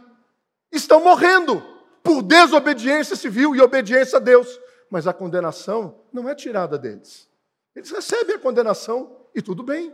estão 0.71 1.03
morrendo 1.03 1.61
por 2.03 2.21
desobediência 2.21 3.15
civil 3.15 3.55
e 3.55 3.61
obediência 3.61 4.17
a 4.17 4.21
Deus. 4.21 4.59
Mas 4.89 5.07
a 5.07 5.13
condenação 5.13 6.03
não 6.11 6.27
é 6.27 6.35
tirada 6.35 6.77
deles. 6.77 7.29
Eles 7.75 7.91
recebem 7.91 8.35
a 8.35 8.39
condenação 8.39 9.29
e 9.33 9.41
tudo 9.41 9.63
bem. 9.63 9.93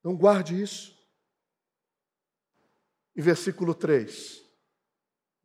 Então 0.00 0.16
guarde 0.16 0.60
isso. 0.60 0.96
Em 3.16 3.20
versículo 3.20 3.74
3, 3.74 4.44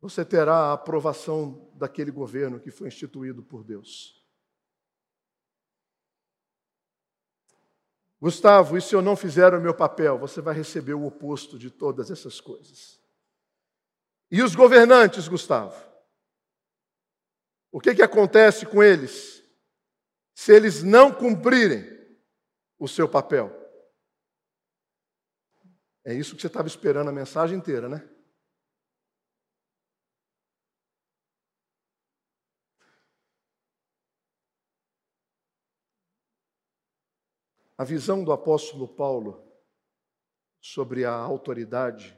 você 0.00 0.24
terá 0.24 0.54
a 0.54 0.72
aprovação 0.74 1.72
daquele 1.74 2.12
governo 2.12 2.60
que 2.60 2.70
foi 2.70 2.86
instituído 2.86 3.42
por 3.42 3.64
Deus. 3.64 4.23
Gustavo, 8.24 8.78
e 8.78 8.80
se 8.80 8.94
eu 8.94 9.02
não 9.02 9.16
fizer 9.16 9.52
o 9.52 9.60
meu 9.60 9.74
papel? 9.74 10.16
Você 10.16 10.40
vai 10.40 10.54
receber 10.54 10.94
o 10.94 11.04
oposto 11.04 11.58
de 11.58 11.70
todas 11.70 12.10
essas 12.10 12.40
coisas. 12.40 12.98
E 14.30 14.42
os 14.42 14.54
governantes, 14.54 15.28
Gustavo? 15.28 15.76
O 17.70 17.78
que, 17.78 17.94
que 17.94 18.00
acontece 18.00 18.64
com 18.64 18.82
eles 18.82 19.44
se 20.34 20.54
eles 20.54 20.82
não 20.82 21.12
cumprirem 21.12 21.84
o 22.78 22.88
seu 22.88 23.06
papel? 23.06 23.52
É 26.02 26.14
isso 26.14 26.34
que 26.34 26.40
você 26.40 26.46
estava 26.46 26.66
esperando 26.66 27.10
a 27.10 27.12
mensagem 27.12 27.58
inteira, 27.58 27.90
né? 27.90 28.08
A 37.76 37.82
visão 37.82 38.22
do 38.22 38.30
apóstolo 38.30 38.86
Paulo 38.86 39.52
sobre 40.60 41.04
a 41.04 41.12
autoridade 41.12 42.16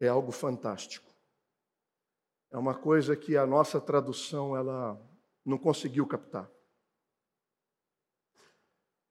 é 0.00 0.08
algo 0.08 0.32
fantástico. 0.32 1.08
É 2.50 2.58
uma 2.58 2.74
coisa 2.76 3.16
que 3.16 3.36
a 3.36 3.46
nossa 3.46 3.80
tradução 3.80 4.56
ela 4.56 5.00
não 5.44 5.58
conseguiu 5.58 6.06
captar. 6.06 6.50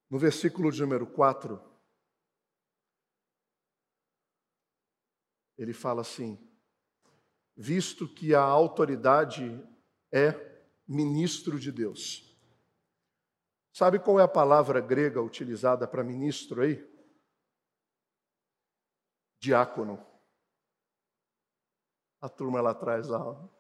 No 0.10 0.20
versículo 0.20 0.72
de 0.72 0.82
número 0.82 1.08
4, 1.08 1.62
ele 5.58 5.74
fala 5.74 6.02
assim: 6.02 6.38
visto 7.56 8.08
que 8.08 8.36
a 8.36 8.42
autoridade 8.42 9.62
é 10.12 10.32
ministro 10.88 11.60
de 11.60 11.72
Deus. 11.72 12.27
Sabe 13.78 14.00
qual 14.00 14.20
é 14.20 14.24
a 14.24 14.28
palavra 14.28 14.82
grega 14.82 15.22
utilizada 15.22 15.88
para 15.88 16.04
ministro 16.04 16.64
aí? 16.64 16.84
Diácono. 19.40 20.04
A 22.20 22.28
turma 22.28 22.60
lá 22.60 22.72
atrás 22.72 23.08
lá. 23.08 23.22
O 23.22 23.52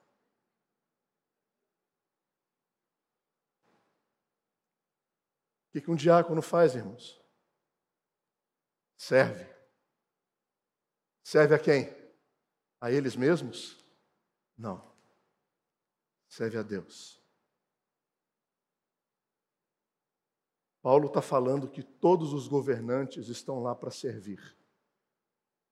que 5.72 5.92
um 5.92 5.96
diácono 5.96 6.42
faz, 6.42 6.74
irmãos? 6.74 7.24
Serve. 8.98 9.46
Serve 11.22 11.54
a 11.54 11.60
quem? 11.60 11.96
A 12.82 12.92
eles 12.92 13.16
mesmos? 13.16 13.86
Não. 14.58 14.98
Serve 16.28 16.58
a 16.58 16.64
Deus. 16.64 17.17
Paulo 20.88 21.08
está 21.08 21.22
falando 21.22 21.68
que 21.68 21.84
todos 21.84 22.32
os 22.32 22.48
governantes 22.48 23.28
estão 23.28 23.62
lá 23.62 23.76
para 23.76 23.92
servir. 23.92 24.40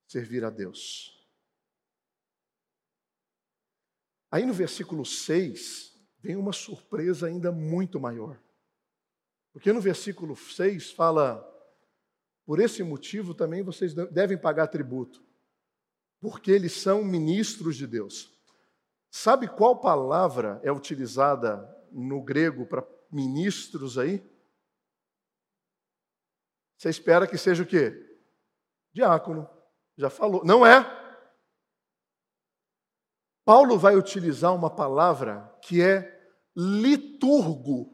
Servir 0.05 0.43
a 0.43 0.49
Deus. 0.49 1.25
Aí 4.29 4.45
no 4.45 4.53
versículo 4.53 5.05
6 5.05 5.97
vem 6.19 6.35
uma 6.35 6.51
surpresa 6.51 7.27
ainda 7.27 7.49
muito 7.49 7.97
maior. 7.97 8.37
Porque 9.53 9.71
no 9.71 9.79
versículo 9.79 10.35
6 10.35 10.91
fala: 10.91 11.41
Por 12.45 12.59
esse 12.59 12.83
motivo 12.83 13.33
também 13.33 13.63
vocês 13.63 13.93
devem 13.93 14.37
pagar 14.37 14.67
tributo, 14.67 15.23
porque 16.19 16.51
eles 16.51 16.73
são 16.73 17.05
ministros 17.05 17.77
de 17.77 17.87
Deus. 17.87 18.37
Sabe 19.09 19.47
qual 19.47 19.79
palavra 19.79 20.59
é 20.61 20.73
utilizada 20.73 21.73
no 21.89 22.21
grego 22.21 22.65
para 22.65 22.85
ministros 23.09 23.97
aí? 23.97 24.34
Você 26.77 26.89
espera 26.89 27.27
que 27.27 27.37
seja 27.37 27.63
o 27.63 27.65
quê? 27.65 27.93
Diácono. 28.93 29.49
Já 29.97 30.09
falou. 30.09 30.43
Não 30.43 30.65
é? 30.65 30.83
Paulo 33.45 33.77
vai 33.77 33.95
utilizar 33.95 34.53
uma 34.53 34.73
palavra 34.73 35.55
que 35.61 35.81
é 35.81 36.11
liturgo. 36.55 37.93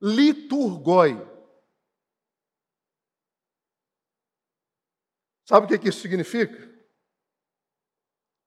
Liturgoi. 0.00 1.34
Sabe 5.46 5.66
o 5.66 5.78
que 5.78 5.88
isso 5.88 6.00
significa? 6.00 6.72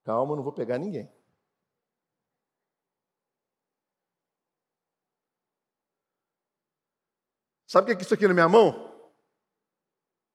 Calma, 0.04 0.34
não 0.34 0.42
vou 0.42 0.52
pegar 0.52 0.78
ninguém. 0.78 1.12
Sabe 7.66 7.92
o 7.92 7.96
que 7.96 8.02
é 8.02 8.04
isso 8.04 8.14
aqui 8.14 8.26
na 8.26 8.32
minha 8.32 8.48
mão? 8.48 8.87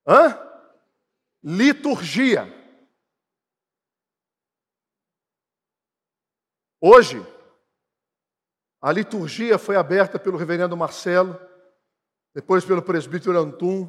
Hã? 0.07 0.37
Liturgia. 1.43 2.45
Hoje, 6.81 7.17
a 8.81 8.91
liturgia 8.91 9.57
foi 9.57 9.77
aberta 9.77 10.19
pelo 10.19 10.37
reverendo 10.37 10.75
Marcelo, 10.75 11.39
depois 12.33 12.65
pelo 12.65 12.81
presbítero 12.81 13.37
Antum, 13.37 13.87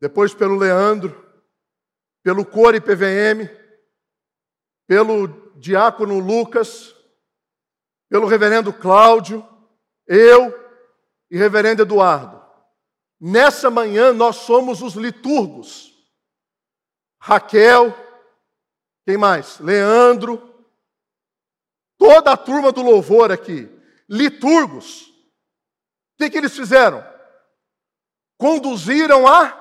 depois 0.00 0.32
pelo 0.32 0.56
Leandro, 0.56 1.22
pelo 2.22 2.46
Core 2.46 2.80
PVM, 2.80 3.48
pelo 4.86 5.52
diácono 5.58 6.18
Lucas, 6.18 6.94
pelo 8.08 8.26
reverendo 8.26 8.72
Cláudio, 8.72 9.46
eu 10.06 10.52
e 11.30 11.36
reverendo 11.36 11.82
Eduardo. 11.82 12.43
Nessa 13.26 13.70
manhã 13.70 14.12
nós 14.12 14.36
somos 14.36 14.82
os 14.82 14.92
liturgos. 14.92 15.94
Raquel, 17.18 17.90
quem 19.06 19.16
mais? 19.16 19.58
Leandro, 19.60 20.38
toda 21.96 22.32
a 22.32 22.36
turma 22.36 22.70
do 22.70 22.82
louvor 22.82 23.32
aqui, 23.32 23.66
liturgos. 24.06 25.06
O 25.06 25.12
que, 26.18 26.28
que 26.28 26.36
eles 26.36 26.54
fizeram? 26.54 27.02
Conduziram 28.36 29.26
a 29.26 29.58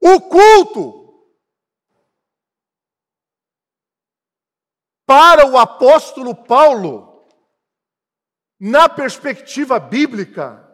o 0.00 0.22
culto. 0.22 1.28
Para 5.04 5.46
o 5.46 5.58
apóstolo 5.58 6.34
Paulo, 6.34 7.28
na 8.58 8.88
perspectiva 8.88 9.78
bíblica, 9.78 10.66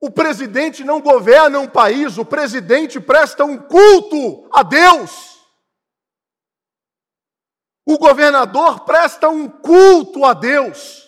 o 0.00 0.10
presidente 0.10 0.82
não 0.82 1.00
governa 1.00 1.60
um 1.60 1.68
país, 1.68 2.16
o 2.16 2.24
presidente 2.24 2.98
presta 2.98 3.44
um 3.44 3.58
culto 3.58 4.48
a 4.50 4.62
Deus. 4.62 5.38
O 7.84 7.98
governador 7.98 8.80
presta 8.80 9.28
um 9.28 9.46
culto 9.46 10.24
a 10.24 10.32
Deus. 10.32 11.06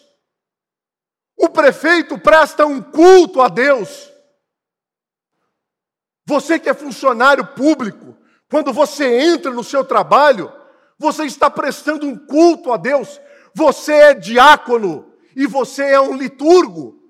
O 1.36 1.48
prefeito 1.48 2.18
presta 2.18 2.66
um 2.66 2.82
culto 2.82 3.40
a 3.40 3.48
Deus. 3.48 4.10
Você 6.26 6.58
que 6.58 6.68
é 6.68 6.74
funcionário 6.74 7.46
público, 7.46 8.16
quando 8.50 8.72
você 8.72 9.20
entra 9.20 9.50
no 9.50 9.64
seu 9.64 9.84
trabalho, 9.84 10.52
você 10.98 11.24
está 11.24 11.50
prestando 11.50 12.06
um 12.06 12.16
culto 12.16 12.70
a 12.70 12.76
Deus. 12.76 13.20
Você 13.54 13.92
é 13.92 14.14
diácono 14.14 15.10
e 15.34 15.46
você 15.46 15.84
é 15.84 16.00
um 16.00 16.14
liturgo. 16.14 17.01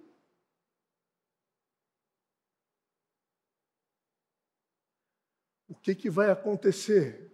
Que, 5.82 5.94
que 5.94 6.08
vai 6.08 6.30
acontecer 6.30 7.28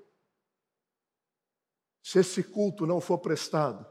se 2.03 2.19
esse 2.19 2.43
culto 2.43 2.87
não 2.87 3.01
for 3.01 3.19
prestado? 3.19 3.87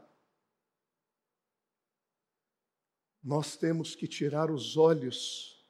Nós 3.22 3.56
temos 3.56 3.94
que 3.94 4.08
tirar 4.08 4.50
os 4.50 4.76
olhos 4.76 5.64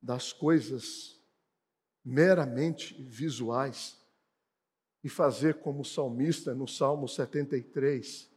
das 0.00 0.32
coisas 0.32 1.20
meramente 2.04 2.94
visuais 3.02 4.00
e 5.02 5.08
fazer 5.08 5.60
como 5.60 5.80
o 5.80 5.84
salmista 5.84 6.54
no 6.54 6.68
Salmo 6.68 7.08
73. 7.08 8.30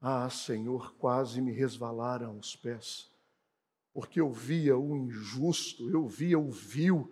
Ah, 0.00 0.28
Senhor, 0.28 0.94
quase 0.96 1.40
me 1.40 1.52
resvalaram 1.52 2.38
os 2.38 2.54
pés 2.54 3.15
porque 3.96 4.20
eu 4.20 4.30
via 4.30 4.76
o 4.76 4.94
injusto, 4.94 5.88
eu 5.88 6.06
via 6.06 6.38
o 6.38 6.50
vil, 6.50 7.10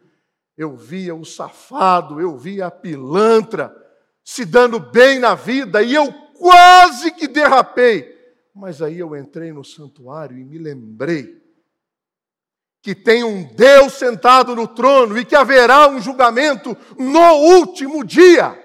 eu 0.54 0.76
via 0.76 1.14
o 1.14 1.24
safado, 1.24 2.20
eu 2.20 2.36
via 2.36 2.66
a 2.66 2.70
pilantra 2.70 3.74
se 4.22 4.44
dando 4.44 4.78
bem 4.78 5.18
na 5.18 5.34
vida 5.34 5.82
e 5.82 5.94
eu 5.94 6.12
quase 6.38 7.10
que 7.12 7.26
derrapei. 7.26 8.14
Mas 8.54 8.82
aí 8.82 8.98
eu 8.98 9.16
entrei 9.16 9.50
no 9.50 9.64
santuário 9.64 10.36
e 10.36 10.44
me 10.44 10.58
lembrei 10.58 11.42
que 12.82 12.94
tem 12.94 13.24
um 13.24 13.44
Deus 13.54 13.94
sentado 13.94 14.54
no 14.54 14.68
trono 14.68 15.16
e 15.18 15.24
que 15.24 15.34
haverá 15.34 15.88
um 15.88 16.02
julgamento 16.02 16.76
no 16.98 17.32
último 17.56 18.04
dia. 18.04 18.62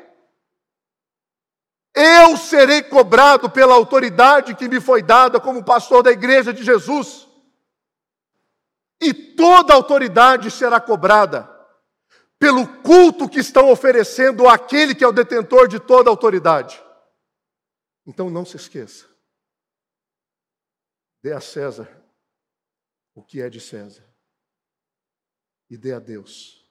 Eu 1.95 2.35
serei 2.35 2.83
cobrado 2.83 3.49
pela 3.49 3.75
autoridade 3.75 4.55
que 4.55 4.67
me 4.67 4.81
foi 4.81 5.01
dada 5.01 5.39
como 5.39 5.63
pastor 5.63 6.03
da 6.03 6.11
igreja 6.11 6.51
de 6.51 6.65
Jesus 6.65 7.28
e 9.01 9.13
toda 9.13 9.73
autoridade 9.73 10.51
será 10.51 10.79
cobrada 10.81 11.47
pelo 12.37 12.81
culto 12.81 13.29
que 13.29 13.39
estão 13.39 13.69
oferecendo 13.71 14.47
àquele 14.47 14.95
que 14.95 15.03
é 15.03 15.07
o 15.07 15.11
detentor 15.11 15.67
de 15.67 15.79
toda 15.79 16.09
autoridade. 16.09 16.81
Então 18.05 18.29
não 18.29 18.45
se 18.45 18.55
esqueça. 18.55 19.07
Dê 21.21 21.33
a 21.33 21.41
César 21.41 21.87
o 23.13 23.21
que 23.21 23.41
é 23.41 23.49
de 23.49 23.59
César. 23.59 24.07
E 25.69 25.77
dê 25.77 25.93
a 25.93 25.99
Deus 25.99 26.65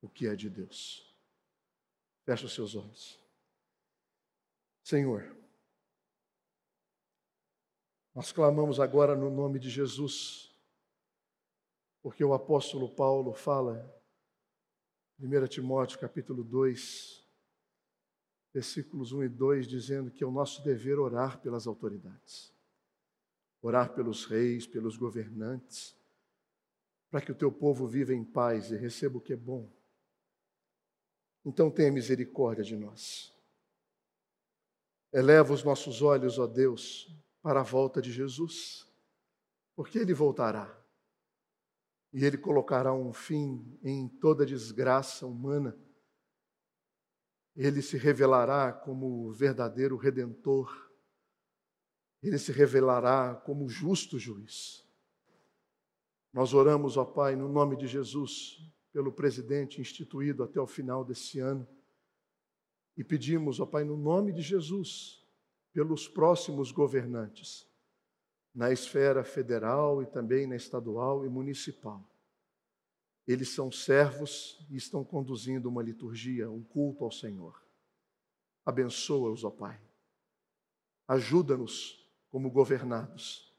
o 0.00 0.08
que 0.08 0.26
é 0.26 0.36
de 0.36 0.48
Deus. 0.50 1.02
Feche 2.24 2.44
os 2.44 2.54
seus 2.54 2.74
olhos. 2.74 3.18
Senhor, 4.82 5.34
nós 8.14 8.30
clamamos 8.30 8.78
agora 8.78 9.16
no 9.16 9.30
nome 9.30 9.58
de 9.58 9.70
Jesus 9.70 10.53
porque 12.04 12.22
o 12.22 12.34
apóstolo 12.34 12.86
Paulo 12.86 13.32
fala, 13.32 13.90
1 15.18 15.46
Timóteo 15.46 15.98
capítulo 15.98 16.44
2, 16.44 17.26
versículos 18.52 19.10
1 19.10 19.24
e 19.24 19.28
2, 19.30 19.66
dizendo 19.66 20.10
que 20.10 20.22
é 20.22 20.26
o 20.26 20.30
nosso 20.30 20.62
dever 20.62 20.98
orar 20.98 21.40
pelas 21.40 21.66
autoridades, 21.66 22.52
orar 23.62 23.94
pelos 23.94 24.26
reis, 24.26 24.66
pelos 24.66 24.98
governantes, 24.98 25.96
para 27.10 27.22
que 27.22 27.32
o 27.32 27.34
teu 27.34 27.50
povo 27.50 27.86
viva 27.86 28.12
em 28.12 28.22
paz 28.22 28.70
e 28.70 28.76
receba 28.76 29.16
o 29.16 29.20
que 29.22 29.32
é 29.32 29.36
bom. 29.36 29.72
Então 31.42 31.70
tenha 31.70 31.90
misericórdia 31.90 32.62
de 32.64 32.76
nós. 32.76 33.34
Eleva 35.10 35.54
os 35.54 35.64
nossos 35.64 36.02
olhos, 36.02 36.38
ó 36.38 36.46
Deus, 36.46 37.10
para 37.40 37.60
a 37.60 37.64
volta 37.64 38.02
de 38.02 38.12
Jesus, 38.12 38.86
porque 39.74 39.98
ele 39.98 40.12
voltará. 40.12 40.83
E 42.14 42.24
ele 42.24 42.38
colocará 42.38 42.94
um 42.94 43.12
fim 43.12 43.76
em 43.82 44.08
toda 44.08 44.46
desgraça 44.46 45.26
humana. 45.26 45.76
Ele 47.56 47.82
se 47.82 47.96
revelará 47.96 48.72
como 48.72 49.26
o 49.26 49.32
verdadeiro 49.32 49.96
redentor. 49.96 50.72
Ele 52.22 52.38
se 52.38 52.52
revelará 52.52 53.34
como 53.34 53.68
justo 53.68 54.16
juiz. 54.16 54.88
Nós 56.32 56.54
oramos, 56.54 56.96
ó 56.96 57.04
Pai, 57.04 57.34
no 57.34 57.48
nome 57.48 57.76
de 57.76 57.88
Jesus, 57.88 58.58
pelo 58.92 59.12
presidente 59.12 59.80
instituído 59.80 60.44
até 60.44 60.60
o 60.60 60.68
final 60.68 61.04
desse 61.04 61.40
ano. 61.40 61.66
E 62.96 63.02
pedimos, 63.02 63.58
ó 63.58 63.66
Pai, 63.66 63.82
no 63.82 63.96
nome 63.96 64.32
de 64.32 64.40
Jesus, 64.40 65.20
pelos 65.72 66.06
próximos 66.06 66.70
governantes, 66.70 67.68
na 68.54 68.70
esfera 68.70 69.24
federal 69.24 70.02
e 70.02 70.06
também 70.06 70.46
na 70.46 70.54
estadual 70.54 71.24
e 71.26 71.28
municipal. 71.28 72.08
Eles 73.26 73.48
são 73.48 73.72
servos 73.72 74.64
e 74.70 74.76
estão 74.76 75.02
conduzindo 75.02 75.68
uma 75.68 75.82
liturgia, 75.82 76.50
um 76.50 76.62
culto 76.62 77.04
ao 77.04 77.10
Senhor. 77.10 77.60
Abençoa-os, 78.64 79.44
ó 79.44 79.50
Pai. 79.50 79.80
Ajuda-nos 81.08 82.08
como 82.30 82.50
governados 82.50 83.52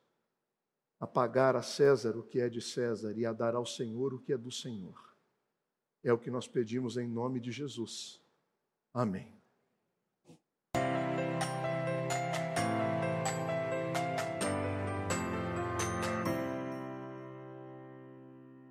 a 1.00 1.06
pagar 1.06 1.56
a 1.56 1.62
César 1.62 2.18
o 2.18 2.24
que 2.24 2.40
é 2.40 2.50
de 2.50 2.62
César 2.62 3.18
e 3.18 3.26
a 3.26 3.34
dar 3.34 3.56
ao 3.56 3.66
Senhor 3.66 4.14
o 4.14 4.20
que 4.20 4.34
é 4.34 4.38
do 4.38 4.52
Senhor. 4.52 5.14
É 6.04 6.14
o 6.14 6.18
que 6.18 6.32
nós 6.32 6.48
pedimos 6.48 6.98
em 6.98 7.08
nome 7.08 7.40
de 7.40 7.52
Jesus. 7.52 8.22
Amém. 8.94 9.35